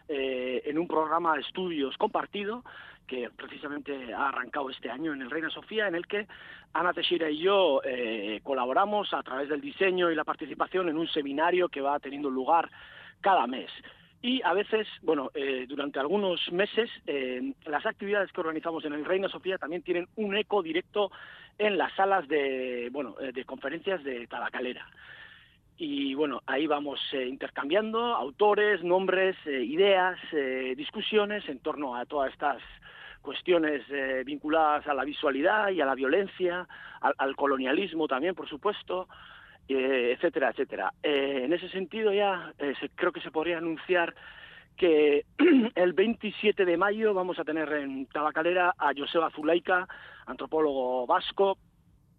eh, 0.07 0.61
en 0.65 0.77
un 0.77 0.87
programa 0.87 1.35
de 1.35 1.41
estudios 1.41 1.97
compartido 1.97 2.63
que 3.09 3.29
precisamente 3.35 4.13
ha 4.13 4.29
arrancado 4.29 4.69
este 4.69 4.89
año 4.89 5.13
en 5.13 5.21
el 5.23 5.31
Reina 5.31 5.49
Sofía, 5.49 5.87
en 5.87 5.95
el 5.95 6.05
que 6.05 6.27
Ana 6.73 6.93
Teixeira 6.93 7.29
y 7.29 7.39
yo 7.39 7.81
eh, 7.83 8.39
colaboramos 8.43 9.11
a 9.15 9.23
través 9.23 9.49
del 9.49 9.61
diseño 9.61 10.11
y 10.11 10.15
la 10.15 10.23
participación 10.23 10.89
en 10.89 10.97
un 10.97 11.07
seminario 11.07 11.69
que 11.69 11.81
va 11.81 11.99
teniendo 11.99 12.29
lugar 12.29 12.69
cada 13.19 13.47
mes. 13.47 13.71
Y 14.21 14.43
a 14.43 14.53
veces, 14.53 14.87
bueno, 15.01 15.31
eh, 15.33 15.65
durante 15.67 15.99
algunos 15.99 16.51
meses, 16.51 16.91
eh, 17.07 17.53
las 17.65 17.85
actividades 17.85 18.31
que 18.31 18.41
organizamos 18.41 18.85
en 18.85 18.93
el 18.93 19.05
Reina 19.05 19.27
Sofía 19.27 19.57
también 19.57 19.81
tienen 19.81 20.07
un 20.17 20.37
eco 20.37 20.61
directo 20.61 21.11
en 21.57 21.77
las 21.77 21.91
salas 21.95 22.27
de, 22.27 22.89
bueno, 22.91 23.15
de 23.15 23.43
conferencias 23.43 24.03
de 24.03 24.27
Tabacalera. 24.27 24.85
Y 25.81 26.13
bueno, 26.13 26.41
ahí 26.45 26.67
vamos 26.67 26.99
eh, 27.13 27.25
intercambiando 27.25 28.13
autores, 28.13 28.83
nombres, 28.83 29.37
eh, 29.45 29.63
ideas, 29.63 30.19
eh, 30.33 30.73
discusiones 30.75 31.47
en 31.47 31.59
torno 31.59 31.95
a 31.95 32.05
todas 32.05 32.33
estas 32.33 32.61
cuestiones 33.21 33.83
eh, 33.89 34.23
vinculadas 34.25 34.87
a 34.87 34.93
la 34.93 35.03
visualidad 35.03 35.69
y 35.69 35.81
a 35.81 35.85
la 35.85 35.95
violencia, 35.95 36.67
al, 37.01 37.13
al 37.17 37.35
colonialismo 37.35 38.07
también, 38.07 38.35
por 38.35 38.47
supuesto, 38.47 39.07
eh, 39.67 40.13
etcétera, 40.15 40.49
etcétera. 40.49 40.93
Eh, 41.03 41.41
en 41.45 41.53
ese 41.53 41.69
sentido 41.69 42.11
ya 42.13 42.53
se, 42.79 42.89
creo 42.89 43.11
que 43.11 43.21
se 43.21 43.31
podría 43.31 43.57
anunciar 43.57 44.15
que 44.75 45.25
el 45.75 45.93
27 45.93 46.65
de 46.65 46.77
mayo 46.77 47.13
vamos 47.13 47.37
a 47.39 47.43
tener 47.43 47.71
en 47.73 48.05
Tabacalera 48.07 48.73
a 48.77 48.93
Joseba 48.97 49.29
Zulaika, 49.31 49.87
antropólogo 50.25 51.05
vasco, 51.05 51.57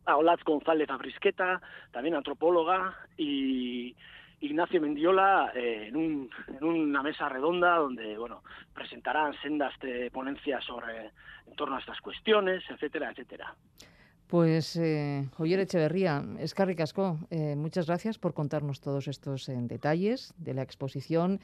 a 0.04 0.16
Olaz 0.16 0.42
González 0.44 0.88
Abrisqueta, 0.90 1.60
también 1.90 2.14
antropóloga, 2.14 2.96
y 3.16 3.96
Ignacio 4.40 4.80
Mendiola 4.80 5.52
eh, 5.54 5.88
en, 5.88 5.96
un, 5.96 6.30
en, 6.48 6.64
una 6.64 7.02
mesa 7.02 7.28
redonda 7.28 7.76
donde 7.76 8.16
bueno 8.16 8.42
presentarán 8.74 9.34
sendas 9.42 9.78
de 9.80 10.10
ponencias 10.10 10.64
sobre 10.64 11.10
en 11.46 11.56
torno 11.56 11.76
a 11.76 11.80
estas 11.80 12.00
cuestiones, 12.00 12.62
etcétera, 12.70 13.10
etcétera. 13.10 13.54
Pues, 14.30 14.76
eh, 14.76 15.28
Oyer 15.38 15.58
Echeverría, 15.58 16.24
Escarri 16.38 16.76
Casco, 16.76 17.18
eh, 17.30 17.56
muchas 17.56 17.86
gracias 17.86 18.16
por 18.16 18.32
contarnos 18.32 18.80
todos 18.80 19.08
estos 19.08 19.48
eh, 19.48 19.58
detalles 19.62 20.34
de 20.38 20.54
la 20.54 20.62
exposición 20.62 21.40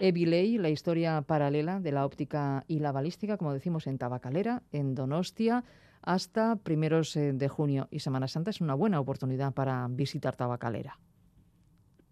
Evilei, 0.00 0.58
la 0.58 0.68
historia 0.68 1.22
paralela 1.22 1.80
de 1.80 1.92
la 1.92 2.04
óptica 2.04 2.62
y 2.68 2.80
la 2.80 2.92
balística, 2.92 3.38
como 3.38 3.54
decimos, 3.54 3.86
en 3.86 3.96
Tabacalera, 3.96 4.62
en 4.70 4.94
Donostia, 4.94 5.64
hasta 6.02 6.56
primeros 6.56 7.14
de 7.14 7.48
junio. 7.48 7.88
Y 7.90 8.00
Semana 8.00 8.28
Santa 8.28 8.50
es 8.50 8.60
una 8.60 8.74
buena 8.74 9.00
oportunidad 9.00 9.54
para 9.54 9.86
visitar 9.88 10.36
Tabacalera. 10.36 10.98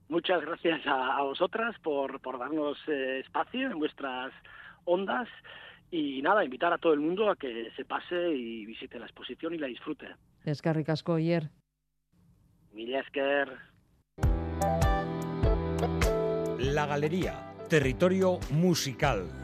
Muchas 0.09 0.42
gracias 0.42 0.86
a, 0.86 1.16
a 1.16 1.22
vosotras 1.22 1.76
por, 1.82 2.20
por 2.20 2.38
darnos 2.38 2.78
eh, 2.88 3.20
espacio 3.20 3.70
en 3.70 3.78
vuestras 3.78 4.32
ondas 4.84 5.28
y 5.90 6.22
nada, 6.22 6.44
invitar 6.44 6.72
a 6.72 6.78
todo 6.78 6.92
el 6.92 7.00
mundo 7.00 7.30
a 7.30 7.36
que 7.36 7.70
se 7.76 7.84
pase 7.84 8.32
y 8.32 8.66
visite 8.66 8.98
la 8.98 9.07
exposición 9.07 9.55
y 9.55 9.59
la 9.59 9.68
disfrute. 9.68 10.09
Escarri 10.44 10.84
Casco, 10.84 11.12
Oyer. 11.12 11.50
Mila 12.72 13.00
esker. 13.00 13.57
La 16.59 16.86
Galería, 16.86 17.55
territorio 17.68 18.40
musical. 18.50 19.43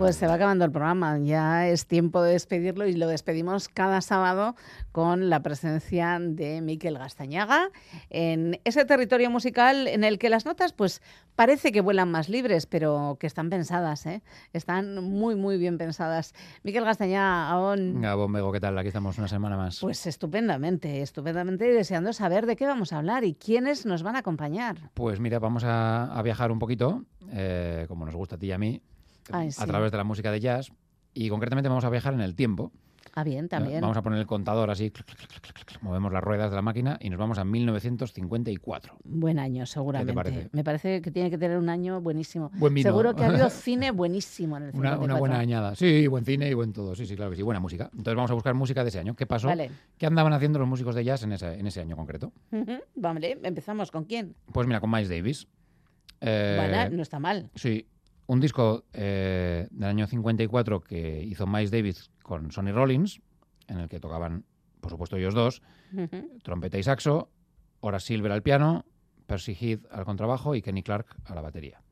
Pues 0.00 0.16
se 0.16 0.26
va 0.26 0.32
acabando 0.32 0.64
el 0.64 0.72
programa, 0.72 1.18
ya 1.18 1.68
es 1.68 1.86
tiempo 1.86 2.22
de 2.22 2.32
despedirlo 2.32 2.86
y 2.86 2.94
lo 2.94 3.06
despedimos 3.06 3.68
cada 3.68 4.00
sábado 4.00 4.56
con 4.92 5.28
la 5.28 5.42
presencia 5.42 6.18
de 6.18 6.62
Miquel 6.62 6.96
Gastañaga 6.96 7.68
en 8.08 8.58
ese 8.64 8.86
territorio 8.86 9.30
musical 9.30 9.86
en 9.86 10.02
el 10.02 10.18
que 10.18 10.30
las 10.30 10.46
notas 10.46 10.72
pues 10.72 11.02
parece 11.36 11.70
que 11.70 11.82
vuelan 11.82 12.10
más 12.10 12.30
libres, 12.30 12.64
pero 12.64 13.18
que 13.20 13.26
están 13.26 13.50
pensadas, 13.50 14.06
¿eh? 14.06 14.22
están 14.54 15.04
muy 15.04 15.34
muy 15.34 15.58
bien 15.58 15.76
pensadas. 15.76 16.32
Miquel 16.62 16.86
Gastañaga, 16.86 17.50
aún... 17.50 18.00
Gabón 18.00 18.32
Bego, 18.32 18.52
¿qué 18.52 18.60
tal? 18.60 18.78
Aquí 18.78 18.88
estamos 18.88 19.18
una 19.18 19.28
semana 19.28 19.58
más. 19.58 19.80
Pues 19.80 20.06
estupendamente, 20.06 21.02
estupendamente 21.02 21.66
y 21.68 21.72
deseando 21.72 22.14
saber 22.14 22.46
de 22.46 22.56
qué 22.56 22.64
vamos 22.64 22.94
a 22.94 22.96
hablar 22.96 23.24
y 23.24 23.34
quiénes 23.34 23.84
nos 23.84 24.02
van 24.02 24.16
a 24.16 24.20
acompañar. 24.20 24.78
Pues 24.94 25.20
mira, 25.20 25.38
vamos 25.38 25.62
a, 25.64 26.06
a 26.06 26.22
viajar 26.22 26.50
un 26.52 26.58
poquito, 26.58 27.04
eh, 27.32 27.84
como 27.86 28.06
nos 28.06 28.14
gusta 28.16 28.36
a 28.36 28.38
ti 28.38 28.46
y 28.46 28.52
a 28.52 28.58
mí, 28.58 28.80
Ay, 29.32 29.50
a 29.56 29.66
través 29.66 29.90
de 29.92 29.96
la 29.98 30.04
música 30.04 30.30
de 30.30 30.40
jazz. 30.40 30.70
Y 31.14 31.28
concretamente 31.28 31.68
vamos 31.68 31.84
a 31.84 31.90
viajar 31.90 32.14
en 32.14 32.20
el 32.20 32.34
tiempo. 32.34 32.70
Ah, 33.14 33.24
bien, 33.24 33.48
también. 33.48 33.80
Vamos 33.80 33.96
a 33.96 34.02
poner 34.02 34.20
el 34.20 34.26
contador 34.26 34.70
así, 34.70 34.92
movemos 35.80 36.12
las 36.12 36.22
ruedas 36.22 36.50
de 36.50 36.54
la 36.56 36.62
máquina 36.62 36.96
y 37.00 37.10
nos 37.10 37.18
vamos 37.18 37.38
a 37.38 37.44
1954. 37.44 38.98
Buen 39.04 39.38
año, 39.40 39.66
seguramente. 39.66 40.12
parece? 40.14 40.48
Me 40.52 40.62
parece 40.62 41.02
que 41.02 41.10
tiene 41.10 41.30
que 41.30 41.38
tener 41.38 41.58
un 41.58 41.68
año 41.68 42.00
buenísimo. 42.00 42.50
Buen 42.54 42.74
vino. 42.74 42.88
Seguro 42.88 43.14
que 43.16 43.24
ha 43.24 43.28
habido 43.28 43.50
cine 43.50 43.90
buenísimo 43.90 44.56
en 44.56 44.64
el 44.64 44.68
Una, 44.70 44.90
54. 44.90 45.04
una 45.04 45.18
buena 45.18 45.38
añada. 45.40 45.74
Sí, 45.74 46.06
buen 46.06 46.24
cine 46.24 46.48
y 46.50 46.54
buen 46.54 46.72
todo. 46.72 46.94
Sí, 46.94 47.06
sí, 47.06 47.16
claro 47.16 47.30
que 47.32 47.36
sí. 47.36 47.42
Buena 47.42 47.60
música. 47.60 47.90
Entonces 47.92 48.14
vamos 48.14 48.30
a 48.30 48.34
buscar 48.34 48.54
música 48.54 48.82
de 48.84 48.90
ese 48.90 49.00
año. 49.00 49.16
¿Qué 49.16 49.26
pasó? 49.26 49.48
Vale. 49.48 49.70
¿Qué 49.98 50.06
andaban 50.06 50.32
haciendo 50.32 50.58
los 50.58 50.68
músicos 50.68 50.94
de 50.94 51.02
jazz 51.04 51.22
en 51.24 51.32
ese, 51.32 51.54
en 51.58 51.66
ese 51.66 51.80
año 51.80 51.96
concreto? 51.96 52.32
Vale, 52.94 53.38
empezamos. 53.42 53.90
¿Con 53.90 54.04
quién? 54.04 54.36
Pues 54.52 54.66
mira, 54.66 54.80
con 54.80 54.90
Miles 54.90 55.08
Davis. 55.08 55.48
Eh, 56.20 56.56
Bueno, 56.58 56.96
no 56.96 57.02
está 57.02 57.18
mal. 57.18 57.50
Sí, 57.54 57.86
un 58.30 58.38
disco 58.38 58.84
eh, 58.92 59.66
del 59.72 59.88
año 59.88 60.06
54 60.06 60.80
que 60.82 61.20
hizo 61.24 61.48
Miles 61.48 61.72
Davis 61.72 62.12
con 62.22 62.52
Sonny 62.52 62.70
Rollins, 62.70 63.20
en 63.66 63.80
el 63.80 63.88
que 63.88 63.98
tocaban, 63.98 64.44
por 64.80 64.92
supuesto, 64.92 65.16
ellos 65.16 65.34
dos, 65.34 65.62
trompeta 66.44 66.78
y 66.78 66.84
saxo, 66.84 67.28
Horace 67.80 68.06
Silver 68.06 68.30
al 68.30 68.44
piano, 68.44 68.84
Percy 69.26 69.56
Heath 69.60 69.84
al 69.90 70.04
contrabajo 70.04 70.54
y 70.54 70.62
Kenny 70.62 70.84
Clark 70.84 71.16
a 71.24 71.34
la 71.34 71.40
batería. 71.40 71.82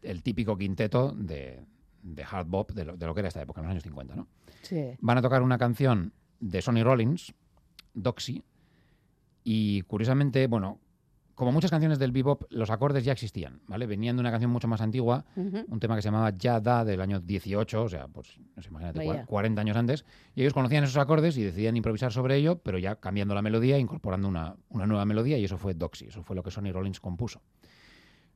El 0.00 0.22
típico 0.22 0.56
quinteto 0.56 1.12
de, 1.12 1.66
de 2.02 2.24
hard 2.24 2.46
bop 2.46 2.72
de 2.72 2.86
lo, 2.86 2.96
de 2.96 3.04
lo 3.04 3.12
que 3.12 3.20
era 3.20 3.28
esta 3.28 3.42
época, 3.42 3.60
en 3.60 3.66
los 3.66 3.72
años 3.72 3.82
50, 3.82 4.16
¿no? 4.16 4.28
Sí. 4.62 4.96
Van 5.02 5.18
a 5.18 5.22
tocar 5.22 5.42
una 5.42 5.58
canción 5.58 6.14
de 6.40 6.62
Sonny 6.62 6.84
Rollins, 6.84 7.34
Doxy, 7.92 8.42
y 9.44 9.82
curiosamente, 9.82 10.46
bueno, 10.46 10.80
como 11.36 11.52
muchas 11.52 11.70
canciones 11.70 11.98
del 12.00 12.10
bebop, 12.10 12.42
los 12.50 12.70
acordes 12.70 13.04
ya 13.04 13.12
existían, 13.12 13.60
¿vale? 13.68 13.86
Venían 13.86 14.16
de 14.16 14.20
una 14.20 14.30
canción 14.32 14.50
mucho 14.50 14.66
más 14.66 14.80
antigua, 14.80 15.24
Ujú. 15.36 15.64
un 15.68 15.78
tema 15.78 15.94
que 15.94 16.02
se 16.02 16.08
llamaba 16.08 16.30
Ya 16.30 16.58
Da 16.60 16.84
del 16.84 17.00
año 17.00 17.20
18, 17.20 17.84
o 17.84 17.88
sea, 17.88 18.08
pues, 18.08 18.38
no 18.56 18.62
sé, 18.62 18.70
imagínate, 18.70 19.00
cua- 19.04 19.08
Vaya. 19.12 19.26
40 19.26 19.60
años 19.60 19.76
antes, 19.76 20.04
y 20.34 20.40
ellos 20.40 20.52
conocían 20.54 20.82
esos 20.82 20.96
acordes 20.96 21.36
y 21.38 21.42
decidían 21.44 21.76
improvisar 21.76 22.10
sobre 22.12 22.36
ello, 22.36 22.58
pero 22.58 22.78
ya 22.78 22.96
cambiando 22.96 23.34
la 23.34 23.42
melodía, 23.42 23.78
incorporando 23.78 24.26
una, 24.26 24.56
una 24.70 24.86
nueva 24.86 25.04
melodía, 25.04 25.38
y 25.38 25.44
eso 25.44 25.58
fue 25.58 25.74
Doxy, 25.74 26.06
eso 26.06 26.22
fue 26.24 26.34
lo 26.34 26.42
que 26.42 26.50
Sonny 26.50 26.72
Rollins 26.72 26.98
compuso. 27.00 27.42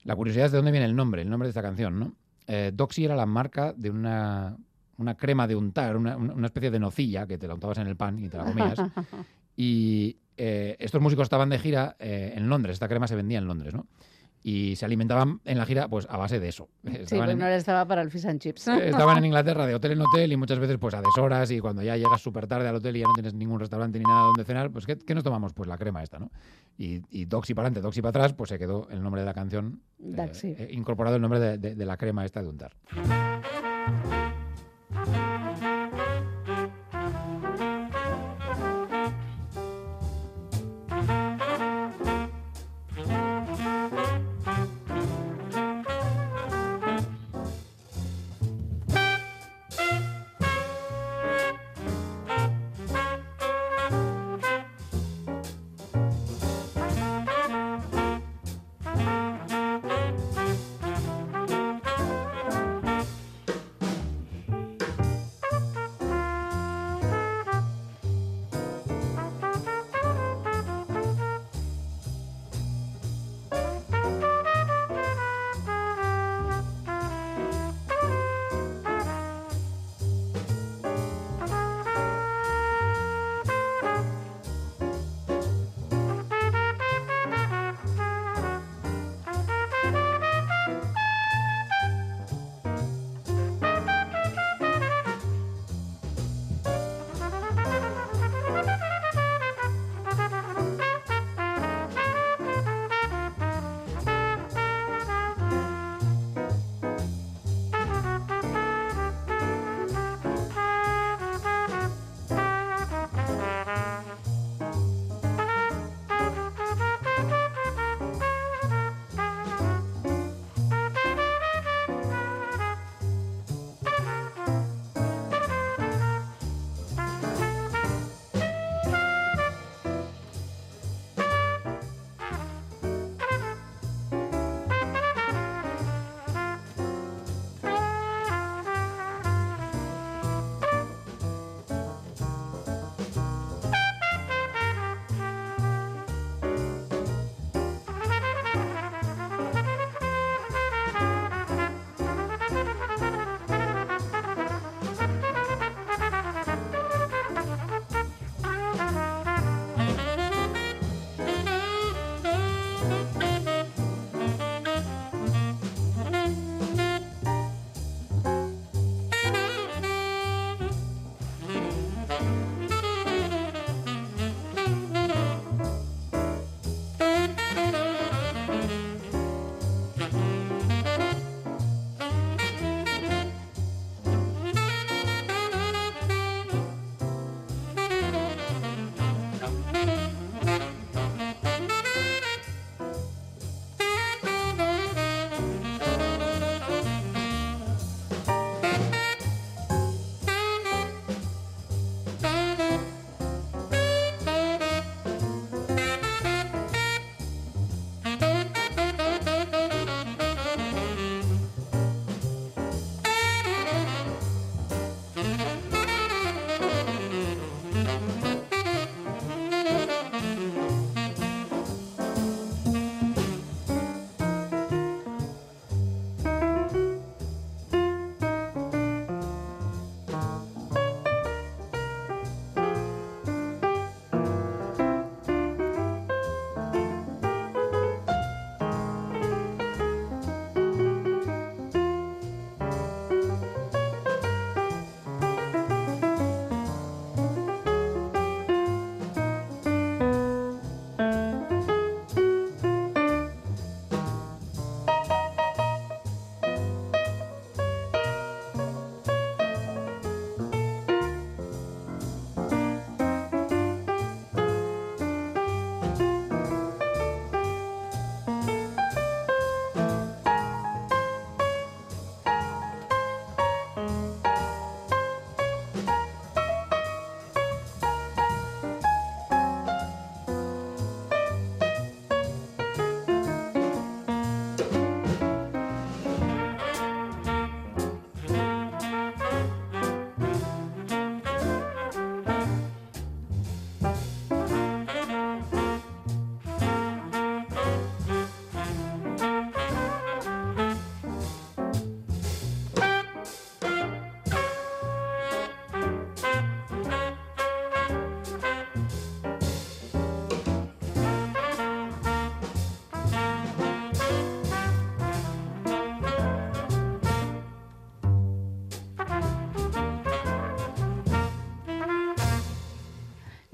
La 0.04 0.14
curiosidad 0.14 0.46
es 0.46 0.52
de 0.52 0.58
dónde 0.58 0.70
viene 0.70 0.86
el 0.86 0.94
nombre, 0.94 1.22
el 1.22 1.28
nombre 1.30 1.46
de 1.46 1.50
esta 1.50 1.62
canción, 1.62 1.98
¿no? 1.98 2.14
Eh, 2.46 2.70
Doxy 2.74 3.04
era 3.04 3.16
la 3.16 3.26
marca 3.26 3.72
de 3.74 3.90
una, 3.90 4.56
una 4.98 5.16
crema 5.16 5.46
de 5.46 5.56
untar, 5.56 5.96
una 5.96 6.16
una 6.16 6.46
especie 6.46 6.70
de 6.70 6.78
nocilla 6.78 7.26
que 7.26 7.38
te 7.38 7.46
la 7.48 7.54
untabas 7.54 7.78
en 7.78 7.86
el 7.86 7.96
pan 7.96 8.18
y 8.18 8.28
te 8.28 8.36
la 8.36 8.44
comías. 8.44 8.78
Y 9.56 10.16
eh, 10.42 10.76
estos 10.78 11.00
músicos 11.02 11.24
estaban 11.24 11.50
de 11.50 11.58
gira 11.58 11.96
eh, 11.98 12.32
en 12.34 12.48
Londres, 12.48 12.74
esta 12.74 12.88
crema 12.88 13.06
se 13.06 13.14
vendía 13.16 13.38
en 13.38 13.46
Londres, 13.46 13.74
¿no? 13.74 13.86
Y 14.42 14.74
se 14.76 14.86
alimentaban 14.86 15.42
en 15.44 15.58
la 15.58 15.66
gira 15.66 15.86
pues 15.88 16.06
a 16.08 16.16
base 16.16 16.40
de 16.40 16.48
eso. 16.48 16.70
Sí, 16.82 16.90
pues 17.10 17.12
en, 17.12 17.38
no 17.38 17.44
les 17.46 17.58
estaba 17.58 17.84
para 17.86 18.00
el 18.00 18.10
fish 18.10 18.26
and 18.26 18.40
chips. 18.40 18.68
eh, 18.68 18.88
estaban 18.88 19.18
en 19.18 19.24
Inglaterra 19.26 19.66
de 19.66 19.74
hotel 19.74 19.92
en 19.92 20.00
hotel 20.00 20.32
y 20.32 20.36
muchas 20.38 20.58
veces 20.58 20.78
pues 20.78 20.94
a 20.94 21.02
deshoras 21.02 21.50
y 21.50 21.58
cuando 21.60 21.82
ya 21.82 21.94
llegas 21.98 22.22
súper 22.22 22.46
tarde 22.46 22.66
al 22.66 22.76
hotel 22.76 22.96
y 22.96 23.00
ya 23.00 23.06
no 23.06 23.12
tienes 23.12 23.34
ningún 23.34 23.60
restaurante 23.60 23.98
ni 23.98 24.04
nada 24.06 24.22
donde 24.22 24.44
cenar, 24.44 24.70
pues 24.70 24.86
¿qué, 24.86 24.96
qué 24.96 25.14
nos 25.14 25.24
tomamos? 25.24 25.52
Pues 25.52 25.68
la 25.68 25.76
crema 25.76 26.02
esta, 26.02 26.18
¿no? 26.18 26.30
Y, 26.78 27.02
y 27.10 27.26
Doxy 27.26 27.52
para 27.52 27.66
adelante, 27.66 27.82
Doxy 27.82 28.00
para 28.00 28.08
atrás, 28.10 28.32
pues 28.32 28.48
se 28.48 28.58
quedó 28.58 28.88
el 28.90 29.02
nombre 29.02 29.20
de 29.20 29.26
la 29.26 29.34
canción, 29.34 29.82
eh, 29.98 30.04
Doxy. 30.16 30.54
eh, 30.56 30.68
incorporado 30.72 31.16
el 31.16 31.22
nombre 31.22 31.38
de, 31.38 31.58
de- 31.58 31.74
de 31.74 31.84
la 31.84 31.98
crema 31.98 32.24
esta 32.24 32.40
de 32.42 32.48
untar. 32.48 32.72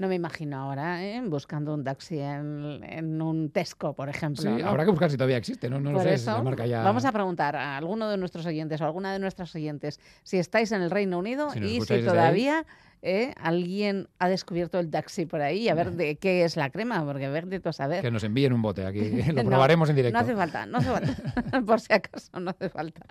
No 0.07 0.09
me 0.09 0.15
imagino 0.15 0.57
ahora 0.57 1.03
¿eh? 1.03 1.21
buscando 1.25 1.73
un 1.73 1.83
taxi 1.83 2.17
en, 2.17 2.81
en 2.81 3.21
un 3.21 3.49
Tesco, 3.49 3.93
por 3.93 4.07
ejemplo. 4.07 4.41
Sí, 4.41 4.47
¿no? 4.47 4.69
habrá 4.69 4.85
que 4.85 4.91
buscar 4.91 5.11
si 5.11 5.17
todavía 5.17 5.35
existe, 5.35 5.69
¿no? 5.69 5.81
No 5.81 5.91
lo 5.91 5.99
sé, 5.99 6.17
si 6.17 6.25
la 6.27 6.31
eso, 6.31 6.43
marca 6.45 6.65
ya... 6.65 6.81
Vamos 6.81 7.03
a 7.03 7.11
preguntar 7.11 7.57
a 7.57 7.75
alguno 7.75 8.09
de 8.09 8.15
nuestros 8.15 8.45
oyentes 8.45 8.79
o 8.79 8.85
alguna 8.85 9.11
de 9.11 9.19
nuestras 9.19 9.53
oyentes 9.53 9.99
si 10.23 10.37
estáis 10.37 10.71
en 10.71 10.81
el 10.81 10.91
Reino 10.91 11.19
Unido 11.19 11.49
Si 11.49 11.59
y 11.59 11.81
si 11.81 11.93
ahí. 11.93 12.49
Eh, 13.01 13.33
alguien 13.37 14.07
ha 14.19 14.27
descubierto 14.27 14.79
el 14.79 14.89
taxi 14.89 15.25
por 15.25 15.41
ahí 15.41 15.69
a 15.69 15.75
ver 15.75 15.91
de 15.91 16.15
qué 16.15 16.43
es 16.43 16.57
la 16.57 16.69
crema, 16.69 17.05
porque 17.05 17.29
verte 17.29 17.61
a 17.63 17.73
saber. 17.73 18.01
Que 18.01 18.11
nos 18.11 18.23
envíen 18.23 18.53
un 18.53 18.61
bote 18.61 18.85
aquí, 18.85 19.21
lo 19.33 19.43
No, 19.43 19.49
probaremos 19.49 19.89
en 19.89 19.95
directo. 19.95 20.17
No 20.17 20.23
hace 20.23 20.35
falta, 20.35 20.65
no 20.65 20.77
hace 20.79 20.89
falta. 20.89 21.61
Por 21.65 21.79
si 21.79 21.93
acaso, 21.93 22.39
no 22.39 22.51
hace 22.51 22.69
falta. 22.69 23.05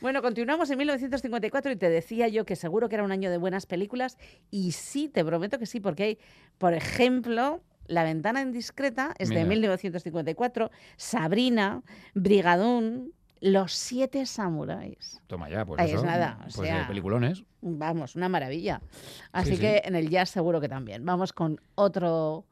Bueno, 0.00 0.22
continuamos 0.22 0.70
en 0.70 0.78
1954 0.78 1.72
y 1.72 1.76
te 1.76 1.88
decía 1.88 2.28
yo 2.28 2.44
que 2.44 2.56
seguro 2.56 2.88
que 2.88 2.96
era 2.96 3.04
un 3.04 3.12
año 3.12 3.30
de 3.30 3.38
buenas 3.38 3.66
películas 3.66 4.18
y 4.50 4.72
sí, 4.72 5.08
te 5.08 5.24
prometo 5.24 5.58
que 5.58 5.66
sí, 5.66 5.80
porque 5.80 6.02
hay, 6.02 6.18
por 6.58 6.74
ejemplo, 6.74 7.62
La 7.86 8.04
ventana 8.04 8.42
indiscreta 8.42 9.14
es 9.18 9.30
de 9.30 9.36
Mira. 9.36 9.48
1954, 9.48 10.70
Sabrina, 10.98 11.82
Brigadún, 12.12 13.14
Los 13.40 13.72
siete 13.72 14.26
samuráis. 14.26 15.20
Toma 15.26 15.48
ya, 15.48 15.64
pues 15.64 15.80
Ahí 15.80 15.90
eso. 15.90 15.98
es 15.98 16.04
nada, 16.04 16.36
o 16.40 16.42
pues, 16.44 16.58
eh, 16.58 16.62
sea, 16.72 16.86
peliculones. 16.88 17.44
Vamos, 17.60 18.16
una 18.16 18.28
maravilla. 18.28 18.80
Así 19.32 19.54
sí. 19.56 19.60
que 19.60 19.82
en 19.84 19.94
el 19.94 20.08
jazz 20.10 20.30
seguro 20.30 20.60
que 20.60 20.68
también. 20.68 21.04
Vamos 21.04 21.32
con 21.32 21.60
otro 21.76 22.44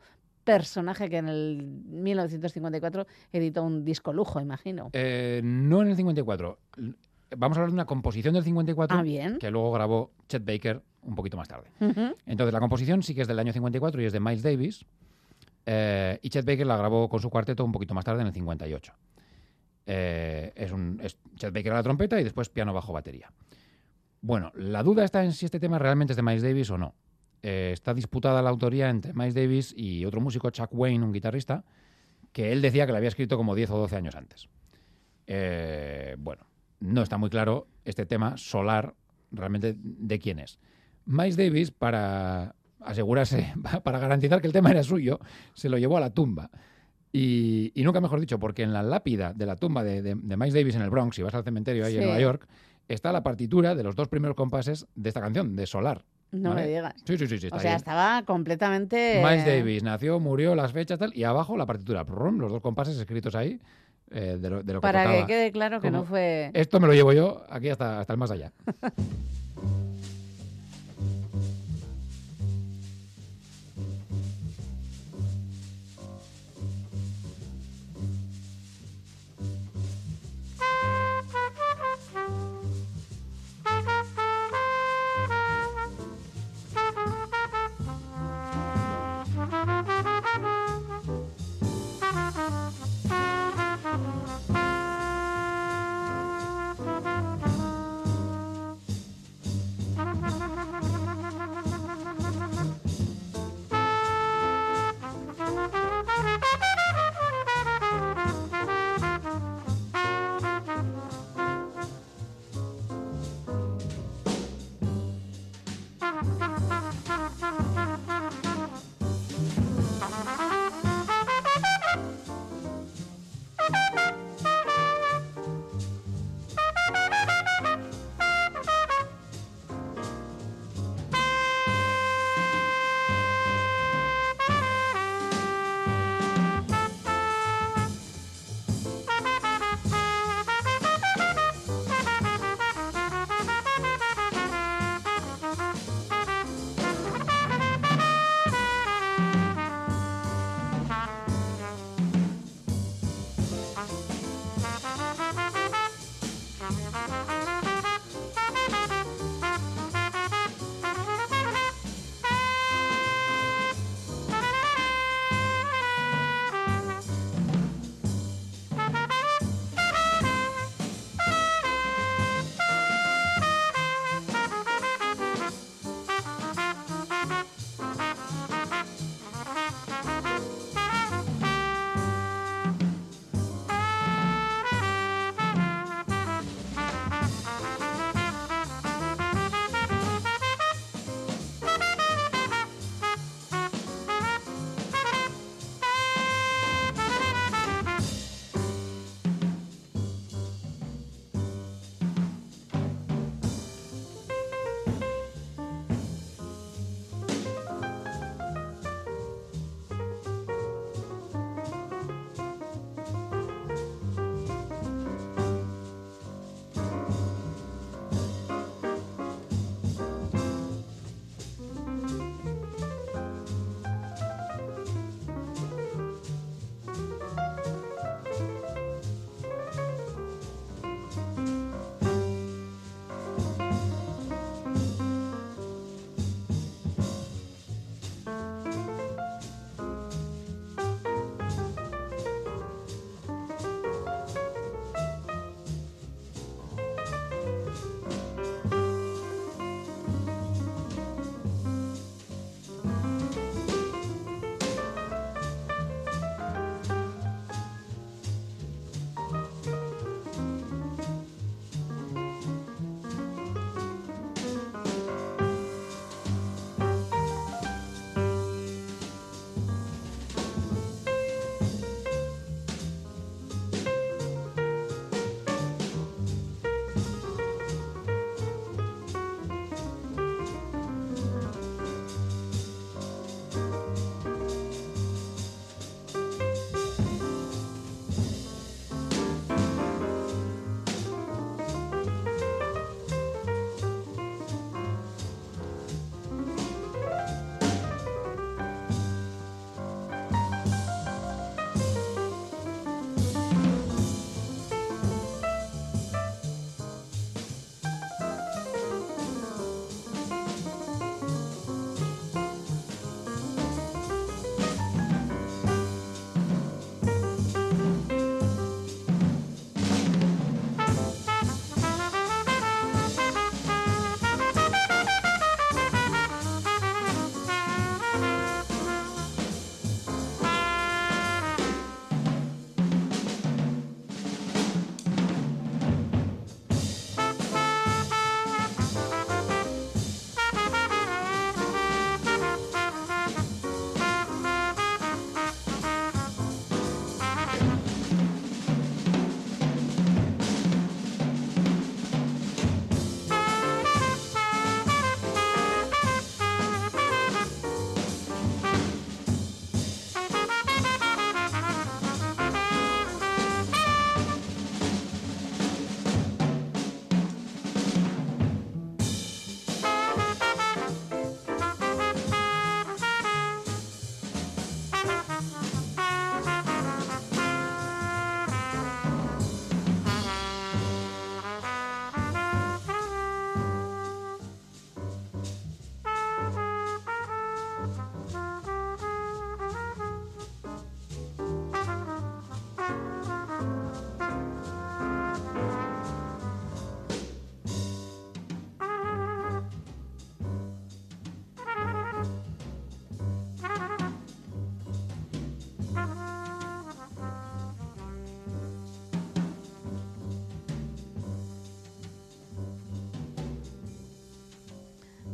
personaje 0.45 1.11
que 1.11 1.17
en 1.17 1.29
el 1.29 1.63
1954 1.87 3.07
editó 3.33 3.65
un 3.65 3.85
disco 3.85 4.13
lujo, 4.13 4.41
imagino. 4.41 4.91
Eh, 4.93 5.41
no 5.45 5.83
en 5.83 5.89
el 5.89 5.97
54. 5.97 6.59
L- 6.79 6.95
Vamos 7.37 7.59
a 7.59 7.61
hablar 7.61 7.71
de 7.71 7.75
una 7.75 7.87
composición 7.87 8.35
del 8.35 8.45
54 8.45 8.97
Ah, 8.99 9.03
bien. 9.03 9.39
que 9.41 9.51
luego 9.51 9.73
grabó 9.73 10.13
Chet 10.29 10.45
Baker 10.45 10.81
un 11.03 11.17
poquito 11.17 11.37
más 11.37 11.49
tarde. 11.49 11.69
Entonces, 12.25 12.53
la 12.53 12.61
composición 12.61 13.03
sí 13.03 13.17
que 13.17 13.23
es 13.23 13.29
del 13.29 13.41
año 13.41 13.53
54 13.53 14.01
y 14.01 14.05
es 14.05 14.13
de 14.13 14.21
Miles 14.21 14.43
Davis. 14.45 14.85
eh, 15.67 16.21
y 16.23 16.31
Chet 16.31 16.47
Baker 16.47 16.65
la 16.65 16.77
grabó 16.77 17.09
con 17.09 17.19
su 17.19 17.29
cuarteto 17.29 17.65
un 17.65 17.73
poquito 17.73 17.93
más 17.95 18.05
tarde, 18.05 18.21
en 18.21 18.29
el 18.29 18.33
58. 18.33 18.93
Eh, 19.87 20.53
es, 20.57 20.73
un, 20.73 21.01
es 21.03 21.17
Chet 21.37 21.55
Baker 21.55 21.73
a 21.73 21.77
la 21.77 21.83
trompeta 21.83 22.21
y 22.21 22.25
después 22.25 22.49
piano 22.49 22.75
bajo 22.75 22.93
batería. 22.93 23.33
Bueno, 24.21 24.51
la 24.57 24.83
duda 24.83 25.05
está 25.05 25.25
en 25.25 25.33
si 25.33 25.45
este 25.45 25.61
tema 25.61 25.79
realmente 25.79 26.13
es 26.13 26.17
de 26.17 26.23
Miles 26.23 26.43
Davis 26.43 26.71
o 26.71 26.79
no. 26.79 26.95
Eh, 27.43 27.71
está 27.73 27.95
disputada 27.95 28.43
la 28.43 28.51
autoría 28.51 28.91
entre 28.91 29.13
Miles 29.13 29.35
Davis 29.35 29.73
y 29.77 30.05
otro 30.05 30.21
músico, 30.21 30.51
Chuck 30.51 30.71
Wayne, 30.73 31.05
un 31.05 31.13
guitarrista, 31.13 31.65
que 32.33 32.51
él 32.51 32.61
decía 32.61 32.87
que 32.87 32.93
la 32.93 32.99
había 32.99 33.09
escrito 33.09 33.37
como 33.37 33.55
10 33.55 33.71
o 33.71 33.79
12 33.79 33.97
años 33.97 34.17
antes. 34.17 34.49
Eh, 35.29 36.17
bueno, 36.19 36.47
no 36.81 37.03
está 37.03 37.19
muy 37.19 37.31
claro 37.31 37.69
este 37.85 38.05
tema 38.07 38.37
solar 38.37 38.95
realmente 39.31 39.77
de 39.79 40.19
quién 40.19 40.41
es. 40.41 40.59
Miles 41.05 41.37
Davis, 41.37 41.71
para 41.71 42.57
asegurarse, 42.81 43.55
para 43.85 43.99
garantizar 43.99 44.41
que 44.41 44.49
el 44.49 44.53
tema 44.53 44.71
era 44.71 44.83
suyo, 44.83 45.21
se 45.55 45.69
lo 45.69 45.79
llevó 45.79 45.99
a 45.99 46.01
la 46.01 46.11
tumba. 46.11 46.51
Y, 47.19 47.73
y 47.75 47.83
nunca 47.85 48.01
mejor 48.01 48.21
dicho, 48.21 48.39
porque 48.39 48.63
en 48.63 48.73
la 48.73 48.83
lápida 48.83 49.33
de 49.33 49.47
la 49.47 49.57
tumba 49.57 49.83
de, 49.83 50.03
de- 50.03 50.15
de 50.17 50.37
Miles 50.37 50.53
Davis 50.55 50.75
en 50.77 50.83
el 50.83 50.91
Bronx, 50.91 51.17
si 51.17 51.23
vas 51.23 51.35
al 51.35 51.45
cementerio 51.45 51.87
ahí 51.87 51.97
en. 51.97 52.05
Nueva 52.05 52.21
York, 52.21 52.47
está 52.89 53.11
la 53.13 53.23
partitura 53.23 53.75
de 53.75 53.83
los 53.83 53.97
dos 53.97 54.09
primeros 54.09 54.37
compases 54.37 54.87
de 54.95 55.09
esta 55.09 55.21
canción, 55.21 55.57
de 55.57 55.67
Solar. 55.67 56.05
No 56.33 56.51
¿vale? 56.51 56.63
me 56.63 56.69
digas. 56.69 56.95
Sí, 57.07 57.17
sí, 57.17 57.27
sí. 57.27 57.39
sí 57.39 57.49
O 57.51 57.59
sea, 57.59 57.71
ahí. 57.73 57.77
estaba 57.77 58.23
completamente... 58.25 59.23
Miles 59.25 59.47
Davis 59.47 59.83
nació, 59.83 60.21
murió, 60.21 60.55
las 60.55 60.73
fechas 60.73 60.99
tal, 60.99 61.17
y 61.17 61.25
abajo 61.25 61.57
la 61.57 61.65
partitura, 61.67 62.05
prum, 62.05 62.39
los 62.39 62.51
dos 62.53 62.61
compases 62.61 62.99
escritos 62.99 63.35
ahí 63.35 63.59
eh, 64.11 64.37
de, 64.39 64.51
lo, 64.51 64.63
de 64.63 64.73
lo 64.75 64.81
que 64.81 64.83
Para 64.83 65.11
que 65.11 65.27
quede 65.27 65.53
claro 65.53 65.81
que 65.81 65.91
no 65.91 66.05
fue... 66.05 66.51
Esto 66.53 66.81
me 66.81 66.87
lo 66.87 66.93
llevo 66.93 67.13
yo 67.13 67.45
aquí 67.49 67.69
hasta, 67.71 68.01
hasta 68.01 68.13
el 68.13 68.19
más 68.19 68.31
allá. 68.31 68.53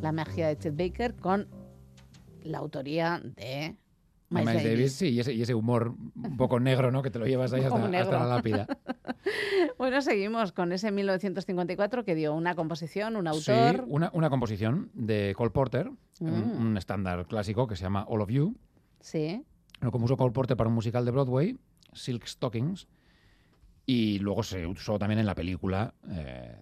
La 0.03 0.13
magia 0.13 0.49
de 0.49 0.59
Chet 0.59 0.77
Baker 0.77 1.15
con 1.15 1.49
la 2.43 2.59
autoría 2.59 3.21
de 3.23 3.77
Miles 4.31 4.47
Davis, 4.47 4.65
Davis. 4.65 4.93
sí, 4.95 5.09
y 5.11 5.21
ese, 5.21 5.33
y 5.33 5.43
ese 5.43 5.55
humor 5.55 5.95
un 6.17 6.37
poco 6.37 6.59
negro, 6.59 6.91
¿no? 6.91 7.03
Que 7.03 7.11
te 7.11 7.19
lo 7.19 7.27
llevas 7.27 7.53
ahí 7.53 7.63
hasta, 7.65 7.79
la 8.19 8.27
lápida. 8.27 8.67
Bueno, 9.79 10.01
seguimos 10.03 10.53
con 10.53 10.73
ese 10.73 10.91
1954 10.93 12.05
que 12.05 12.15
dio 12.15 12.35
una 12.35 12.55
composición, 12.55 13.17
un 13.17 13.33
Sí, 13.35 13.51
autor. 13.51 13.85
una, 13.89 14.11
una 14.13 14.31
composición 14.31 14.91
de 14.95 15.35
Cole 15.37 15.51
Porter, 15.51 15.89
un- 16.21 16.31
Mm. 16.31 16.61
un 16.61 16.77
estándar 16.77 17.27
clásico 17.27 17.67
que 17.67 17.75
se 17.77 17.83
llama 17.85 18.05
All 18.09 18.21
of 18.21 18.31
You. 18.31 18.57
Sí. 19.01 19.43
Lo 19.81 19.91
compuso 19.91 20.17
Cole 20.17 20.33
Porter 20.33 20.57
para 20.57 20.69
un 20.69 20.75
musical 20.75 21.05
de 21.05 21.11
Broadway, 21.11 21.59
Silk 21.93 22.27
Stockings, 22.27 22.87
y 23.87 24.19
luego 24.21 24.43
se 24.45 24.67
usó 24.67 24.99
también 24.99 25.19
en 25.21 25.27
la 25.27 25.35
película 25.35 25.95
eh, 26.09 26.57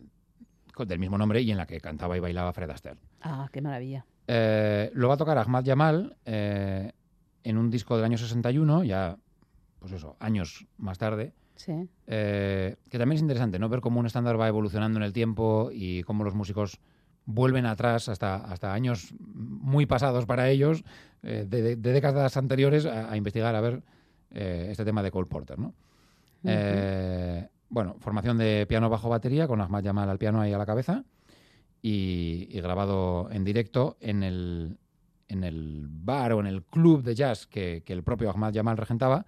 del 0.86 0.98
mismo 0.98 1.18
nombre 1.18 1.40
y 1.42 1.50
en 1.50 1.56
la 1.56 1.66
que 1.66 1.80
cantaba 1.80 2.16
y 2.16 2.20
bailaba 2.20 2.52
Fred 2.52 2.70
Astaire. 2.70 2.98
Ah, 3.22 3.48
qué 3.52 3.60
maravilla. 3.60 4.04
Eh, 4.26 4.90
lo 4.94 5.08
va 5.08 5.14
a 5.14 5.16
tocar 5.16 5.36
Ahmad 5.38 5.64
Jamal 5.66 6.16
eh, 6.24 6.92
en 7.44 7.58
un 7.58 7.70
disco 7.70 7.96
del 7.96 8.04
año 8.04 8.16
61, 8.18 8.84
ya, 8.84 9.16
pues 9.78 9.92
eso, 9.92 10.16
años 10.20 10.66
más 10.78 10.98
tarde, 10.98 11.32
Sí. 11.56 11.72
eh, 12.06 12.76
que 12.88 12.98
también 12.98 13.16
es 13.16 13.22
interesante, 13.22 13.58
¿no? 13.58 13.68
Ver 13.68 13.80
cómo 13.80 14.00
un 14.00 14.06
estándar 14.06 14.40
va 14.40 14.48
evolucionando 14.48 14.98
en 14.98 15.02
el 15.02 15.12
tiempo 15.12 15.70
y 15.72 16.02
cómo 16.04 16.24
los 16.24 16.34
músicos 16.34 16.78
vuelven 17.26 17.66
atrás 17.66 18.08
hasta, 18.08 18.36
hasta 18.36 18.72
años 18.72 19.12
muy 19.20 19.84
pasados 19.86 20.24
para 20.26 20.48
ellos, 20.48 20.84
eh, 21.22 21.44
de, 21.48 21.62
de- 21.62 21.76
de 21.76 21.92
décadas 21.92 22.36
anteriores, 22.36 22.86
a, 22.86 23.10
a 23.12 23.16
investigar, 23.16 23.54
a 23.54 23.60
ver 23.60 23.82
este 24.30 24.84
tema 24.84 25.02
de 25.02 25.10
Cole 25.10 25.26
Porter, 25.26 25.58
¿no? 25.58 25.74
Eh, 26.44 27.48
bueno, 27.70 27.96
formación 28.00 28.36
de 28.36 28.66
piano 28.68 28.90
bajo 28.90 29.08
batería 29.08 29.48
con 29.48 29.60
Ahmad 29.60 29.84
Jamal 29.84 30.10
al 30.10 30.18
piano 30.18 30.40
ahí 30.40 30.52
a 30.52 30.58
la 30.58 30.66
cabeza 30.66 31.04
y, 31.80 32.60
grabado 32.60 33.30
en 33.30 33.44
directo 33.44 33.96
en 34.00 34.22
el, 34.22 34.78
en 35.28 35.44
el 35.44 35.86
bar 35.88 36.32
o 36.32 36.40
en 36.40 36.46
el 36.46 36.62
club 36.64 37.02
de 37.02 37.14
jazz 37.14 37.46
que, 37.46 37.82
el 37.86 38.02
propio 38.02 38.30
Ahmad 38.30 38.52
Jamal 38.52 38.76
regentaba 38.76 39.24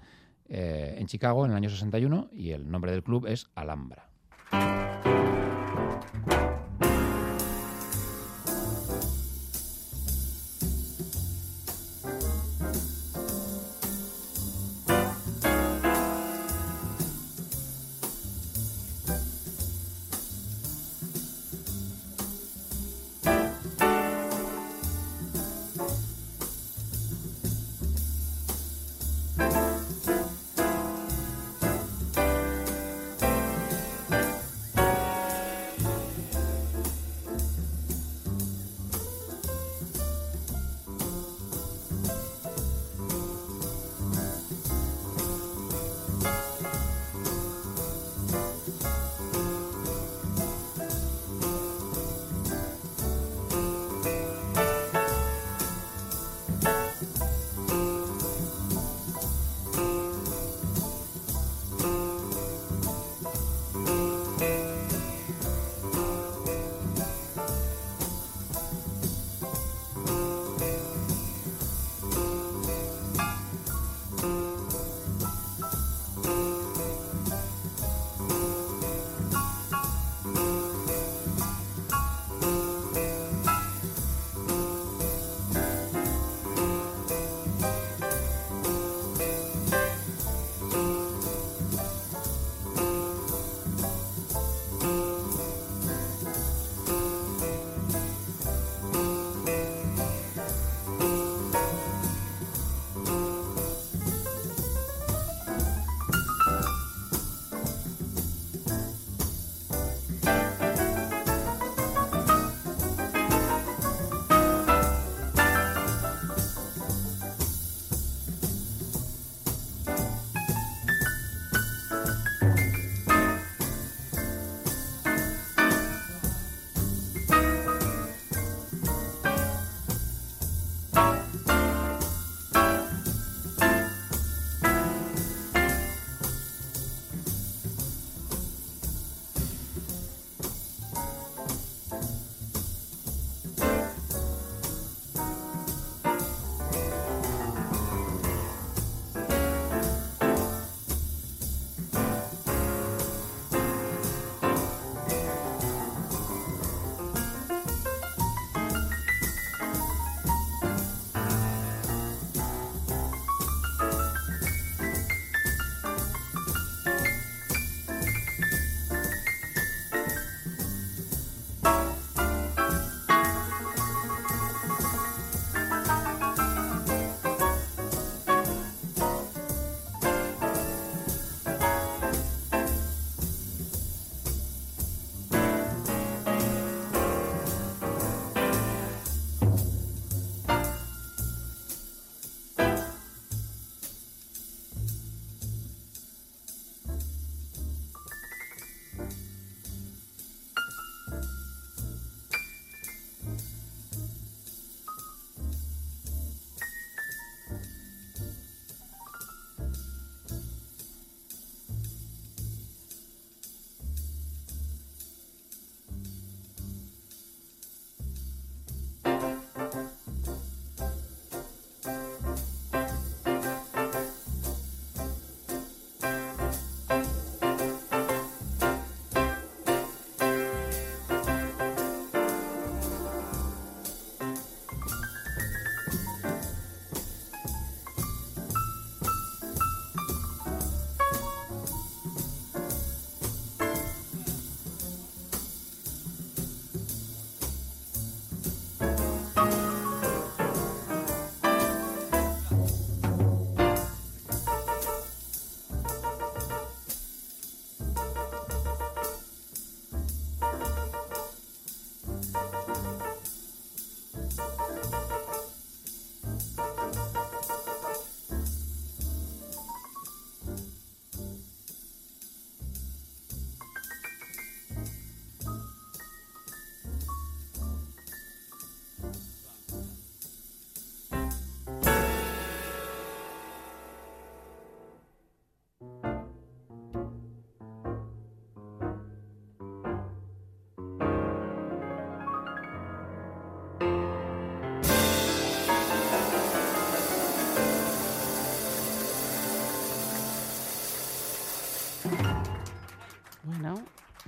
eh, 0.48 0.96
en 0.98 1.06
Chicago 1.06 1.44
en 1.46 1.52
el 1.52 1.56
año 1.56 1.70
61 1.70 2.30
y 2.32 2.50
el 2.50 2.70
nombre 2.70 2.92
del 2.92 3.02
club 3.02 3.26
es 3.26 3.48
Alhambra. 3.54 4.08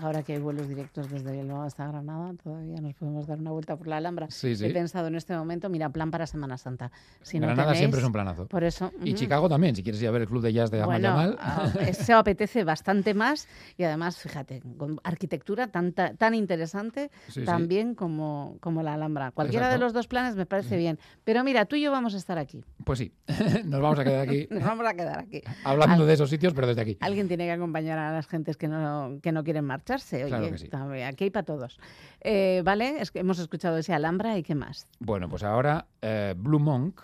Ahora 0.05 0.23
que 0.23 0.35
hay 0.35 0.39
vuelos 0.41 0.69
directos 0.69 1.11
desde 1.11 1.33
Bilbao 1.33 1.63
hasta 1.63 1.87
Granada, 1.87 2.33
todavía 2.43 2.81
nos 2.81 2.95
podemos 2.95 3.27
dar 3.27 3.39
una 3.39 3.51
vuelta 3.51 3.77
por 3.77 3.87
la 3.89 3.97
Alhambra. 3.97 4.27
Sí, 4.31 4.55
sí. 4.57 4.67
He 4.67 4.71
pensado 4.71 5.09
en 5.09 5.15
este 5.17 5.37
momento, 5.37 5.69
mira, 5.69 5.89
plan 5.91 6.11
para 6.11 6.27
Semana 6.27 6.57
Santa. 6.59 6.91
Si 7.23 7.39
no 7.41 7.47
Granada 7.47 7.75
siempre 7.75 8.01
es 8.01 8.07
un 8.07 8.13
planazo. 8.13 8.47
Por 8.47 8.65
eso. 8.65 8.93
Y. 9.03 9.15
Chicago 9.15 9.49
también, 9.49 9.75
si 9.77 9.83
quieres 9.83 10.01
ir 10.03 10.09
a 10.09 10.11
ver 10.11 10.23
el 10.23 10.29
club 10.29 10.43
de 10.43 10.53
jazz 10.53 10.71
de 10.71 10.85
Bueno, 10.85 11.09
Jamal. 11.09 11.37
ah, 11.41 11.73
eso 11.87 12.17
apetece 12.17 12.65
bastante 12.65 13.15
más 13.15 13.49
y 13.77 13.85
además, 13.85 14.19
fíjate, 14.19 14.63
con 14.77 15.01
arquitectura 15.05 15.69
tan, 15.69 15.93
ta- 15.93 16.15
tan 16.15 16.35
interesante 16.35 17.11
Sí, 17.29 17.45
también 17.45 17.95
como, 17.95 18.57
como 18.61 18.83
la 18.83 18.95
Alhambra. 18.95 19.31
Cualquiera 19.31 19.71
de 19.71 19.79
los 19.79 19.93
dos 19.93 20.07
planes 20.07 20.37
me 20.37 20.47
parece 20.47 20.77
bien. 20.77 20.99
Pero 21.25 21.43
mira, 21.45 21.65
tú 21.65 21.77
y 21.77 21.83
yo 21.83 21.91
vamos 21.91 22.15
a 22.15 22.19
estar 22.19 22.39
aquí. 22.39 22.63
Pues 22.85 22.99
sí, 22.99 23.13
nos 23.65 23.81
vamos 23.81 23.99
a 23.99 24.05
quedar 24.05 24.21
aquí 24.29 24.47
Nos 24.51 24.63
vamos 24.65 24.87
a 24.87 24.95
quedar 24.95 25.19
aquí. 25.19 25.41
hablando 25.65 26.03
Al- 26.03 26.07
de 26.09 26.15
esos 26.15 26.29
sitios, 26.31 26.53
pero 26.55 26.67
desde 26.67 26.83
aquí. 26.83 26.99
Alguien 27.01 27.29
tiene 27.29 27.45
que 27.47 27.53
acompañar 27.53 27.99
a 27.99 28.13
las 28.13 28.27
gentes 28.27 28.57
que 28.57 28.69
no, 28.69 29.19
que 29.23 29.33
no 29.33 29.45
quieren 29.45 29.65
marcharse. 29.95 30.17
Oye, 30.25 30.29
Claro 30.29 30.51
que 30.51 30.59
sí. 30.59 31.03
aquí 31.05 31.25
hay 31.25 31.31
para 31.31 31.45
todos. 31.45 31.79
Eh, 32.21 32.63
vale, 32.65 33.01
es 33.01 33.11
que 33.11 33.21
hemos 33.21 33.39
escuchado 33.39 33.77
ese 33.79 33.93
Alhambra 33.93 34.37
y 34.39 34.43
qué 34.43 34.55
más. 34.55 34.87
Bueno, 34.99 35.29
pues 35.29 35.43
ahora 35.43 35.87
eh, 36.03 36.35
Blue 36.37 36.59
Monk, 36.59 37.01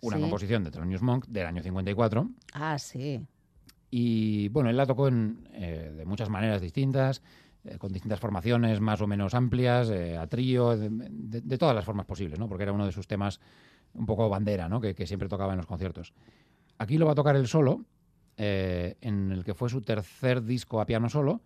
una 0.00 0.16
Sí. 0.16 0.22
composición 0.22 0.64
de 0.64 0.70
Thelonious 0.70 1.02
Monk 1.02 1.26
del 1.26 1.46
año 1.46 1.62
54. 1.62 2.28
Ah, 2.54 2.78
sí. 2.78 3.26
Y 3.90 4.48
bueno, 4.48 4.70
él 4.70 4.76
la 4.76 4.86
tocó 4.86 5.08
en, 5.08 5.48
eh, 5.52 5.92
de 5.96 6.04
muchas 6.04 6.28
maneras 6.28 6.60
distintas, 6.60 7.22
eh, 7.64 7.78
con 7.78 7.92
distintas 7.92 8.20
formaciones 8.20 8.80
más 8.80 9.00
o 9.00 9.06
menos 9.06 9.34
amplias, 9.34 9.88
eh, 9.90 10.16
a 10.18 10.26
trío, 10.26 10.76
de, 10.76 10.88
de- 10.90 11.40
de 11.40 11.58
todas 11.58 11.74
las 11.74 11.84
formas 11.84 12.04
posibles, 12.06 12.38
¿no? 12.38 12.48
porque 12.48 12.64
era 12.64 12.72
uno 12.72 12.86
de 12.86 12.92
sus 12.92 13.06
temas 13.06 13.40
un 13.94 14.06
poco 14.06 14.28
bandera, 14.28 14.68
¿no? 14.68 14.80
que, 14.80 14.94
que 14.94 15.06
siempre 15.06 15.28
tocaba 15.28 15.52
en 15.52 15.58
los 15.58 15.66
conciertos. 15.66 16.12
Aquí 16.78 16.98
lo 16.98 17.06
va 17.06 17.12
a 17.12 17.14
tocar 17.14 17.36
él 17.36 17.46
solo, 17.46 17.84
eh, 18.36 18.96
en 19.00 19.30
el 19.30 19.44
que 19.44 19.54
fue 19.54 19.68
su 19.70 19.80
tercer 19.80 20.42
disco 20.42 20.80
a 20.80 20.86
piano 20.86 21.08
solo, 21.08 21.40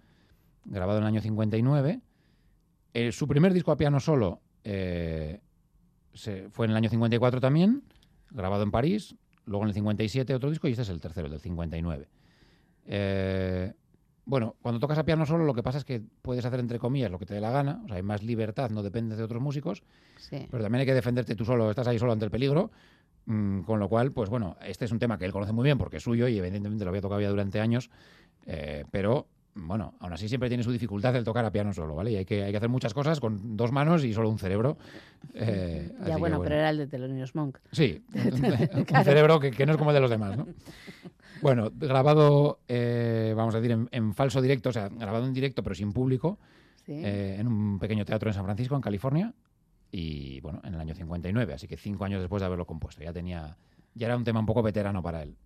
grabado 0.68 0.98
en 0.98 1.04
el 1.04 1.08
año 1.08 1.20
59. 1.20 2.00
Eh, 2.94 3.12
su 3.12 3.26
primer 3.28 3.52
disco 3.52 3.70
a 3.72 3.76
piano 3.76 4.00
solo 4.00 4.40
eh, 4.64 5.40
se- 6.14 6.48
fue 6.50 6.66
en 6.66 6.70
el 6.72 6.76
año 6.76 6.88
54 6.88 7.40
también, 7.40 7.82
grabado 8.30 8.62
en 8.62 8.70
París. 8.70 9.14
Luego 9.44 9.64
en 9.64 9.68
el 9.68 9.74
57 9.74 10.34
otro 10.34 10.50
disco 10.50 10.68
y 10.68 10.72
este 10.72 10.82
es 10.82 10.88
el 10.90 11.00
tercero, 11.00 11.26
el 11.26 11.32
del 11.32 11.40
59. 11.40 12.08
Eh, 12.86 13.72
bueno, 14.24 14.56
cuando 14.60 14.78
tocas 14.78 14.98
a 14.98 15.04
piano 15.04 15.24
solo 15.24 15.44
lo 15.44 15.54
que 15.54 15.62
pasa 15.62 15.78
es 15.78 15.84
que 15.84 16.02
puedes 16.22 16.44
hacer 16.44 16.60
entre 16.60 16.78
comillas 16.78 17.10
lo 17.10 17.18
que 17.18 17.24
te 17.24 17.32
dé 17.34 17.40
la 17.40 17.50
gana, 17.50 17.80
o 17.84 17.88
sea, 17.88 17.96
hay 17.96 18.02
más 18.02 18.22
libertad, 18.22 18.70
no 18.70 18.82
dependes 18.82 19.16
de 19.16 19.24
otros 19.24 19.40
músicos, 19.42 19.82
Sí. 20.18 20.46
pero 20.50 20.62
también 20.62 20.80
hay 20.80 20.86
que 20.86 20.92
defenderte 20.94 21.34
tú 21.34 21.44
solo, 21.46 21.70
estás 21.70 21.86
ahí 21.88 21.98
solo 21.98 22.12
ante 22.12 22.26
el 22.26 22.30
peligro, 22.30 22.70
mm, 23.24 23.60
con 23.62 23.80
lo 23.80 23.88
cual, 23.88 24.12
pues 24.12 24.28
bueno, 24.28 24.56
este 24.66 24.84
es 24.84 24.92
un 24.92 24.98
tema 24.98 25.16
que 25.18 25.24
él 25.24 25.32
conoce 25.32 25.52
muy 25.52 25.64
bien 25.64 25.78
porque 25.78 25.96
es 25.96 26.02
suyo 26.02 26.28
y 26.28 26.36
evidentemente 26.38 26.84
lo 26.84 26.90
había 26.90 27.00
tocado 27.00 27.22
ya 27.22 27.30
durante 27.30 27.58
años, 27.58 27.88
eh, 28.44 28.84
pero 28.90 29.28
bueno, 29.66 29.94
aún 30.00 30.12
así 30.12 30.28
siempre 30.28 30.48
tiene 30.48 30.62
su 30.62 30.70
dificultad 30.72 31.14
el 31.16 31.24
tocar 31.24 31.44
a 31.44 31.50
piano 31.50 31.72
solo, 31.72 31.94
¿vale? 31.94 32.12
Y 32.12 32.16
hay 32.16 32.24
que, 32.24 32.44
hay 32.44 32.50
que 32.50 32.56
hacer 32.56 32.68
muchas 32.68 32.94
cosas 32.94 33.20
con 33.20 33.56
dos 33.56 33.72
manos 33.72 34.04
y 34.04 34.12
solo 34.12 34.28
un 34.30 34.38
cerebro. 34.38 34.78
eh, 35.34 35.92
Ya 36.00 36.14
que 36.14 36.16
bueno, 36.16 36.40
pero 36.42 36.54
era 36.56 36.70
el 36.70 36.78
de 36.78 36.86
Thelonious 36.86 37.34
Monk. 37.34 37.58
Sí, 37.72 38.02
un, 38.14 38.78
un 38.78 38.84
Claro. 38.84 39.04
cerebro 39.04 39.40
que, 39.40 39.50
que 39.50 39.66
no 39.66 39.72
es 39.72 39.78
como 39.78 39.90
el 39.90 39.94
de 39.94 40.00
los 40.00 40.10
demás, 40.10 40.36
¿no? 40.36 40.46
Bueno, 41.42 41.70
grabado, 41.74 42.60
eh, 42.68 43.32
vamos 43.36 43.54
a 43.54 43.58
decir, 43.60 43.72
en, 43.72 43.88
en 43.92 44.12
falso 44.14 44.40
directo, 44.42 44.70
o 44.70 44.72
sea, 44.72 44.88
grabado 44.88 45.24
en 45.26 45.32
directo 45.32 45.62
pero 45.62 45.74
sin 45.74 45.92
público, 45.92 46.38
Sí. 46.84 46.94
eh, 47.04 47.36
en 47.38 47.46
un 47.46 47.78
pequeño 47.78 48.04
teatro 48.04 48.30
en 48.30 48.34
San 48.34 48.44
Francisco, 48.44 48.74
en 48.74 48.80
California, 48.80 49.34
y 49.92 50.40
bueno, 50.40 50.60
en 50.64 50.74
el 50.74 50.80
año 50.80 50.94
59, 50.94 51.52
así 51.54 51.68
que 51.68 51.76
cinco 51.76 52.04
años 52.04 52.20
después 52.20 52.40
de 52.40 52.46
haberlo 52.46 52.66
compuesto. 52.66 53.02
Ya 53.02 53.12
tenía, 53.12 53.56
ya 53.94 54.06
era 54.06 54.16
un 54.16 54.24
tema 54.24 54.40
un 54.40 54.46
poco 54.46 54.62
veterano 54.62 55.02
para 55.02 55.22
él. 55.22 55.36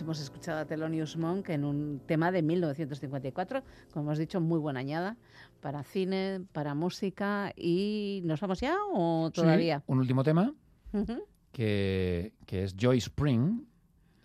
Hemos 0.00 0.20
escuchado 0.20 0.58
a 0.60 0.64
Thelonious 0.64 1.16
Monk 1.16 1.48
en 1.50 1.64
un 1.64 2.00
tema 2.06 2.32
de 2.32 2.42
1954, 2.42 3.62
como 3.92 4.06
hemos 4.06 4.18
dicho, 4.18 4.40
muy 4.40 4.58
buena 4.58 4.80
añada 4.80 5.16
para 5.60 5.82
cine, 5.82 6.40
para 6.52 6.74
música. 6.74 7.52
¿Y 7.56 8.22
nos 8.24 8.40
vamos 8.40 8.60
ya 8.60 8.76
o 8.92 9.28
Sí, 9.34 9.40
todavía? 9.42 9.82
un 9.86 9.98
último 9.98 10.22
tema 10.24 10.54
que, 11.52 12.32
que 12.46 12.64
es 12.64 12.74
Joy 12.76 12.98
Spring, 12.98 13.62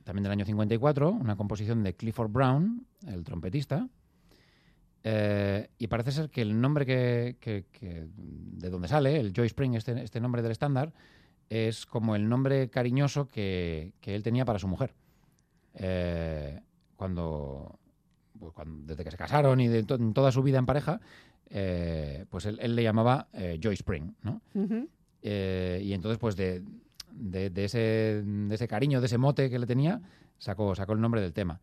también 0.04 0.24
del 0.24 0.32
año 0.32 0.46
54, 0.46 1.12
una 1.12 1.36
composición 1.36 1.84
de 1.84 1.94
Clifford 1.96 2.32
Brown, 2.32 2.86
el 3.08 3.24
trompetista. 3.24 3.88
Eh, 5.04 5.70
y 5.78 5.88
parece 5.88 6.12
ser 6.12 6.30
que 6.30 6.42
el 6.42 6.60
nombre 6.60 6.86
que, 6.86 7.38
que- 7.40 7.66
que- 7.72 8.08
de 8.16 8.70
donde 8.70 8.88
sale, 8.88 9.20
el 9.20 9.34
Joy 9.34 9.48
Spring, 9.48 9.74
este, 9.76 10.02
este 10.04 10.20
nombre 10.20 10.42
del 10.42 10.52
estándar, 10.52 10.94
es 11.50 11.86
como 11.86 12.16
el 12.16 12.28
nombre 12.28 12.70
cariñoso 12.70 13.28
que, 13.28 13.94
que 14.02 14.16
él 14.16 14.24
tenía 14.24 14.46
para 14.46 14.58
su 14.58 14.68
mujer. 14.68 14.96
Eh, 15.76 16.60
cuando, 16.96 17.78
pues 18.40 18.54
cuando- 18.54 18.86
desde 18.88 19.04
que 19.04 19.12
se 19.12 19.18
casaron 19.18 19.60
y 19.60 19.68
de 19.68 19.84
to- 19.84 19.96
en 19.96 20.14
toda 20.14 20.32
su 20.32 20.42
vida 20.42 20.58
en 20.58 20.66
pareja, 20.66 21.00
eh, 21.50 22.26
pues 22.30 22.46
él, 22.46 22.58
él 22.62 22.76
le 22.76 22.84
llamaba 22.84 23.28
eh, 23.34 23.60
Joy 23.62 23.74
Spring. 23.76 24.12
Eh, 25.22 25.82
y 25.84 25.94
entonces, 25.94 26.18
pues 26.18 26.36
de, 26.36 26.64
de- 27.12 27.50
de 27.50 27.66
ese, 27.66 27.78
de 28.24 28.56
ese 28.56 28.68
cariño, 28.68 29.00
de 29.02 29.08
ese 29.08 29.18
mote 29.18 29.50
que 29.50 29.60
le 29.60 29.66
tenía, 29.66 30.02
sacó, 30.38 30.74
sacó 30.76 30.94
el 30.94 31.02
nombre 31.02 31.22
del 31.22 31.34
tema. 31.34 31.60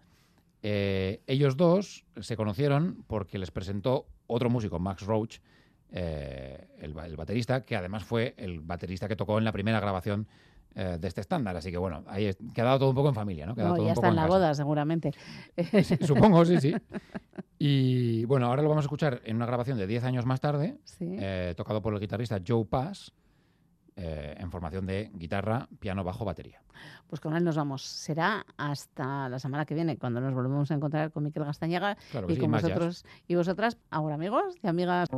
Ellos 0.64 1.56
dos 1.56 2.04
se 2.20 2.36
conocieron 2.36 3.04
porque 3.08 3.36
les 3.38 3.50
presentó 3.50 4.06
otro 4.28 4.48
músico, 4.48 4.78
Max 4.78 5.02
Roach, 5.04 5.38
el 5.90 6.94
baterista, 7.16 7.62
que 7.64 7.76
además 7.76 8.04
fue 8.04 8.34
el 8.36 8.60
baterista 8.60 9.08
que 9.08 9.16
tocó 9.16 9.38
en 9.38 9.44
la 9.44 9.52
primera 9.52 9.80
grabación 9.80 10.26
eh, 10.74 10.98
de 11.00 11.08
este 11.08 11.20
estándar. 11.20 11.56
Así 11.56 11.70
que 11.70 11.78
bueno, 11.78 12.02
ahí 12.06 12.26
es- 12.26 12.38
quedado 12.54 12.78
todo 12.78 12.90
un 12.90 12.94
poco 12.96 13.08
en 13.08 13.14
familia, 13.14 13.46
¿no? 13.46 13.54
Quedado 13.54 13.70
No, 13.70 13.76
todo 13.76 13.86
ya 13.86 13.90
un 13.92 13.94
poco 13.94 14.06
está 14.06 14.08
en 14.10 14.16
la 14.16 14.22
casa. 14.22 14.34
boda, 14.38 14.54
seguramente. 14.54 15.12
Sí, 15.84 15.96
supongo, 16.06 16.44
sí, 16.44 16.58
sí. 16.60 16.74
Y 17.58 18.24
bueno, 18.24 18.46
ahora 18.46 18.62
lo 18.62 18.68
vamos 18.68 18.84
a 18.84 18.86
escuchar 18.86 19.20
en 19.24 19.36
una 19.36 19.46
grabación 19.46 19.78
de 19.78 19.86
10 19.86 20.04
años 20.04 20.26
más 20.26 20.40
tarde, 20.40 20.78
Sí. 20.84 21.16
eh, 21.18 21.54
tocado 21.56 21.80
por 21.82 21.94
el 21.94 22.00
guitarrista 22.00 22.40
Joe 22.46 22.64
Pass, 22.64 23.12
eh, 23.94 24.34
en 24.38 24.50
formación 24.50 24.86
de 24.86 25.10
guitarra, 25.14 25.68
piano, 25.78 26.02
bajo, 26.02 26.24
batería. 26.24 26.62
Pues 27.06 27.20
con 27.20 27.36
él 27.36 27.44
nos 27.44 27.56
vamos. 27.56 27.82
Será 27.82 28.44
hasta 28.56 29.28
la 29.28 29.38
semana 29.38 29.66
que 29.66 29.74
viene, 29.74 29.98
cuando 29.98 30.20
nos 30.20 30.32
volvemos 30.34 30.70
a 30.70 30.74
encontrar 30.74 31.12
con 31.12 31.22
Miquel 31.24 31.44
Gastañaga 31.44 31.96
Claro 32.10 32.26
y 32.30 32.34
sí, 32.34 32.40
con 32.40 32.50
jazz. 32.52 32.62
vosotros 32.62 33.04
y 33.28 33.34
vosotras, 33.34 33.76
ahora 33.90 34.14
amigos 34.14 34.56
y 34.62 34.66
amigas. 34.66 35.08